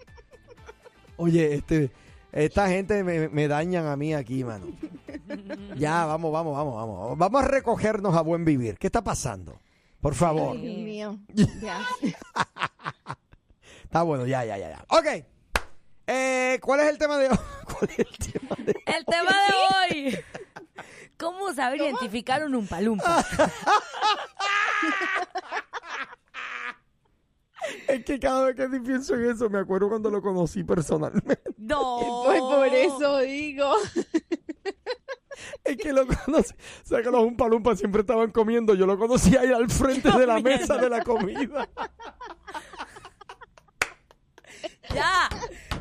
Oye, 1.18 1.54
este, 1.56 1.92
esta 2.32 2.68
gente 2.70 3.04
me, 3.04 3.30
me 3.30 3.48
dañan 3.48 3.86
a 3.88 3.96
mí 3.96 4.14
aquí, 4.14 4.44
mano. 4.44 4.68
Ya, 5.76 6.06
vamos, 6.06 6.32
vamos, 6.32 6.56
vamos, 6.56 6.76
vamos. 6.76 7.18
Vamos 7.18 7.44
a 7.44 7.48
recogernos 7.48 8.16
a 8.16 8.22
buen 8.22 8.44
vivir. 8.46 8.78
¿Qué 8.78 8.88
está 8.88 9.04
pasando? 9.04 9.60
Por 10.02 10.14
favor. 10.16 10.56
Ay, 10.56 10.62
Dios 10.62 10.78
mío. 10.78 11.18
Ya. 11.62 11.80
Está 13.88 14.02
bueno, 14.02 14.26
ya, 14.26 14.44
ya, 14.44 14.58
ya, 14.58 14.70
ya. 14.70 14.86
Ok. 14.90 15.24
Eh, 16.08 16.60
¿Cuál 16.62 16.82
es 16.82 16.88
el 16.88 16.98
tema 16.98 17.18
de 17.18 17.30
hoy? 17.30 17.38
¿Cuál 17.64 17.90
es 17.90 18.00
el 18.00 18.18
tema 18.18 18.56
de 18.58 18.72
El 18.86 19.06
tema 19.06 19.32
de 19.32 19.96
hoy. 19.96 20.20
¿Cómo 21.18 21.54
saber 21.54 21.80
identificar 21.80 22.44
un 22.44 22.56
umpalumpa? 22.56 23.26
Es 27.88 28.06
que 28.06 28.20
cada 28.20 28.46
vez 28.46 28.56
que 28.56 28.68
pienso 28.80 29.16
en 29.16 29.32
eso, 29.32 29.50
me 29.50 29.60
acuerdo 29.60 29.90
cuando 29.90 30.10
lo 30.10 30.22
conocí 30.22 30.64
personalmente. 30.64 31.40
No. 31.58 32.24
Pues 32.26 32.40
por 32.40 32.68
eso 32.68 33.18
digo. 33.20 33.74
Es 35.64 35.78
que 35.78 35.92
lo 35.92 36.08
conocí. 36.08 36.54
O 36.54 36.88
sea, 36.88 37.02
que 37.02 37.12
los 37.12 37.24
umpalumpas 37.24 37.80
siempre 37.80 38.02
estaban 38.02 38.32
comiendo. 38.32 38.74
Yo 38.74 38.86
lo 38.86 38.98
conocí 38.98 39.36
ahí 39.36 39.52
al 39.52 39.70
frente 39.70 40.10
de 40.12 40.26
la 40.28 40.40
mesa 40.40 40.78
de 40.78 40.90
la 40.90 41.04
comida. 41.04 41.68
¡Ya! 44.94 45.30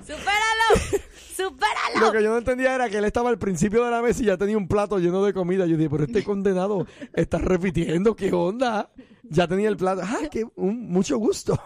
¡Supéralo! 0.01 1.05
¡Supéralo! 1.37 2.01
Lo 2.01 2.13
que 2.13 2.23
yo 2.23 2.31
no 2.31 2.39
entendía 2.39 2.75
era 2.75 2.89
que 2.89 2.99
él 2.99 3.05
estaba 3.05 3.31
al 3.31 3.39
principio 3.39 3.85
de 3.85 3.91
la 3.91 4.03
mesa 4.03 4.23
y 4.23 4.27
ya 4.27 4.37
tenía 4.37 4.57
un 4.57 4.69
plato 4.69 4.99
lleno 4.99 5.25
de 5.25 5.33
comida. 5.33 5.67
Yo 5.67 5.77
dije, 5.77 5.91
pero 5.91 6.05
este 6.05 6.25
condenado 6.25 6.87
está 7.13 7.39
repitiendo. 7.39 8.15
¿Qué 8.17 8.33
onda? 8.33 8.91
Ya 9.25 9.47
tenía 9.49 9.69
el 9.69 9.77
plato. 9.77 10.03
Ah, 10.05 10.29
qué 10.31 10.45
un, 10.57 10.89
mucho 10.91 11.19
gusto. 11.19 11.61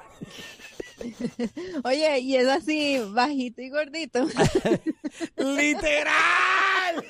Oye, 1.85 2.19
y 2.21 2.37
es 2.37 2.49
así, 2.49 2.99
bajito 3.13 3.63
y 3.63 3.71
gordito. 3.71 4.25
¡Literal! 5.37 6.95
Mu- 6.95 7.03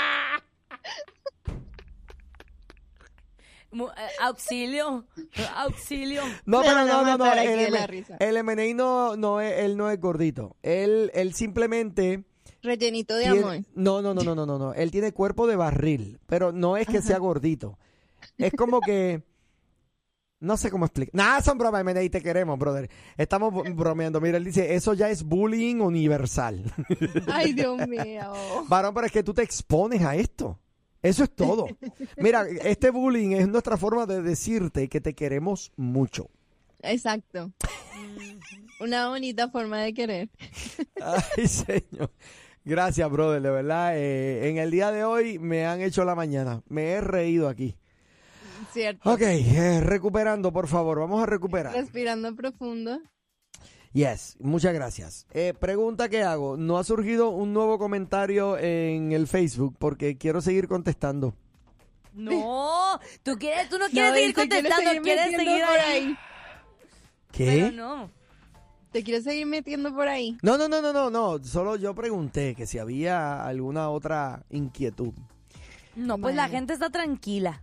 eh, 0.00 0.38
auxilio, 4.20 5.04
auxilio. 5.56 6.22
No, 6.46 6.62
pero 6.62 6.84
no, 6.86 7.04
no, 7.04 7.18
no. 7.18 7.32
El, 7.34 7.74
el 8.18 8.36
M&A 8.36 8.74
no, 8.74 9.16
no 9.16 9.40
es, 9.40 9.58
él 9.60 9.76
no 9.76 9.90
es 9.90 10.00
gordito. 10.00 10.56
Él, 10.62 11.10
él 11.14 11.34
simplemente 11.34 12.24
Rellenito 12.62 13.14
de 13.14 13.24
tiene- 13.24 13.38
amor. 13.40 13.56
No, 13.74 14.02
no, 14.02 14.14
no, 14.14 14.22
no, 14.22 14.34
no, 14.34 14.46
no, 14.46 14.58
no. 14.58 14.74
Él 14.74 14.90
tiene 14.90 15.12
cuerpo 15.12 15.46
de 15.46 15.56
barril, 15.56 16.18
pero 16.26 16.52
no 16.52 16.76
es 16.76 16.86
que 16.86 17.02
sea 17.02 17.18
gordito. 17.18 17.78
Es 18.36 18.52
como 18.52 18.80
que 18.80 19.22
no 20.40 20.56
sé 20.56 20.70
cómo 20.70 20.84
explicar. 20.86 21.14
Nada, 21.14 21.40
son 21.42 21.58
bromas, 21.58 21.84
MNI, 21.84 22.10
te 22.10 22.20
queremos, 22.22 22.58
brother. 22.58 22.88
Estamos 23.16 23.52
bro- 23.52 23.74
bromeando. 23.74 24.20
Mira, 24.20 24.38
él 24.38 24.44
dice, 24.44 24.74
eso 24.74 24.94
ya 24.94 25.10
es 25.10 25.24
bullying 25.24 25.76
universal. 25.80 26.62
Ay, 27.26 27.52
Dios 27.52 27.86
mío. 27.88 28.32
Varón, 28.68 28.94
pero 28.94 29.06
es 29.06 29.12
que 29.12 29.22
tú 29.22 29.34
te 29.34 29.42
expones 29.42 30.02
a 30.02 30.14
esto. 30.16 30.58
Eso 31.02 31.24
es 31.24 31.30
todo. 31.34 31.66
Mira, 32.16 32.46
este 32.62 32.90
bullying 32.90 33.32
es 33.32 33.48
nuestra 33.48 33.76
forma 33.76 34.06
de 34.06 34.22
decirte 34.22 34.88
que 34.88 35.00
te 35.00 35.14
queremos 35.14 35.72
mucho. 35.76 36.28
Exacto. 36.82 37.52
Una 38.80 39.08
bonita 39.08 39.48
forma 39.48 39.78
de 39.80 39.94
querer. 39.94 40.28
Ay, 41.00 41.46
señor. 41.48 42.10
Gracias, 42.64 43.10
brother, 43.10 43.40
de 43.40 43.50
verdad. 43.50 43.92
eh, 43.96 44.48
en 44.50 44.58
el 44.58 44.70
día 44.70 44.90
de 44.92 45.04
hoy 45.04 45.38
me 45.38 45.66
han 45.66 45.80
hecho 45.80 46.04
la 46.04 46.14
mañana. 46.14 46.62
Me 46.68 46.90
he 46.90 47.00
reído 47.00 47.48
aquí. 47.48 47.76
Cierto. 48.72 49.10
Ok, 49.10 49.22
eh, 49.22 49.80
recuperando, 49.80 50.52
por 50.52 50.68
favor. 50.68 50.98
Vamos 51.00 51.22
a 51.22 51.26
recuperar. 51.26 51.72
Respirando 51.74 52.34
profundo. 52.36 53.00
Yes, 53.92 54.36
muchas 54.40 54.74
gracias. 54.74 55.26
Eh, 55.32 55.54
pregunta 55.58 56.08
que 56.08 56.22
hago. 56.22 56.56
No 56.56 56.78
ha 56.78 56.84
surgido 56.84 57.30
un 57.30 57.52
nuevo 57.52 57.78
comentario 57.78 58.58
en 58.58 59.12
el 59.12 59.26
Facebook 59.26 59.74
porque 59.78 60.16
quiero 60.18 60.40
seguir 60.42 60.68
contestando. 60.68 61.34
No, 62.12 62.98
tú 63.22 63.36
quieres, 63.38 63.68
tú 63.68 63.78
no 63.78 63.86
quieres 63.88 64.10
No, 64.10 64.16
seguir 64.16 64.34
contestando, 64.34 64.76
seguir 64.90 65.02
quieres 65.02 65.30
seguir 65.36 65.64
por 65.66 65.78
ahí. 65.78 66.02
ahí. 66.04 66.16
¿Qué? 67.30 67.46
Pero 67.46 67.72
no. 67.72 68.10
¿Te 68.92 69.04
quieres 69.04 69.24
seguir 69.24 69.46
metiendo 69.46 69.94
por 69.94 70.08
ahí? 70.08 70.36
No, 70.42 70.56
no, 70.58 70.68
no, 70.68 70.80
no, 70.82 70.92
no, 70.92 71.10
no. 71.10 71.44
Solo 71.44 71.76
yo 71.76 71.94
pregunté 71.94 72.54
que 72.54 72.66
si 72.66 72.78
había 72.78 73.44
alguna 73.44 73.90
otra 73.90 74.44
inquietud. 74.50 75.12
No, 75.94 76.18
pues 76.18 76.34
la 76.34 76.48
gente 76.48 76.72
está 76.72 76.90
tranquila. 76.90 77.62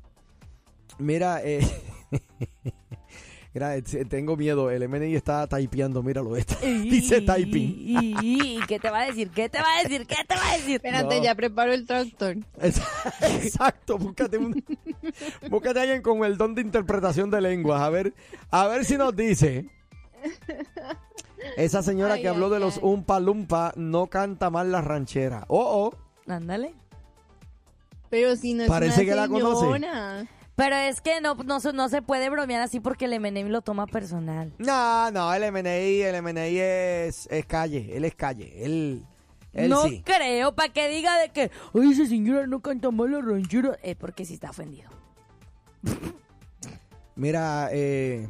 Mira, 0.99 1.41
eh, 1.43 1.59
mira, 3.55 3.75
eh, 3.75 3.81
tengo 3.81 4.35
miedo. 4.37 4.69
El 4.69 4.87
MNI 4.87 5.15
está 5.15 5.47
typeando, 5.47 6.03
míralo. 6.03 6.35
Está, 6.37 6.57
dice 6.65 7.21
typing. 7.21 7.75
¿Y, 7.79 8.15
y, 8.21 8.57
y 8.57 8.59
qué 8.67 8.77
te 8.79 8.89
va 8.91 9.01
a 9.01 9.05
decir? 9.07 9.29
¿Qué 9.31 9.49
te 9.49 9.57
va 9.57 9.77
a 9.79 9.83
decir? 9.83 10.05
¿Qué 10.05 10.17
te 10.27 10.35
va 10.35 10.49
a 10.51 10.53
decir? 10.57 10.75
Espérate, 10.75 11.17
No. 11.17 11.23
ya 11.23 11.33
preparo 11.33 11.73
el 11.73 11.87
tractor. 11.87 12.37
Es- 12.61 12.81
Exacto, 13.21 13.97
búscate 13.97 14.37
un, 14.37 14.63
búscate 15.49 15.79
a 15.79 15.81
alguien 15.83 16.01
con 16.03 16.23
el 16.23 16.37
don 16.37 16.53
de 16.53 16.61
interpretación 16.61 17.31
de 17.31 17.41
lenguas. 17.41 17.81
A 17.81 17.89
ver, 17.89 18.13
a 18.51 18.67
ver 18.67 18.85
si 18.85 18.97
nos 18.97 19.15
dice. 19.15 19.65
Esa 21.57 21.81
señora 21.81 22.15
Ay, 22.15 22.21
que 22.23 22.27
habló 22.27 22.47
ay, 22.47 22.53
de 22.53 22.59
los. 22.59 22.77
Umpa 22.81 23.19
Lumpa 23.19 23.71
no 23.75 24.07
canta 24.07 24.49
mal 24.49 24.71
la 24.71 24.81
ranchera. 24.81 25.45
Oh, 25.47 25.91
oh. 25.93 26.31
Ándale. 26.31 26.73
Pero 28.09 28.35
si 28.35 28.53
no 28.53 28.63
es 28.63 28.69
Parece 28.69 29.01
una 29.01 29.09
que 29.09 29.15
la 29.15 29.27
conoce. 29.27 29.65
Pero 30.55 30.75
es 30.75 31.01
que 31.01 31.19
no, 31.19 31.35
no, 31.35 31.59
se- 31.59 31.73
no 31.73 31.89
se 31.89 32.01
puede 32.01 32.29
bromear 32.29 32.61
así 32.61 32.79
porque 32.79 33.05
el 33.05 33.13
M&M 33.13 33.49
lo 33.49 33.61
toma 33.61 33.87
personal. 33.87 34.53
No, 34.57 35.11
no, 35.11 35.33
el 35.33 35.51
MNI, 35.51 36.01
el 36.01 36.21
MNI 36.21 36.57
es, 36.59 37.27
es 37.29 37.45
calle. 37.45 37.95
Él 37.97 38.05
es 38.05 38.15
calle. 38.15 38.63
Él, 38.63 39.05
él 39.51 39.69
no 39.69 39.83
sí. 39.83 40.01
creo, 40.05 40.55
para 40.55 40.71
que 40.71 40.87
diga 40.87 41.17
de 41.19 41.29
que, 41.29 41.51
ay, 41.73 41.91
esa 41.91 42.05
señora 42.05 42.47
no 42.47 42.61
canta 42.61 42.89
mal 42.91 43.11
la 43.11 43.19
ranchera. 43.21 43.77
Es 43.83 43.97
porque 43.97 44.23
sí 44.25 44.35
está 44.35 44.49
ofendido. 44.51 44.89
Mira, 47.17 47.69
eh, 47.71 48.27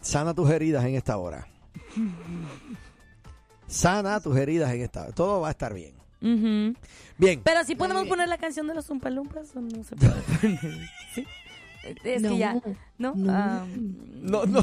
sana 0.00 0.32
tus 0.34 0.48
heridas 0.50 0.84
en 0.86 0.94
esta 0.94 1.16
hora. 1.18 1.46
Sana 3.66 4.18
tus 4.20 4.34
heridas 4.38 4.72
en 4.72 4.80
esta 4.80 5.02
hora. 5.02 5.12
Todo 5.12 5.42
va 5.42 5.48
a 5.48 5.50
estar 5.50 5.74
bien. 5.74 5.97
Ujú. 6.20 6.74
Bien. 7.18 7.40
Pero 7.44 7.64
sí 7.64 7.74
podemos 7.74 8.06
poner 8.06 8.28
la 8.28 8.38
canción 8.38 8.66
de 8.66 8.74
los 8.74 8.86
Zumpalumpas 8.86 9.54
o 9.56 9.60
no 9.60 9.84
se 9.84 9.96
puede 9.96 10.12
poner. 10.22 10.88
¿Sí? 11.14 11.24
Es 12.04 12.20
No, 12.22 12.30
que 12.30 12.38
ya, 12.38 12.54
¿no? 12.98 13.14
no. 13.14 13.32
Ah, 13.32 13.64
No, 14.20 14.44
no, 14.46 14.60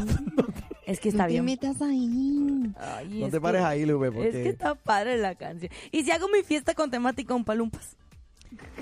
es 0.85 0.99
que 0.99 1.09
está 1.09 1.23
no 1.23 1.27
te 1.27 1.31
bien. 1.33 1.45
metas 1.45 1.81
ahí. 1.81 2.73
Ay, 2.77 3.19
no 3.21 3.25
te 3.27 3.31
que- 3.31 3.39
pares 3.41 3.63
ahí, 3.63 3.85
Lube, 3.85 4.07
Es 4.09 4.13
que 4.13 4.19
porque 4.21 4.49
está 4.49 4.75
padre 4.75 5.17
la 5.17 5.33
canción. 5.35 5.71
Y 5.91 6.03
si 6.03 6.11
hago 6.11 6.27
mi 6.27 6.43
fiesta 6.43 6.73
con 6.75 6.91
temática 6.91 7.33
Umpalumpas, 7.33 7.95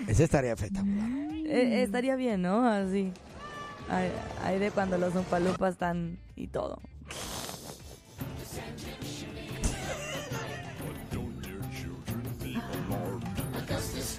ese 0.07 0.23
estaría 0.25 0.53
espectacular. 0.53 1.07
eh, 1.45 1.83
estaría 1.83 2.15
bien, 2.15 2.41
¿no? 2.41 2.65
Así. 2.67 3.11
Ay, 4.43 4.59
de 4.59 4.71
cuando 4.71 4.97
los 4.97 5.15
Umpalumpas 5.15 5.73
están 5.73 6.17
y 6.35 6.47
todo. 6.47 6.79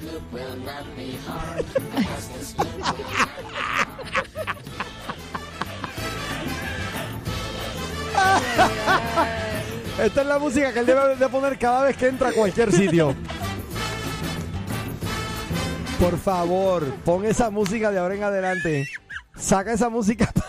Esta 10.00 10.20
es 10.20 10.26
la 10.26 10.38
música 10.38 10.72
que 10.72 10.80
él 10.80 10.86
debe 10.86 11.16
de 11.16 11.28
poner 11.28 11.58
cada 11.58 11.84
vez 11.84 11.96
que 11.96 12.08
entra 12.08 12.30
a 12.30 12.32
cualquier 12.32 12.72
sitio. 12.72 13.14
Por 15.98 16.18
favor, 16.18 16.92
pon 17.04 17.24
esa 17.24 17.50
música 17.50 17.90
de 17.90 17.98
ahora 17.98 18.14
en 18.14 18.24
adelante. 18.24 18.88
Saca 19.36 19.72
esa 19.72 19.88
música. 19.88 20.30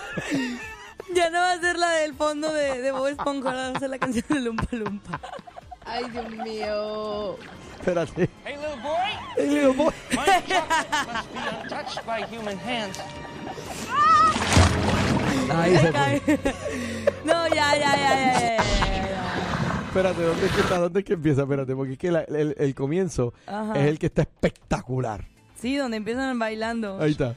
Ya 1.13 1.29
no 1.29 1.39
va 1.39 1.53
a 1.53 1.59
ser 1.59 1.77
la 1.77 1.91
del 1.91 2.13
fondo 2.13 2.51
de, 2.51 2.81
de 2.81 2.91
Bob 2.91 3.07
Esponja, 3.07 3.49
ahora 3.49 3.71
va 3.71 3.77
a 3.77 3.79
ser 3.79 3.89
la 3.89 3.99
canción 3.99 4.25
de 4.27 4.39
Lumpa 4.41 4.67
Lumpa. 4.71 5.19
Ay, 5.85 6.09
Dios 6.09 6.29
mío. 6.29 7.37
Espérate. 7.79 8.29
Hey, 8.43 8.55
little 8.57 8.81
boy. 8.81 8.95
Hey, 9.37 9.47
little 9.47 9.73
boy. 9.73 9.91
My 10.11 10.25
must 11.13 11.33
be 11.33 11.39
untouched 11.63 12.05
by 12.05 12.23
human 12.25 12.57
hands. 12.57 12.97
Ahí 15.53 15.77
se 15.77 15.91
fue. 15.91 16.21
No, 17.25 17.47
ya, 17.47 17.75
ya, 17.75 17.95
ya, 17.95 18.39
ya. 18.39 18.57
Espérate, 19.87 20.21
¿dónde 20.21 20.45
es 20.45 20.51
que 20.51 20.61
está? 20.61 20.77
¿Dónde 20.77 20.99
es 20.99 21.05
que 21.05 21.13
empieza? 21.13 21.41
Espérate, 21.43 21.75
porque 21.75 21.93
es 21.93 21.97
que 21.99 22.11
la- 22.11 22.21
el, 22.21 22.55
el 22.59 22.75
comienzo 22.75 23.33
Ajá. 23.47 23.73
es 23.79 23.87
el 23.87 23.97
que 23.97 24.05
está 24.07 24.21
espectacular. 24.23 25.25
Sí, 25.59 25.75
donde 25.77 25.97
empiezan 25.97 26.37
bailando. 26.37 26.99
Ahí 27.01 27.11
está. 27.11 27.33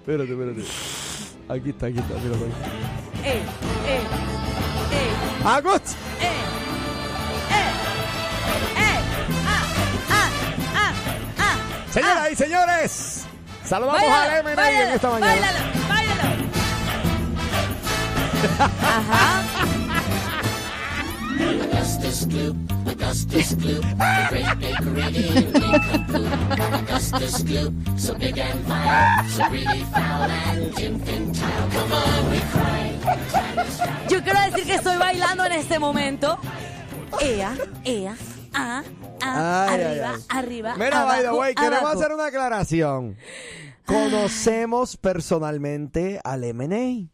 Espérate, 0.00 0.32
espérate. 0.32 0.62
Aquí 1.48 1.70
está, 1.70 1.86
aquí 1.86 1.98
está. 1.98 2.14
Eh, 2.14 2.18
eh, 3.24 3.40
eh, 3.86 5.44
¡Agus! 5.44 5.80
eh, 5.80 5.86
eh, 6.22 6.57
ah. 11.88 11.92
Señoras 11.92 12.30
y 12.32 12.36
señores, 12.36 13.26
saludamos 13.64 14.02
al 14.02 14.44
MNI 14.44 14.82
en 14.82 14.88
esta 14.90 15.10
mañana. 15.10 15.32
Báilalo, 15.32 15.58
báilalo. 15.88 16.28
Ajá. 18.82 19.42
Yo 34.08 34.22
quiero 34.22 34.40
decir 34.42 34.64
que 34.64 34.74
estoy 34.74 34.96
bailando 34.96 35.44
en 35.44 35.52
este 35.52 35.78
momento. 35.78 36.38
Ea, 37.20 37.54
ea, 37.84 38.16
ah, 38.58 38.82
ah, 39.22 39.66
Ay, 39.70 39.80
arriba, 39.82 40.14
ay. 40.14 40.22
arriba. 40.28 40.76
Mira, 40.76 41.04
by 41.04 41.20
the 41.20 41.26
abajo, 41.28 41.40
way, 41.40 41.54
queremos 41.54 41.80
abajo. 41.80 41.98
hacer 42.00 42.12
una 42.12 42.26
aclaración. 42.26 43.16
Conocemos 43.86 44.96
personalmente 44.96 46.20
al 46.24 46.44
M&A. 46.44 47.08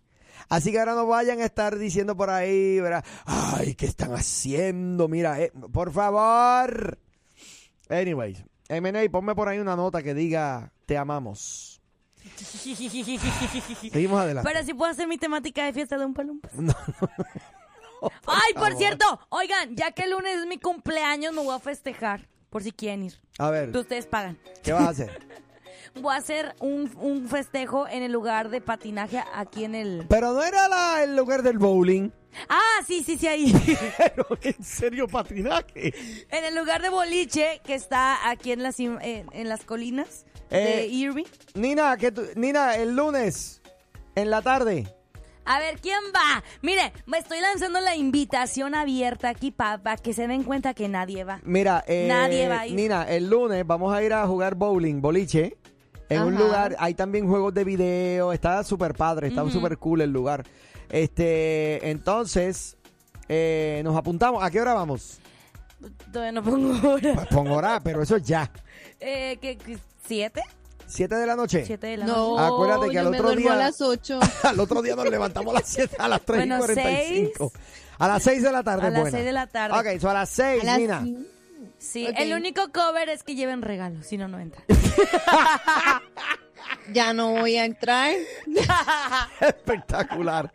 Así 0.48 0.72
que 0.72 0.78
ahora 0.78 0.94
no 0.94 1.06
vayan 1.06 1.40
a 1.40 1.44
estar 1.44 1.78
diciendo 1.78 2.16
por 2.16 2.30
ahí, 2.30 2.80
¿verdad? 2.80 3.04
Ay, 3.24 3.74
¿qué 3.74 3.86
están 3.86 4.12
haciendo? 4.12 5.08
Mira, 5.08 5.40
eh, 5.40 5.52
por 5.72 5.92
favor. 5.92 6.98
Anyways, 7.88 8.44
M&A, 8.68 9.10
ponme 9.10 9.34
por 9.34 9.48
ahí 9.48 9.58
una 9.58 9.76
nota 9.76 10.02
que 10.02 10.14
diga, 10.14 10.72
te 10.86 10.98
amamos. 10.98 11.80
Seguimos 13.92 14.20
adelante. 14.20 14.50
Pero 14.52 14.64
si 14.64 14.74
puedo 14.74 14.90
hacer 14.90 15.06
mi 15.08 15.18
temática 15.18 15.64
de 15.64 15.72
fiesta 15.72 15.96
de 15.98 16.04
un 16.06 16.14
palumpa. 16.14 16.48
No, 16.58 16.74
Ay, 18.26 18.52
por 18.54 18.62
favor. 18.64 18.78
cierto, 18.78 19.20
oigan, 19.30 19.74
ya 19.76 19.92
que 19.92 20.02
el 20.04 20.10
lunes 20.10 20.36
es 20.38 20.46
mi 20.46 20.58
cumpleaños, 20.58 21.32
me 21.32 21.42
voy 21.42 21.54
a 21.54 21.58
festejar. 21.58 22.28
Por 22.50 22.62
si 22.62 22.70
quieren 22.70 23.02
ir. 23.04 23.20
A 23.38 23.50
ver, 23.50 23.76
Ustedes 23.76 24.06
pagan. 24.06 24.38
¿qué 24.62 24.72
vas 24.72 24.82
a 24.84 24.88
hacer? 24.90 25.26
Voy 26.00 26.12
a 26.12 26.18
hacer 26.18 26.56
un, 26.58 26.90
un 27.00 27.28
festejo 27.28 27.86
en 27.86 28.02
el 28.02 28.10
lugar 28.10 28.48
de 28.48 28.60
patinaje 28.60 29.22
aquí 29.32 29.62
en 29.64 29.76
el... 29.76 30.06
Pero 30.08 30.32
no 30.32 30.42
era 30.42 30.68
la- 30.68 31.04
el 31.04 31.14
lugar 31.14 31.42
del 31.44 31.58
bowling. 31.58 32.10
Ah, 32.48 32.80
sí, 32.84 33.04
sí, 33.04 33.16
sí, 33.16 33.28
ahí. 33.28 33.52
Pero 33.98 34.26
en 34.42 34.64
serio, 34.64 35.06
patinaje. 35.06 35.94
en 36.30 36.44
el 36.44 36.56
lugar 36.56 36.82
de 36.82 36.88
boliche 36.88 37.60
que 37.64 37.74
está 37.76 38.28
aquí 38.28 38.50
en 38.50 38.64
las, 38.64 38.80
im- 38.80 38.98
en, 39.02 39.28
en 39.32 39.48
las 39.48 39.62
colinas 39.64 40.26
Eh, 40.50 40.58
de 40.78 40.86
Irving. 40.88 41.26
Nina, 41.54 41.96
que 41.96 42.10
tú- 42.10 42.26
Nina, 42.34 42.74
el 42.74 42.96
lunes, 42.96 43.62
en 44.16 44.30
la 44.30 44.42
tarde. 44.42 44.92
A 45.46 45.58
ver, 45.58 45.78
¿quién 45.80 45.98
va? 46.14 46.42
Mire, 46.62 46.92
me 47.06 47.18
estoy 47.18 47.40
lanzando 47.40 47.80
la 47.80 47.94
invitación 47.96 48.74
abierta 48.74 49.28
aquí 49.28 49.50
para 49.50 49.96
que 49.96 50.12
se 50.14 50.26
den 50.26 50.42
cuenta 50.42 50.72
que 50.74 50.88
nadie 50.88 51.24
va. 51.24 51.40
Mira, 51.44 51.84
eh, 51.86 52.06
Nadie 52.08 52.48
va 52.48 52.60
a 52.60 52.66
ir. 52.66 52.74
Nina, 52.74 53.02
el 53.04 53.28
lunes 53.28 53.66
vamos 53.66 53.94
a 53.94 54.02
ir 54.02 54.12
a 54.12 54.26
jugar 54.26 54.54
bowling, 54.54 55.00
boliche, 55.00 55.56
en 56.08 56.22
un 56.22 56.36
lugar, 56.36 56.76
hay 56.78 56.94
también 56.94 57.26
juegos 57.28 57.52
de 57.54 57.64
video, 57.64 58.32
está 58.32 58.62
súper 58.62 58.94
padre, 58.94 59.28
está 59.28 59.42
Ujú. 59.42 59.52
súper 59.52 59.78
cool 59.78 60.00
el 60.02 60.10
lugar. 60.10 60.44
Este, 60.90 61.90
entonces, 61.90 62.76
eh, 63.28 63.80
nos 63.84 63.96
apuntamos, 63.96 64.42
¿a 64.42 64.50
qué 64.50 64.60
hora 64.60 64.74
vamos? 64.74 65.18
Todavía 66.12 66.32
no 66.32 66.42
pongo 66.42 66.88
hora. 66.88 67.14
Pues 67.14 67.26
pon 67.28 67.48
hora, 67.48 67.80
pero 67.82 68.02
eso 68.02 68.16
es 68.16 68.22
ya. 68.24 68.50
Eh, 69.00 69.38
¿qué, 69.40 69.58
qué, 69.58 69.76
¿Siete? 70.06 70.40
¿Siete 70.94 71.16
de 71.16 71.26
la 71.26 71.34
noche? 71.34 71.64
Siete 71.66 71.88
de 71.88 71.96
la 71.96 72.06
No, 72.06 72.36
noche. 72.38 72.44
Acuérdate 72.46 72.88
que 72.88 72.94
yo 72.94 73.00
al 73.00 73.10
me 73.10 73.16
otro 73.18 73.28
duermo 73.30 73.42
día- 73.42 73.52
a 73.54 73.56
las 73.56 73.80
8. 73.80 74.20
Al 74.44 74.60
otro 74.60 74.80
día 74.82 74.94
nos 74.94 75.10
levantamos 75.10 75.54
a 75.54 75.58
las 75.58 75.68
7, 75.68 75.96
a 75.98 76.08
las 76.08 76.20
3 76.22 76.38
Bueno, 76.38 76.54
y 76.56 76.58
45. 76.60 77.52
A 77.98 78.08
las 78.08 78.22
6 78.22 78.42
de 78.42 78.52
la 78.52 78.62
tarde, 78.62 78.86
A 78.86 78.90
las 78.90 79.00
buena. 79.00 79.10
seis 79.16 79.24
de 79.24 79.32
la 79.32 79.46
tarde. 79.48 79.78
Ok, 79.94 80.00
so 80.00 80.10
a 80.10 80.14
las 80.14 80.30
6, 80.30 80.62
A 80.62 80.66
las 80.66 80.78
Nina. 80.78 81.00
cinco. 81.02 81.20
Sí, 81.78 82.06
Ok. 82.08 82.14
el 82.18 82.32
único 82.32 82.70
cover 82.72 83.08
es 83.08 83.22
que 83.24 83.34
lleven 83.34 83.60
regalos, 83.62 84.06
si 84.06 84.16
no, 84.16 84.28
no 84.28 84.38
entran. 84.38 84.64
Ya 86.92 87.12
no 87.12 87.30
voy 87.32 87.56
a 87.56 87.64
entrar. 87.64 88.12
Espectacular. 89.40 90.50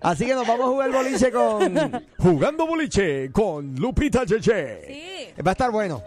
Así 0.00 0.26
que 0.26 0.34
nos 0.34 0.46
vamos 0.46 0.66
a 0.66 0.68
jugar 0.68 0.90
boliche 0.92 1.30
con. 1.30 2.06
Jugando 2.18 2.66
boliche 2.66 3.30
con 3.32 3.74
Lupita 3.76 4.24
Cheche. 4.26 4.86
Sí. 4.86 5.42
Va 5.42 5.50
a 5.50 5.52
estar 5.52 5.70
bueno. 5.70 6.02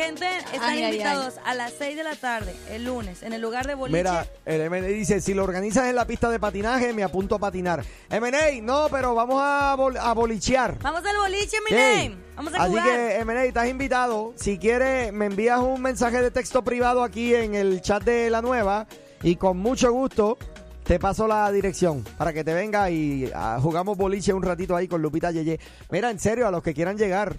Gente, 0.00 0.26
están 0.52 0.62
Ay, 0.70 0.82
ay, 0.82 0.92
invitados 0.92 1.34
a 1.44 1.54
las 1.54 1.72
6 1.78 1.96
de 1.96 2.02
la 2.04 2.14
tarde, 2.16 2.54
el 2.70 2.84
lunes, 2.84 3.22
en 3.22 3.32
el 3.32 3.40
lugar 3.42 3.66
de 3.66 3.74
boliche. 3.74 3.98
Mira, 3.98 4.26
el 4.46 4.70
MN 4.70 4.86
dice: 4.86 5.20
si 5.20 5.34
lo 5.34 5.44
organizas 5.44 5.88
en 5.88 5.94
la 5.96 6.06
pista 6.06 6.30
de 6.30 6.38
patinaje, 6.40 6.92
me 6.92 7.02
apunto 7.02 7.34
a 7.34 7.38
patinar. 7.38 7.84
MN, 8.10 8.64
no, 8.64 8.86
pero 8.90 9.14
vamos 9.14 9.36
a, 9.42 9.74
bol- 9.76 9.98
a 9.98 10.12
bolichear. 10.14 10.78
Vamos 10.80 11.02
al 11.04 11.16
boliche, 11.16 11.58
name. 11.70 12.16
Vamos 12.34 12.54
a 12.54 12.62
Así 12.62 12.70
jugar. 12.70 12.86
que, 12.86 13.24
MN, 13.24 13.36
estás 13.44 13.68
invitado. 13.68 14.32
Si 14.36 14.58
quieres, 14.58 15.12
me 15.12 15.26
envías 15.26 15.60
un 15.60 15.82
mensaje 15.82 16.22
de 16.22 16.30
texto 16.30 16.62
privado 16.64 17.02
aquí 17.02 17.34
en 17.34 17.54
el 17.54 17.82
chat 17.82 18.02
de 18.02 18.30
la 18.30 18.40
nueva 18.40 18.86
y 19.22 19.36
con 19.36 19.58
mucho 19.58 19.92
gusto 19.92 20.38
te 20.84 20.98
paso 20.98 21.28
la 21.28 21.52
dirección 21.52 22.02
para 22.16 22.32
que 22.32 22.42
te 22.42 22.54
venga 22.54 22.90
y 22.90 23.30
ah, 23.34 23.58
jugamos 23.62 23.96
boliche 23.98 24.32
un 24.32 24.42
ratito 24.42 24.74
ahí 24.74 24.88
con 24.88 25.02
Lupita 25.02 25.30
Yeye. 25.30 25.60
Mira, 25.90 26.10
en 26.10 26.18
serio, 26.18 26.48
a 26.48 26.50
los 26.50 26.62
que 26.62 26.72
quieran 26.74 26.96
llegar, 26.96 27.36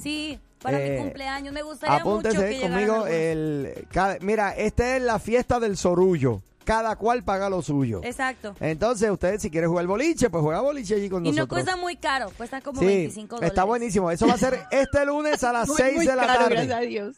Sí, 0.00 0.38
para 0.62 0.78
Eh, 0.80 0.90
mi 0.92 0.98
cumpleaños. 0.98 1.52
Me 1.52 1.62
gustaría 1.62 1.98
mucho 2.04 2.08
apúntese 2.10 2.36
que 2.38 2.50
llegaran 2.58 2.86
conmigo. 2.86 3.06
El, 3.06 3.86
cada- 3.92 4.18
mira, 4.20 4.50
esta 4.56 4.96
es 4.96 5.02
la 5.02 5.18
fiesta 5.18 5.58
del 5.60 5.76
sorullo. 5.76 6.42
Cada 6.62 6.94
cual 6.94 7.24
paga 7.24 7.48
lo 7.48 7.62
suyo. 7.62 8.00
Exacto. 8.04 8.54
Entonces, 8.60 9.10
ustedes, 9.10 9.42
si 9.42 9.50
quieren 9.50 9.70
jugar 9.70 9.86
boliche, 9.86 10.28
pues 10.30 10.42
juega 10.42 10.60
boliche 10.60 10.94
allí 10.94 11.08
con 11.08 11.24
Y 11.26 11.30
no 11.30 11.36
nosotros. 11.36 11.64
cuesta 11.64 11.76
muy 11.76 11.96
caro, 11.96 12.30
cuesta 12.36 12.60
como 12.60 12.78
Sí, 12.78 12.86
25 12.86 13.36
dólares. 13.36 13.50
está 13.50 13.64
buenísimo. 13.64 14.10
Eso 14.10 14.26
va 14.28 14.34
a 14.34 14.38
ser 14.38 14.60
este 14.70 15.04
lunes 15.06 15.42
a 15.42 15.52
las 15.52 15.66
Muy, 15.68 15.76
6 15.78 15.96
muy 15.96 16.06
de 16.06 16.14
la 16.16 16.26
caro, 16.26 16.38
tarde. 16.40 16.54
gracias 16.54 16.76
a 16.78 16.80
Dios. 16.82 17.14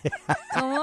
¿Cómo? 0.58 0.82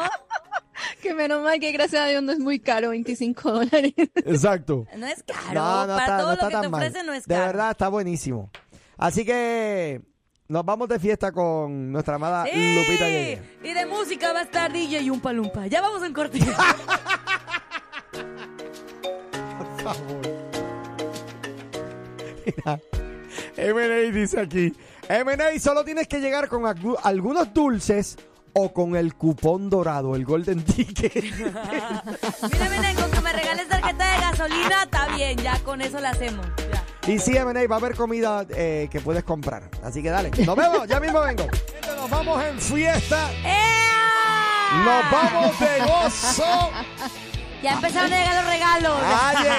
Que 1.02 1.14
menos 1.14 1.44
mal 1.44 1.60
que 1.60 1.72
gracias 1.72 2.02
a 2.02 2.06
Dios 2.06 2.24
no 2.24 2.32
es 2.32 2.40
muy 2.40 2.60
caro, 2.60 2.90
25 2.92 3.52
dólares. 3.52 3.94
Exacto. 3.98 4.86
No 4.96 5.08
es 5.08 5.24
caro. 5.24 5.54
No, 5.54 5.88
no 5.88 5.94
para 5.96 6.04
está, 6.06 6.18
todo 6.20 6.28
no 6.28 6.36
lo 6.36 6.40
que 6.40 6.46
te 6.56 6.62
tan 6.62 6.72
mal. 6.72 6.82
ofrecen 6.82 7.06
no 7.08 7.14
es 7.14 7.26
De 7.26 7.34
caro. 7.36 7.46
verdad 7.48 7.72
está 7.72 7.88
buenísimo. 7.90 8.50
Así 8.98 9.26
que 9.26 10.02
nos 10.54 10.64
vamos 10.64 10.88
de 10.88 11.00
fiesta 11.00 11.32
con 11.32 11.92
nuestra 11.92 12.16
amada 12.16 12.46
Sí. 12.46 12.76
Lupita 12.76 13.08
Yeye. 13.10 13.42
Y 13.64 13.74
de 13.74 13.86
música 13.88 14.32
va 14.34 14.40
a 14.40 14.44
estar 14.44 14.72
DJ 14.72 15.02
y 15.02 15.10
un 15.10 15.20
palumpa. 15.20 15.66
Ya 15.68 15.82
vamos 15.82 16.04
en 16.04 16.14
corte. 16.14 16.40
Por 19.58 19.82
favor. 19.84 20.22
Mira, 22.46 22.80
M&A 23.58 24.12
dice 24.12 24.40
aquí, 24.42 24.74
M&A 25.10 25.60
solo 25.60 25.84
tienes 25.84 26.08
que 26.08 26.20
llegar 26.20 26.48
con 26.50 26.64
algu- 26.64 27.00
algunos 27.04 27.54
dulces 27.54 28.18
o 28.54 28.72
con 28.74 28.96
el 28.96 29.16
cupón 29.16 29.70
dorado, 29.70 30.16
el 30.16 30.26
golden 30.26 30.64
ticket. 30.64 31.14
Mira, 31.24 31.64
mira, 32.70 32.94
con 32.96 33.10
que 33.12 33.22
me 33.22 33.34
regales 33.34 33.68
tarjeta 33.68 34.14
de 34.14 34.22
gasolina, 34.22 34.84
está 34.84 35.16
bien. 35.16 35.38
Ya 35.40 35.58
con 35.64 35.82
eso 35.82 36.00
la 36.00 36.12
hacemos. 36.12 36.46
Ya. 36.72 36.83
Y 37.08 37.20
sí, 37.20 37.36
M&A 37.36 37.68
va 37.68 37.76
a 37.76 37.80
haber 37.80 37.96
comida 37.96 38.46
eh, 38.56 38.88
que 38.92 39.00
puedes 39.02 39.24
comprar. 39.24 39.64
Así 39.84 40.02
que 40.02 40.10
dale, 40.10 40.32
nos 40.46 40.56
vemos, 40.56 40.88
ya 40.88 41.00
mismo 41.00 41.20
vengo. 41.22 41.44
Gente, 41.44 41.96
Nos 41.96 42.10
vamos 42.10 42.44
en 42.44 42.60
fiesta, 42.60 43.30
¡Ea! 43.44 44.84
nos 44.86 45.12
vamos 45.12 45.60
de 45.60 45.80
gozo. 45.86 46.70
Ya 47.62 47.74
empezaron 47.74 48.12
a 48.12 48.18
llegar 48.20 48.36
los 48.36 48.46
regalos. 48.46 48.98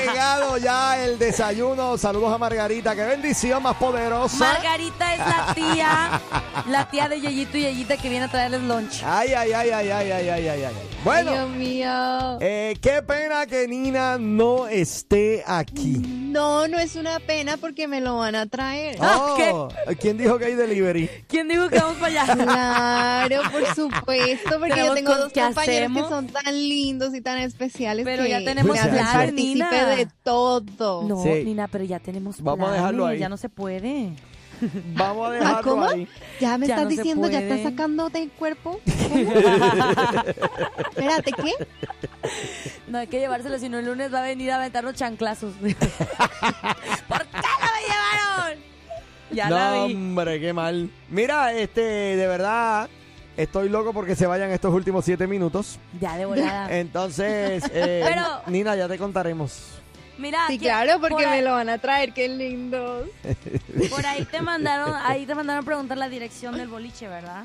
Llegado 0.00 0.58
ya 0.58 1.04
el 1.04 1.18
desayuno. 1.18 1.96
Saludos 1.98 2.32
a 2.32 2.38
Margarita. 2.38 2.94
Qué 2.94 3.02
bendición 3.04 3.62
más 3.62 3.76
poderosa. 3.76 4.36
Margarita 4.38 5.12
es 5.14 5.18
la 5.20 5.54
tía, 5.54 6.20
la 6.68 6.90
tía 6.90 7.08
de 7.08 7.20
Yeyito 7.20 7.56
y 7.58 7.62
Yeyita 7.62 7.96
que 7.96 8.08
viene 8.08 8.24
a 8.26 8.28
traerles 8.28 8.62
lunch. 8.62 9.02
Ay, 9.04 9.32
ay, 9.34 9.52
ay, 9.52 9.70
ay, 9.70 9.90
ay, 9.90 10.10
ay, 10.10 10.28
ay, 10.28 10.48
ay, 10.48 10.64
ay. 10.64 10.74
Bueno, 11.04 11.32
Dios 11.32 11.48
mío. 11.50 12.38
eh, 12.40 12.76
qué 12.80 13.02
pena 13.02 13.46
que 13.46 13.68
Nina 13.68 14.16
no 14.18 14.66
esté 14.66 15.42
aquí. 15.46 15.98
No, 16.34 16.66
no 16.66 16.78
es 16.78 16.96
una 16.96 17.20
pena 17.20 17.56
porque 17.58 17.86
me 17.86 18.00
lo 18.00 18.16
van 18.18 18.34
a 18.34 18.46
traer. 18.46 18.96
Ah, 19.00 19.20
Oh, 19.54 19.68
¿Quién 20.00 20.16
dijo 20.16 20.38
que 20.38 20.46
hay 20.46 20.54
delivery? 20.54 21.08
¿Quién 21.28 21.48
dijo 21.48 21.68
que 21.68 21.78
vamos 21.78 21.96
para 21.98 22.22
allá? 22.22 22.34
Claro, 22.36 23.42
por 23.50 23.66
supuesto, 23.74 24.58
porque 24.58 24.76
yo 24.78 24.94
tengo 24.94 25.14
dos 25.16 25.32
¿qué 25.32 25.40
compañeros 25.42 25.90
hacemos? 25.90 26.02
que 26.04 26.08
son 26.08 26.26
tan 26.28 26.54
lindos 26.54 27.14
y 27.14 27.20
tan 27.20 27.38
especiales 27.38 28.04
Pero 28.04 28.24
que 28.24 28.30
ya 28.30 28.38
tenemos 28.44 28.72
me 28.74 28.78
hacen 28.80 28.92
plan, 28.94 29.10
de 29.86 30.08
todo. 30.22 31.02
No, 31.08 31.22
Sí. 31.22 31.44
Nina, 31.44 31.68
pero 31.68 31.84
ya 31.84 31.98
tenemos 31.98 32.40
Vamos 32.40 32.60
a 32.60 32.64
planes, 32.64 32.76
dejarlo 32.80 33.06
ahí. 33.06 33.18
Ya 33.18 33.28
no 33.28 33.36
se 33.36 33.48
puede. 33.48 34.12
Vamos 34.94 35.26
a 35.26 35.30
Ah, 35.30 35.32
dejarlo 35.32 35.62
¿Cómo? 35.70 35.84
ahí. 35.88 36.08
Ya 36.40 36.56
me 36.58 36.66
Ya 36.66 36.74
estás 36.74 36.84
no 36.84 36.90
se 36.90 36.96
diciendo, 36.96 37.28
ya 37.28 37.40
estás 37.40 37.62
sacando 37.62 38.08
del 38.10 38.30
cuerpo. 38.30 38.80
¿Cómo? 39.08 39.32
Espérate, 40.90 41.32
¿qué? 41.32 41.52
No 42.88 42.98
hay 42.98 43.06
que 43.08 43.18
llevárselo, 43.18 43.58
si 43.58 43.68
no 43.68 43.78
el 43.78 43.86
lunes 43.86 44.12
va 44.12 44.20
a 44.20 44.22
venir 44.22 44.50
a 44.52 44.56
aventarnos 44.56 44.94
chanclazos. 44.94 45.54
¿Por 45.60 45.68
qué 45.68 45.76
no 45.82 47.70
me 47.72 47.82
llevaron? 47.82 48.58
Ya 49.32 49.48
no, 49.48 49.56
la 49.56 49.72
vi. 49.86 49.94
hombre, 49.94 50.40
qué 50.40 50.52
mal. 50.52 50.90
Mira, 51.10 51.52
este, 51.52 51.80
de 51.80 52.26
verdad, 52.26 52.88
estoy 53.36 53.68
loco 53.68 53.92
porque 53.92 54.16
se 54.16 54.26
vayan 54.26 54.50
estos 54.50 54.72
últimos 54.72 55.04
siete 55.04 55.26
minutos. 55.26 55.78
Ya 56.00 56.16
de 56.16 56.24
volada. 56.26 56.68
Entonces, 56.78 57.64
eh, 57.72 58.02
Pero- 58.08 58.42
Nina, 58.46 58.76
ya 58.76 58.88
te 58.88 58.98
contaremos. 58.98 59.80
Mira, 60.16 60.46
Sí, 60.46 60.58
que- 60.58 60.66
claro, 60.66 61.00
porque 61.00 61.14
por 61.14 61.24
ahí, 61.26 61.38
me 61.40 61.44
lo 61.44 61.52
van 61.52 61.68
a 61.68 61.78
traer, 61.78 62.12
qué 62.12 62.28
lindos. 62.28 63.08
por 63.90 64.06
ahí 64.06 64.24
te 64.24 64.40
mandaron, 64.42 64.94
ahí 65.04 65.26
te 65.26 65.34
mandaron 65.34 65.62
a 65.62 65.66
preguntar 65.66 65.98
la 65.98 66.08
dirección 66.08 66.56
del 66.56 66.68
boliche, 66.68 67.08
¿verdad? 67.08 67.44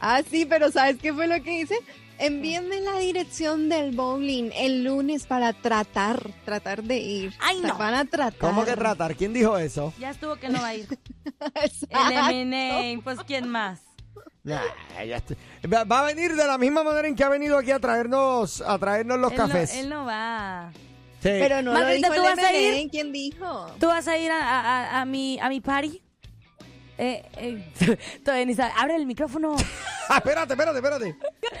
Ah, 0.00 0.22
sí, 0.28 0.46
pero 0.46 0.70
¿sabes 0.70 0.96
qué 1.02 1.12
fue 1.12 1.26
lo 1.26 1.42
que 1.42 1.60
hice? 1.60 1.76
Envíenme 2.20 2.80
la 2.80 2.98
dirección 2.98 3.68
del 3.68 3.94
bowling 3.94 4.50
el 4.54 4.82
lunes 4.82 5.26
para 5.26 5.52
tratar, 5.52 6.30
tratar 6.44 6.82
de 6.82 6.96
ir. 6.98 7.34
Ay, 7.40 7.60
no. 7.60 7.76
Van 7.76 7.94
a 7.94 8.04
tratar. 8.04 8.38
¿Cómo 8.38 8.64
que 8.64 8.74
tratar? 8.74 9.14
¿Quién 9.14 9.32
dijo 9.32 9.56
eso? 9.58 9.92
Ya 10.00 10.10
estuvo 10.10 10.36
que 10.36 10.48
no 10.48 10.60
va 10.60 10.68
a 10.68 10.74
ir. 10.74 10.88
Exacto. 11.62 12.28
El 12.30 12.52
M&A, 12.52 13.00
pues 13.02 13.18
¿quién 13.26 13.48
más? 13.48 13.80
Nah, 14.44 14.62
ya 15.06 15.16
estoy- 15.16 15.36
Va 15.72 15.84
va 15.84 16.00
a 16.00 16.04
venir 16.04 16.34
de 16.34 16.46
la 16.46 16.56
misma 16.58 16.82
manera 16.84 17.06
en 17.08 17.14
que 17.16 17.24
ha 17.24 17.28
venido 17.28 17.58
aquí 17.58 17.70
a 17.70 17.78
traernos, 17.78 18.60
a 18.62 18.78
traernos 18.78 19.18
los 19.18 19.32
Él 19.32 19.38
no- 19.38 19.46
cafés. 19.46 19.74
él 19.76 19.88
no 19.88 20.04
va. 20.06 20.70
Sí. 21.20 21.30
Pero 21.30 21.62
no 21.62 21.72
Margarita, 21.72 22.08
lo 22.08 22.14
¿tú 22.14 22.20
dijo 22.20 22.30
el 22.32 22.36
vas 22.36 22.44
a 22.46 22.52
ir? 22.54 22.90
¿quién 22.90 23.12
dijo? 23.12 23.66
¿Tú 23.80 23.86
vas 23.88 24.06
a 24.08 24.16
ir 24.16 24.30
a, 24.30 24.38
a- 24.40 24.60
a- 24.60 25.00
a 25.00 25.04
mi, 25.04 25.38
a 25.40 25.48
mi 25.48 25.60
party? 25.60 26.00
Eh, 26.96 27.22
eh, 27.36 27.98
todavía 28.24 28.46
ni 28.46 28.54
sabe. 28.54 28.72
Abre 28.76 28.96
el 28.96 29.06
micrófono. 29.06 29.56
Ah, 30.10 30.16
espérate, 30.24 30.54
espérate, 30.54 30.78
espérate. 30.78 31.16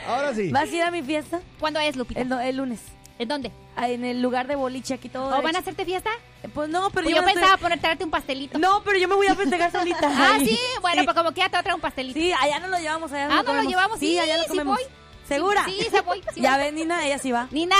Ahora 0.06 0.34
sí. 0.34 0.50
¿Vas 0.50 0.70
a 0.72 0.74
ir 0.74 0.82
a 0.82 0.90
mi 0.90 1.02
fiesta? 1.02 1.38
¿Cuándo 1.60 1.80
es, 1.80 1.96
Lupita? 1.96 2.18
El, 2.22 2.32
el 2.32 2.56
lunes. 2.56 2.80
¿En 3.18 3.26
dónde? 3.28 3.50
Ah, 3.76 3.88
En 3.88 4.04
el 4.04 4.22
lugar 4.22 4.46
de 4.46 4.54
boliche 4.56 4.94
aquí 4.94 5.08
todo. 5.08 5.36
¿O 5.36 5.42
van 5.42 5.56
a 5.56 5.58
hacerte 5.58 5.84
fiesta? 5.84 6.10
Pues 6.54 6.68
no, 6.68 6.88
pero 6.90 7.04
Pues 7.04 7.06
yo, 7.06 7.16
yo 7.16 7.22
no 7.22 7.28
estoy- 7.28 7.40
pensaba 7.42 7.56
poner, 7.58 7.80
traerte 7.80 8.04
un 8.04 8.10
pastelito. 8.10 8.58
No, 8.58 8.82
pero 8.84 8.96
yo 8.98 9.08
me 9.08 9.14
voy 9.16 9.26
a 9.26 9.34
festejar 9.34 9.72
solita. 9.72 9.98
Ah, 10.36 10.38
sí, 10.38 10.58
bueno, 10.80 11.00
Sí. 11.02 11.06
pues 11.06 11.16
como 11.16 11.32
quiera 11.32 11.48
te 11.48 11.56
voy 11.56 11.60
a 11.60 11.62
traer 11.62 11.74
un 11.74 11.80
pastelito. 11.80 12.18
Sí, 12.18 12.32
allá 12.32 12.60
nos 12.60 12.70
lo 12.70 12.78
llevamos, 12.78 13.10
allá 13.12 13.26
Ah, 13.30 13.42
lo 13.42 13.52
¿no 13.54 13.62
lo 13.62 13.68
llevamos? 13.68 13.98
Sí, 13.98 14.10
Sí, 14.10 14.18
allá 14.18 14.36
lo 14.36 14.42
sí 14.44 14.48
comemos. 14.50 14.76
voy. 14.78 14.84
¿Segura? 15.26 15.64
Sí, 15.64 15.78
sí, 15.90 15.96
voy. 16.06 16.22
ya 16.36 16.56
ven, 16.56 16.74
Nina, 16.76 17.04
ella 17.06 17.18
sí 17.18 17.32
va. 17.32 17.48
Nina, 17.50 17.76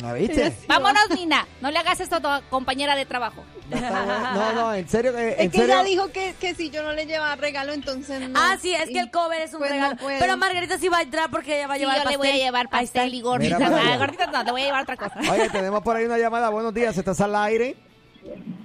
¿La 0.00 0.14
viste? 0.14 0.52
vámonos, 0.66 1.10
Nina. 1.14 1.46
No 1.60 1.70
le 1.70 1.78
hagas 1.78 2.00
esto 2.00 2.16
a 2.16 2.20
tu 2.40 2.48
compañera 2.48 2.96
de 2.96 3.04
trabajo. 3.04 3.44
No, 3.70 4.52
no, 4.54 4.74
en 4.74 4.88
serio, 4.88 5.16
eh, 5.16 5.34
en 5.38 5.46
Es 5.46 5.52
que 5.52 5.58
serio. 5.58 5.74
ella 5.74 5.84
dijo 5.84 6.10
que, 6.12 6.34
que 6.40 6.54
si 6.54 6.70
yo 6.70 6.82
no 6.82 6.92
le 6.92 7.06
llevaba 7.06 7.36
regalo, 7.36 7.72
entonces 7.72 8.28
no. 8.28 8.38
Ah, 8.40 8.56
sí, 8.60 8.74
es 8.74 8.88
que 8.88 8.98
el 9.00 9.10
cover 9.10 9.40
es 9.42 9.52
un 9.52 9.60
pues 9.60 9.70
no 9.70 9.76
regalo. 9.76 9.96
pero 10.18 10.36
Margarita 10.36 10.78
sí 10.78 10.88
va 10.88 10.98
a 10.98 11.02
entrar 11.02 11.30
porque 11.30 11.56
ella 11.58 11.66
va 11.68 11.74
a 11.74 11.76
Sí, 11.76 11.82
llevar 11.82 12.02
yo 12.04 12.10
le 12.10 12.16
voy 12.16 12.26
a 12.28 12.30
pastel. 12.30 12.44
llevar 12.46 12.66
Ahí 12.70 12.80
pastel 12.86 13.14
y 13.14 13.20
gorditas. 13.20 13.58
Mira 13.70 13.96
gorditas 13.98 14.32
no, 14.32 14.44
te 14.44 14.50
voy 14.50 14.62
a 14.62 14.64
llevar 14.64 14.82
otra 14.82 14.96
cosa. 14.96 15.20
Oye, 15.30 15.50
tenemos 15.50 15.82
por 15.82 15.96
ahí 15.96 16.04
una 16.04 16.18
llamada. 16.18 16.48
Buenos 16.48 16.72
días, 16.74 16.96
¿estás 16.96 17.20
al 17.20 17.36
aire? 17.36 17.76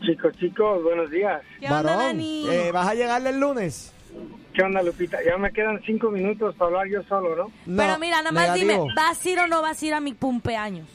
Chicos, 0.06 0.34
chicos, 0.40 0.84
buenos 0.84 1.10
días. 1.12 1.42
¿Qué 1.60 1.66
onda, 1.68 1.82
Varón, 1.84 2.00
Dani? 2.00 2.48
eh, 2.50 2.72
¿vas 2.72 2.88
a 2.88 2.94
llegarle 2.94 3.30
el 3.32 3.40
lunes? 3.40 3.94
¿Qué 4.54 4.62
onda, 4.64 4.82
Lupita? 4.82 5.18
Ya 5.26 5.38
me 5.38 5.52
quedan 5.52 5.82
cinco 5.86 6.10
minutos 6.10 6.56
para 6.56 6.68
hablar 6.70 6.88
yo 6.88 7.04
solo, 7.04 7.36
¿no? 7.36 7.52
No, 7.66 7.78
pero 7.84 8.00
mira, 8.00 8.18
nada 8.18 8.32
más 8.32 8.44
negativo. 8.58 8.84
dime, 8.86 8.94
¿vas 8.96 9.24
a 9.26 9.30
ir 9.30 9.40
o 9.40 9.48
no 9.48 9.62
vas 9.62 9.82
a 9.82 9.86
ir 9.86 9.94
a 9.94 10.00
mi 10.00 10.14
cumpleaños? 10.14 10.88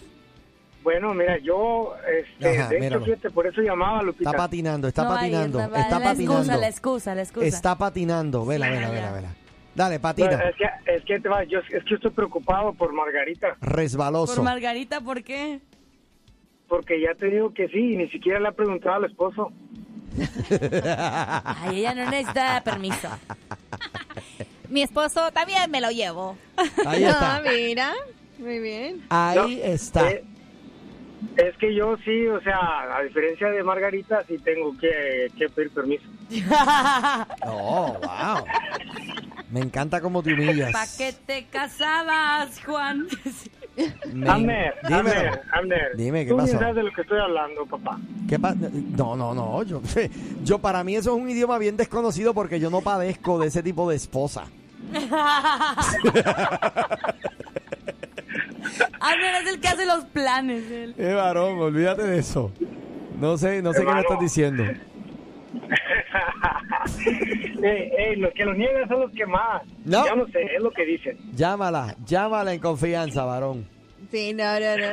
Bueno, 0.82 1.14
mira, 1.14 1.38
yo, 1.38 1.94
este, 2.20 2.58
Ajá, 2.58 2.68
de 2.70 2.86
hecho, 2.86 3.00
fíjate, 3.00 3.30
por 3.30 3.46
eso 3.46 3.60
llamaba, 3.62 4.02
Lupita. 4.02 4.30
Está 4.30 4.42
patinando, 4.42 4.88
está 4.88 5.04
No, 5.04 5.10
ahí 5.12 5.16
patinando, 5.30 5.60
está, 5.60 5.80
está 5.80 5.98
la 5.98 6.04
patinando. 6.04 6.32
excusa, 6.40 6.56
la 6.56 6.68
excusa, 6.68 7.14
la 7.14 7.22
excusa. 7.22 7.46
Está 7.46 7.78
patinando, 7.78 8.44
vela, 8.44 8.68
vela, 8.68 8.90
vela, 8.90 9.12
vela. 9.12 9.28
Dale, 9.74 9.98
Bueno, 9.98 10.02
patina. 10.02 10.42
es 10.50 10.56
que, 10.56 10.92
es 10.92 11.04
que 11.04 11.20
te 11.20 11.28
va, 11.28 11.44
yo, 11.44 11.60
es 11.60 11.66
que 11.84 11.90
yo 11.90 11.96
estoy 11.96 12.10
preocupado 12.10 12.72
por 12.74 12.92
Margarita, 12.92 13.56
Resbaloso. 13.60 14.34
Por 14.34 14.44
Margarita, 14.44 15.00
¿por 15.00 15.22
qué? 15.22 15.60
porque 16.68 16.98
ya 17.02 17.14
te 17.14 17.26
digo 17.26 17.52
que 17.52 17.68
sí, 17.68 17.92
y 17.92 17.96
ni 17.98 18.08
siquiera 18.08 18.40
le 18.40 18.48
ha 18.48 18.52
preguntado 18.52 18.94
al 18.96 19.04
esposo. 19.04 19.52
Ay, 21.44 21.80
ella 21.80 21.94
no 21.94 22.10
necesita 22.10 22.62
permiso. 22.64 23.08
Mi 24.70 24.82
esposo 24.82 25.30
también 25.32 25.70
me 25.70 25.82
lo 25.82 25.90
llevo. 25.90 26.36
Ahí 26.86 27.04
está. 27.04 27.36
Ah, 27.36 27.42
mira. 27.44 27.92
Muy 28.38 28.58
bien. 28.60 29.02
Ahí 29.10 29.60
está. 29.62 30.10
Eh, 30.10 30.24
es 31.36 31.56
que 31.58 31.74
yo 31.74 31.96
sí, 32.04 32.26
o 32.28 32.40
sea, 32.40 32.96
a 32.96 33.02
diferencia 33.02 33.48
de 33.48 33.62
Margarita, 33.62 34.22
sí 34.28 34.38
tengo 34.38 34.76
que, 34.78 35.28
que 35.38 35.48
pedir 35.48 35.70
permiso. 35.70 36.04
Oh, 37.46 37.94
wow. 38.00 38.44
Me 39.50 39.60
encanta 39.60 40.00
cómo 40.00 40.22
te 40.22 40.32
humillas. 40.32 40.72
¿Para 40.72 40.86
qué 40.96 41.12
te 41.26 41.44
casabas, 41.46 42.58
Juan? 42.64 43.06
Me- 44.12 44.28
Amner, 44.30 44.74
dímelo. 44.82 44.98
Amner, 45.10 45.40
Amner. 45.52 45.96
Dime, 45.96 46.24
¿qué 46.24 46.30
Tú 46.30 46.36
pasó? 46.38 46.58
sabes 46.58 46.76
de 46.76 46.82
lo 46.84 46.92
que 46.92 47.00
estoy 47.02 47.18
hablando, 47.18 47.64
papá. 47.66 47.98
¿Qué 48.28 48.38
pa- 48.38 48.54
no, 48.54 49.14
no, 49.16 49.34
no. 49.34 49.62
Yo, 49.62 49.80
yo, 50.44 50.58
para 50.58 50.82
mí 50.84 50.96
eso 50.96 51.14
es 51.16 51.22
un 51.22 51.28
idioma 51.28 51.58
bien 51.58 51.76
desconocido 51.76 52.32
porque 52.34 52.60
yo 52.60 52.70
no 52.70 52.80
padezco 52.80 53.38
de 53.38 53.48
ese 53.48 53.62
tipo 53.62 53.88
de 53.90 53.96
esposa. 53.96 54.44
Amner 59.00 59.42
es 59.42 59.48
el 59.48 59.60
que 59.60 59.68
hace 59.68 59.86
los 59.86 60.04
planes. 60.06 60.70
él. 60.70 60.94
Eh, 60.98 61.12
varón, 61.14 61.58
olvídate 61.58 62.02
de 62.02 62.18
eso. 62.18 62.52
No 63.18 63.36
sé, 63.36 63.62
no 63.62 63.72
sé 63.72 63.84
qué 63.84 63.92
me 63.92 64.00
estás 64.00 64.20
diciendo. 64.20 64.64
Ey, 67.62 67.90
ey, 67.98 68.16
los 68.16 68.32
que 68.34 68.44
lo 68.44 68.54
niegan 68.54 68.88
son 68.88 69.00
los 69.00 69.12
que 69.12 69.26
más. 69.26 69.62
No. 69.84 70.06
Yo 70.06 70.16
no 70.16 70.26
sé, 70.28 70.42
es 70.56 70.62
lo 70.62 70.70
que 70.70 70.84
dicen. 70.84 71.16
Llámala, 71.34 71.94
llámala 72.04 72.52
en 72.52 72.60
confianza, 72.60 73.24
varón. 73.24 73.66
Sí, 74.12 74.32
no, 74.34 74.44
no, 74.60 74.76
no. 74.76 74.92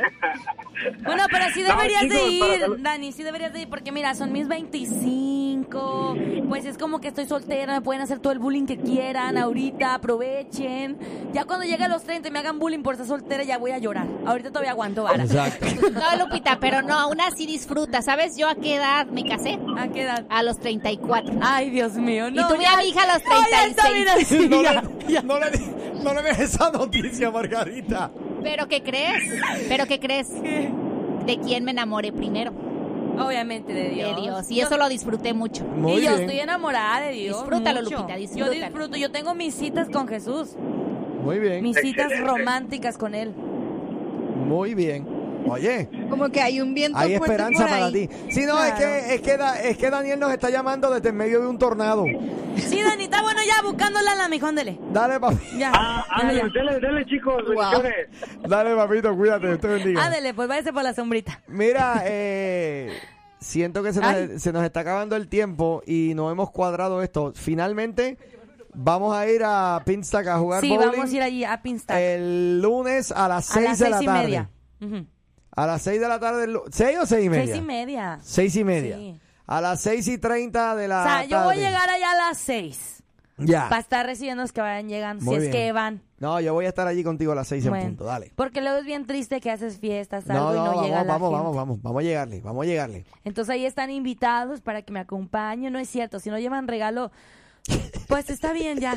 Bueno, 1.04 1.24
pero 1.30 1.44
sí 1.52 1.60
No, 1.62 1.76
deberías 1.76 2.00
chicos, 2.04 2.16
de 2.18 2.28
ir. 2.56 2.82
Dani, 2.82 3.12
sí 3.12 3.22
deberías 3.22 3.52
de 3.52 3.60
ir, 3.60 3.68
porque 3.68 3.92
mira, 3.92 4.14
son 4.14 4.32
mis 4.32 4.48
25, 4.48 6.16
pues 6.48 6.64
es 6.64 6.78
como 6.78 7.02
que 7.02 7.08
estoy 7.08 7.26
soltera, 7.26 7.74
me 7.74 7.82
pueden 7.82 8.00
hacer 8.00 8.18
todo 8.18 8.32
el 8.32 8.38
bullying 8.38 8.64
que 8.64 8.78
quieran 8.78 9.36
ahorita, 9.36 9.92
aprovechen. 9.92 10.96
Ya 11.34 11.44
cuando 11.44 11.66
llegue 11.66 11.84
a 11.84 11.88
los 11.88 12.02
30 12.04 12.28
y 12.28 12.30
me 12.30 12.38
hagan 12.38 12.58
bullying 12.58 12.82
por 12.82 12.94
estar 12.94 13.06
soltera, 13.06 13.42
ya 13.44 13.58
voy 13.58 13.72
a 13.72 13.78
llorar. 13.78 14.06
Ahorita 14.24 14.48
todavía 14.48 14.70
aguanto 14.70 15.02
vara. 15.02 15.24
Exacto. 15.24 15.66
No, 15.92 16.16
Lupita, 16.24 16.58
pero 16.60 16.80
no, 16.80 16.98
aún 16.98 17.20
así 17.20 17.44
disfruta. 17.44 18.00
¿Sabes 18.00 18.38
yo 18.38 18.48
a 18.48 18.54
qué 18.54 18.76
edad 18.76 19.06
me 19.06 19.24
casé? 19.28 19.58
¿A 19.76 19.88
qué 19.88 20.00
edad? 20.04 20.24
A 20.30 20.42
los 20.42 20.60
34. 20.60 21.40
Ay, 21.42 21.68
Dios 21.68 21.92
mío, 21.92 22.30
no. 22.30 22.40
y 22.40 22.48
tuve 22.48 22.62
ya- 22.62 22.72
a 22.72 22.76
mi 22.78 22.84
hija 22.88 23.02
a 23.02 23.18
los 23.18 23.24
no, 23.26 23.50
ya 23.50 23.66
está, 23.66 23.82
36. 23.82 23.98
mira, 23.98 24.16
sí, 24.24 24.48
no, 24.48 24.62
ya. 24.62 24.72
le, 24.80 25.22
no, 25.24 25.38
le, 25.38 25.50
no 26.02 26.22
le 26.22 26.30
esa 26.42 26.70
noticia, 26.70 27.30
Margarita. 27.30 28.10
¿Pero 28.42 28.68
qué 28.68 28.82
crees? 28.82 29.22
¿Pero 29.68 29.86
qué 29.86 29.98
crees? 30.00 30.30
¿De 30.42 31.38
quién 31.44 31.64
me 31.64 31.70
enamoré 31.72 32.12
primero? 32.12 32.52
Obviamente 33.18 33.72
de 33.74 33.90
Dios. 33.90 34.16
De 34.16 34.22
Dios. 34.22 34.50
Y 34.50 34.56
Yo- 34.56 34.66
eso 34.66 34.76
lo 34.78 34.88
disfruté 34.88 35.34
mucho. 35.34 35.64
Muy 35.64 35.92
y 35.92 35.94
yo 35.96 36.10
bien. 36.12 36.20
estoy 36.22 36.40
enamorada 36.40 37.00
de 37.06 37.12
Dios. 37.12 37.36
Disfrútalo, 37.38 37.82
mucho. 37.82 37.96
Lupita, 37.98 38.18
Yo 38.18 38.50
disfruto, 38.50 38.96
yo 38.96 39.10
tengo 39.10 39.34
mis 39.34 39.54
citas 39.54 39.88
con 39.90 40.08
Jesús, 40.08 40.54
Muy 41.22 41.38
bien. 41.38 41.62
mis 41.62 41.76
citas 41.76 42.10
románticas 42.20 42.96
con 42.96 43.14
Él. 43.14 43.32
Muy 44.46 44.74
bien. 44.74 45.06
Oye, 45.46 45.88
Como 46.08 46.28
que 46.30 46.40
hay 46.40 46.60
un 46.60 46.74
viento 46.74 46.98
hay 46.98 47.16
fuerte 47.16 47.34
esperanza 47.34 47.62
por 47.62 47.70
para 47.70 47.86
ahí. 47.86 48.06
ti. 48.08 48.14
Sí, 48.30 48.46
no, 48.46 48.62
es 48.62 48.72
que, 48.74 49.14
es, 49.14 49.20
que 49.20 49.36
Da- 49.36 49.60
es 49.60 49.76
que 49.78 49.90
Daniel 49.90 50.20
nos 50.20 50.32
está 50.32 50.50
llamando 50.50 50.90
desde 50.90 51.08
el 51.08 51.14
medio 51.14 51.40
de 51.40 51.46
un 51.46 51.58
tornado. 51.58 52.04
Sí, 52.56 52.82
Dani, 52.82 53.04
está 53.04 53.22
bueno 53.22 53.40
ya, 53.46 53.62
buscándola 53.62 54.12
a 54.12 54.14
la 54.16 54.28
mijón, 54.28 54.54
dele. 54.54 54.78
Dale, 54.92 55.18
papi. 55.18 55.36
Ya. 55.58 55.72
Ah, 55.74 56.04
ándale, 56.10 56.40
ya. 56.40 56.48
dele, 56.60 56.80
dele, 56.80 57.06
chicos, 57.06 57.42
bendiciones. 57.48 58.08
Dale, 58.48 58.74
papito, 58.76 59.16
cuídate, 59.16 59.46
Dios 59.46 59.60
te 59.60 59.68
bendiga. 59.68 60.04
Ándele, 60.04 60.34
pues 60.34 60.48
váyase 60.48 60.72
por 60.72 60.82
la 60.82 60.92
sombrita. 60.94 61.40
Mira, 61.48 62.02
eh, 62.04 62.92
siento 63.38 63.82
que 63.82 63.92
se 63.92 64.00
nos, 64.00 64.42
se 64.42 64.52
nos 64.52 64.62
está 64.64 64.80
acabando 64.80 65.16
el 65.16 65.28
tiempo 65.28 65.82
y 65.86 66.12
no 66.14 66.30
hemos 66.30 66.50
cuadrado 66.50 67.02
esto. 67.02 67.32
Finalmente, 67.34 68.18
vamos 68.74 69.16
a 69.16 69.26
ir 69.28 69.42
a 69.44 69.80
Pinstack 69.84 70.26
a 70.28 70.38
jugar 70.38 70.60
Sí, 70.60 70.68
bowling 70.68 70.90
vamos 70.92 71.10
a 71.12 71.16
ir 71.16 71.22
allí 71.22 71.44
a 71.44 71.60
Pinstack. 71.62 71.96
el 71.98 72.60
lunes 72.60 73.10
a 73.10 73.26
las 73.28 73.50
a 73.50 73.54
6 73.54 73.64
las 73.64 73.78
de 73.78 73.84
seis 73.86 73.96
la 73.96 74.02
y 74.02 74.06
tarde. 74.06 74.22
media. 74.22 74.50
Ujú. 74.82 75.06
A 75.62 75.66
las 75.66 75.82
6 75.82 76.00
de 76.00 76.08
la 76.08 76.18
tarde. 76.18 76.40
del 76.42 76.52
lu- 76.54 76.64
¿Seis 76.70 76.98
o 77.00 77.06
seis 77.06 77.26
y 77.26 77.28
media? 77.28 77.46
Seis 77.46 77.56
y 77.58 77.62
media. 77.62 78.18
Seis 78.22 78.56
y 78.56 78.64
media. 78.64 78.96
Sí. 78.96 79.20
A 79.46 79.60
las 79.60 79.80
6 79.80 80.06
y 80.08 80.18
30 80.18 80.74
de 80.76 80.88
la 80.88 81.00
O 81.00 81.04
sea, 81.04 81.24
yo 81.24 81.42
voy 81.44 81.56
a 81.56 81.68
llegar 81.68 81.88
allá 81.90 82.12
a 82.12 82.14
las 82.28 82.38
seis. 82.38 83.02
Ya. 83.36 83.68
Para 83.70 83.80
estar 83.80 84.04
recibiendo 84.04 84.42
los 84.42 84.52
que 84.52 84.60
vayan 84.60 84.88
llegando, 84.88 85.24
Muy 85.24 85.36
si 85.36 85.40
bien. 85.40 85.50
es 85.50 85.56
que 85.56 85.72
van. 85.72 86.02
No, 86.18 86.38
yo 86.40 86.52
voy 86.52 86.66
a 86.66 86.68
estar 86.68 86.86
allí 86.86 87.02
contigo 87.02 87.32
a 87.32 87.34
las 87.34 87.48
6 87.48 87.64
en 87.64 87.70
Bueno, 87.70 87.86
punto. 87.86 88.04
Dale. 88.04 88.30
Porque 88.36 88.60
luego 88.60 88.76
es 88.78 88.84
bien 88.84 89.06
triste 89.06 89.40
que 89.40 89.50
haces 89.50 89.78
fiestas, 89.78 90.28
algo 90.28 90.44
No, 90.44 90.52
y 90.52 90.56
no, 90.56 90.64
no 90.64 90.70
vamos, 90.72 90.84
llega 90.84 90.96
la 90.98 91.04
vamos, 91.04 91.28
gente. 91.30 91.36
vamos, 91.42 91.56
vamos, 91.56 91.82
vamos 91.82 92.00
a 92.00 92.02
llegarle, 92.02 92.40
vamos 92.42 92.62
a 92.64 92.66
llegarle. 92.66 93.04
Entonces 93.24 93.50
ahí 93.54 93.64
están 93.64 93.90
invitados 93.90 94.60
para 94.60 94.82
que 94.82 94.92
me 94.92 95.00
acompañen. 95.00 95.72
No 95.72 95.78
es 95.78 95.88
cierto, 95.88 96.20
si 96.20 96.28
no 96.28 96.38
llevan 96.38 96.68
regalo, 96.68 97.10
pues 98.08 98.28
está 98.30 98.52
bien 98.52 98.78
ya. 98.80 98.92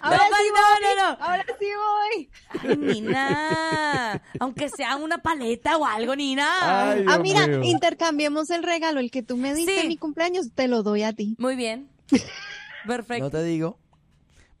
Ahora 0.00 0.20
No, 0.30 0.36
sí 0.36 0.50
no, 0.50 0.60
voy. 0.62 0.80
no, 0.82 0.94
no. 0.96 1.24
Ahora 1.24 1.44
sí 1.58 1.66
voy. 1.76 2.30
Ay, 2.70 2.76
Nina. 2.76 4.22
Aunque 4.40 4.68
sea 4.68 4.96
una 4.96 5.18
paleta 5.18 5.76
o 5.76 5.84
algo, 5.86 6.14
Nina. 6.16 6.92
Ay, 6.92 7.04
Ah, 7.08 7.18
mira, 7.18 7.46
mío. 7.46 7.62
intercambiemos 7.64 8.50
el 8.50 8.62
regalo. 8.62 9.00
El 9.00 9.10
que 9.10 9.22
tú 9.22 9.36
me 9.36 9.54
diste 9.54 9.74
Sí. 9.74 9.80
en 9.80 9.88
mi 9.88 9.96
cumpleaños, 9.96 10.50
te 10.54 10.68
lo 10.68 10.82
doy 10.82 11.02
a 11.02 11.12
ti. 11.12 11.36
Muy 11.38 11.56
bien. 11.56 11.88
Perfecto. 12.86 13.24
No 13.24 13.30
te 13.30 13.42
digo. 13.42 13.78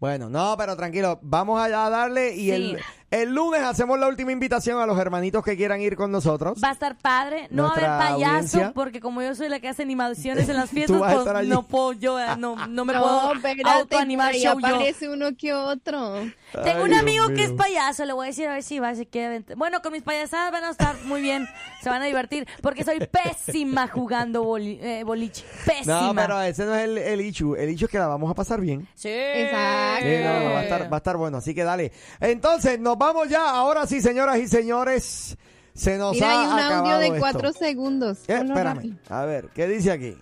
Bueno, 0.00 0.28
no, 0.28 0.54
pero 0.58 0.76
tranquilo, 0.76 1.18
vamos 1.22 1.60
a 1.60 1.64
a 1.86 1.90
darle 1.90 2.34
y 2.34 2.46
Sí. 2.46 2.50
el, 2.50 2.78
el 3.22 3.34
lunes 3.34 3.62
hacemos 3.62 3.98
la 3.98 4.08
última 4.08 4.32
invitación 4.32 4.80
a 4.80 4.86
los 4.86 4.98
hermanitos 4.98 5.44
que 5.44 5.56
quieran 5.56 5.80
ir 5.80 5.96
con 5.96 6.10
nosotros. 6.10 6.58
Va 6.62 6.70
a 6.70 6.72
estar 6.72 6.96
padre, 6.96 7.46
no 7.50 7.64
va 7.64 7.68
a 7.68 7.72
haber 7.72 7.84
payaso, 7.84 8.34
audiencia. 8.34 8.72
porque 8.74 9.00
como 9.00 9.22
yo 9.22 9.34
soy 9.34 9.48
la 9.48 9.60
que 9.60 9.68
hace 9.68 9.82
animaciones 9.82 10.48
en 10.48 10.56
las 10.56 10.70
fiestas, 10.70 10.98
pues 10.98 11.48
no 11.48 11.62
puedo 11.62 11.92
yo, 11.92 12.18
eh, 12.18 12.36
no, 12.38 12.66
no 12.66 12.84
me 12.84 12.92
no, 12.92 13.00
puedo 13.00 13.20
autoanimar 13.64 14.34
show 14.34 14.58
yo. 14.58 14.66
aparece 14.66 15.08
uno 15.08 15.28
que 15.36 15.54
otro. 15.54 16.24
Tengo 16.62 16.84
Ay, 16.84 16.90
un 16.90 16.94
amigo 16.94 17.28
que 17.28 17.44
es 17.44 17.52
payaso, 17.52 18.04
le 18.04 18.12
voy 18.12 18.26
a 18.26 18.28
decir 18.28 18.46
a 18.48 18.52
ver 18.54 18.62
si 18.62 18.78
va, 18.78 18.94
si 18.94 19.06
quiere. 19.06 19.44
Bueno, 19.56 19.82
con 19.82 19.92
mis 19.92 20.02
payasadas 20.02 20.52
van 20.52 20.64
a 20.64 20.70
estar 20.70 20.96
muy 21.04 21.20
bien, 21.20 21.46
se 21.82 21.90
van 21.90 22.00
a 22.02 22.04
divertir, 22.06 22.46
porque 22.62 22.84
soy 22.84 23.00
pésima 23.00 23.88
jugando 23.88 24.44
boli- 24.44 24.78
eh, 24.80 25.02
boliche, 25.04 25.44
pésima. 25.66 26.02
No, 26.02 26.14
pero 26.14 26.40
ese 26.42 26.64
no 26.64 26.74
es 26.74 26.84
el, 26.84 26.98
el 26.98 27.20
issue. 27.20 27.56
El 27.56 27.70
issue 27.70 27.86
es 27.86 27.90
que 27.90 27.98
la 27.98 28.06
vamos 28.06 28.30
a 28.30 28.34
pasar 28.34 28.60
bien. 28.60 28.86
Sí. 28.94 29.08
Exacto. 29.10 30.04
Sí, 30.06 30.16
no, 30.22 30.40
no, 30.40 30.50
va, 30.54 30.58
a 30.60 30.62
estar, 30.62 30.92
va 30.92 30.96
a 30.96 30.98
estar 30.98 31.16
bueno, 31.16 31.38
así 31.38 31.54
que 31.54 31.64
dale. 31.64 31.92
Entonces, 32.20 32.78
nos 32.78 32.96
vamos 32.98 33.28
ya. 33.28 33.50
Ahora 33.50 33.86
sí, 33.86 34.00
señoras 34.00 34.38
y 34.38 34.46
señores, 34.48 35.36
se 35.74 35.98
nos 35.98 36.12
Mira, 36.14 36.28
ha 36.30 36.40
hay 36.40 36.46
un 36.46 36.58
audio 36.78 36.98
de 36.98 37.06
esto. 37.06 37.18
cuatro 37.18 37.52
segundos. 37.52 38.18
Eh, 38.28 38.34
espérame, 38.34 38.74
rápido. 38.76 38.96
a 39.08 39.24
ver, 39.24 39.48
¿qué 39.54 39.66
dice 39.66 39.90
aquí? 39.90 40.16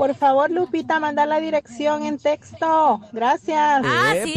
Por 0.00 0.14
favor, 0.14 0.50
Lupita, 0.50 0.98
manda 0.98 1.26
la 1.26 1.40
dirección 1.40 2.04
en 2.04 2.16
texto. 2.16 3.02
Gracias. 3.12 3.82
Ah, 3.84 4.14
sí. 4.24 4.34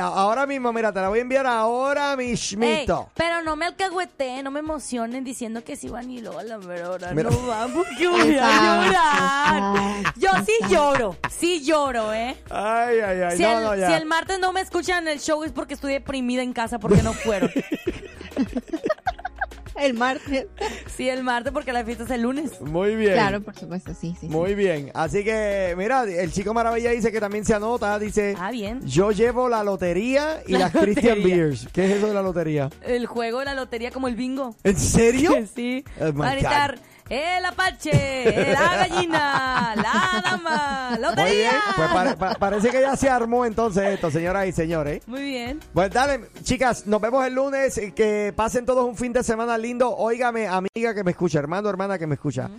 Ahora 0.00 0.46
mismo, 0.46 0.72
mira, 0.72 0.92
te 0.92 1.00
la 1.00 1.08
voy 1.08 1.18
a 1.18 1.22
enviar 1.22 1.44
ahora 1.44 2.12
Ey, 2.12 2.18
mismito. 2.28 3.10
pero 3.16 3.42
no 3.42 3.56
me 3.56 3.66
alcahueteen, 3.66 4.44
no 4.44 4.52
me 4.52 4.60
emocionen 4.60 5.24
diciendo 5.24 5.64
que 5.64 5.74
sí 5.74 5.88
van 5.88 6.08
y 6.08 6.20
Lola, 6.20 6.60
pero 6.64 6.86
ahora 6.86 7.10
Mira. 7.12 7.30
no 7.30 7.46
van 7.48 7.72
porque 7.72 8.06
voy 8.06 8.38
a 8.40 8.84
llorar. 8.84 10.12
Yo 10.18 10.28
sí 10.46 10.52
lloro, 10.70 11.16
sí 11.36 11.64
lloro, 11.64 12.14
¿eh? 12.14 12.36
Ay, 12.48 13.00
ay, 13.00 13.22
ay. 13.22 13.36
Si, 13.38 13.42
no, 13.42 13.58
el, 13.58 13.64
no, 13.64 13.74
ya. 13.74 13.88
si 13.88 13.92
el 13.94 14.06
martes 14.06 14.38
no 14.38 14.52
me 14.52 14.60
escuchan 14.60 15.08
en 15.08 15.14
el 15.14 15.18
show 15.18 15.42
es 15.42 15.50
porque 15.50 15.74
estoy 15.74 15.94
deprimida 15.94 16.42
en 16.44 16.52
casa 16.52 16.78
porque 16.78 17.02
no 17.02 17.12
fueron. 17.12 17.50
El 19.78 19.94
martes. 19.94 20.46
sí, 20.86 21.08
el 21.08 21.22
martes 21.22 21.52
porque 21.52 21.72
la 21.72 21.84
fiesta 21.84 22.04
es 22.04 22.10
el 22.10 22.22
lunes. 22.22 22.60
Muy 22.60 22.94
bien. 22.96 23.12
Claro, 23.12 23.42
por 23.42 23.54
supuesto, 23.56 23.92
sí, 23.94 24.12
sí. 24.12 24.18
sí. 24.22 24.26
Muy 24.28 24.54
bien. 24.54 24.90
Así 24.94 25.22
que, 25.24 25.74
mira, 25.76 26.04
el 26.04 26.32
chico 26.32 26.54
maravilla 26.54 26.90
dice 26.90 27.12
que 27.12 27.20
también 27.20 27.44
se 27.44 27.54
anota. 27.54 27.98
Dice, 27.98 28.34
Ah, 28.38 28.50
bien. 28.50 28.80
yo 28.86 29.12
llevo 29.12 29.48
la 29.48 29.62
lotería 29.62 30.42
y 30.46 30.52
La 30.52 30.58
las 30.58 30.72
Christian. 30.72 31.22
Beers. 31.22 31.68
¿Qué 31.72 31.84
es 31.84 31.90
eso 31.98 32.08
de 32.08 32.14
la 32.14 32.22
lotería? 32.22 32.70
El 32.82 33.06
juego 33.06 33.40
de 33.40 33.44
la 33.46 33.54
lotería 33.54 33.90
como 33.90 34.08
el 34.08 34.16
bingo. 34.16 34.56
¿En 34.64 34.78
serio? 34.78 35.32
sí. 35.54 35.84
Oh, 36.00 36.12
el 37.08 37.44
apache, 37.44 38.52
la 38.52 38.76
gallina, 38.76 39.74
la 39.76 40.22
dama, 40.24 40.88
Muy 40.92 40.98
lotería. 41.00 41.32
bien. 41.50 41.52
Pues 41.76 41.88
pare- 41.90 42.16
pa- 42.16 42.34
parece 42.34 42.70
que 42.70 42.80
ya 42.80 42.96
se 42.96 43.08
armó 43.08 43.44
entonces 43.44 43.84
esto, 43.94 44.10
señoras 44.10 44.46
y 44.46 44.52
señores. 44.52 45.02
Muy 45.06 45.22
bien. 45.22 45.60
Pues 45.72 45.90
dale, 45.90 46.20
chicas, 46.42 46.86
nos 46.86 47.00
vemos 47.00 47.24
el 47.26 47.34
lunes. 47.34 47.80
Que 47.94 48.32
pasen 48.34 48.66
todos 48.66 48.84
un 48.84 48.96
fin 48.96 49.12
de 49.12 49.22
semana 49.22 49.56
lindo. 49.56 49.94
Óigame, 49.96 50.48
amiga 50.48 50.94
que 50.94 51.04
me 51.04 51.12
escucha, 51.12 51.38
hermano, 51.38 51.68
hermana 51.68 51.98
que 51.98 52.06
me 52.06 52.14
escucha. 52.14 52.50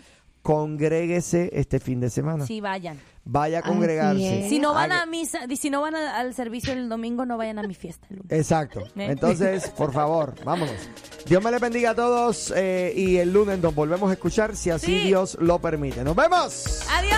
Congréguese 0.47 1.49
este 1.51 1.81
fin 1.81 1.99
de 1.99 2.09
semana. 2.09 2.45
Sí, 2.45 2.61
vayan. 2.61 2.97
Vaya 3.25 3.59
a 3.59 3.61
congregarse. 3.63 4.47
Si 4.47 4.59
no 4.59 4.73
van 4.73 4.93
a 4.93 5.05
misa, 5.05 5.39
si 5.59 5.69
no 5.69 5.81
van 5.81 5.93
a- 5.95 6.17
al 6.17 6.33
servicio 6.33 6.71
el 6.71 6.87
domingo, 6.87 7.25
no 7.25 7.35
vayan 7.35 7.59
a 7.59 7.63
mi 7.63 7.73
fiesta. 7.73 8.07
el 8.09 8.15
lunes. 8.19 8.31
Exacto. 8.31 8.79
¿Eh? 8.95 9.07
Entonces, 9.11 9.67
por 9.77 9.91
favor, 9.91 10.35
vámonos. 10.45 10.73
Dios 11.25 11.43
me 11.43 11.51
les 11.51 11.59
bendiga 11.59 11.89
a 11.89 11.95
todos 11.95 12.53
eh, 12.55 12.93
y 12.95 13.17
el 13.17 13.33
lunes 13.33 13.59
nos 13.59 13.75
volvemos 13.75 14.09
a 14.09 14.13
escuchar 14.13 14.55
si 14.55 14.69
así 14.69 14.85
Sí. 14.85 15.07
Dios 15.07 15.37
lo 15.41 15.59
permite. 15.59 16.05
Nos 16.05 16.15
vemos. 16.15 16.85
Adiós. 16.89 17.17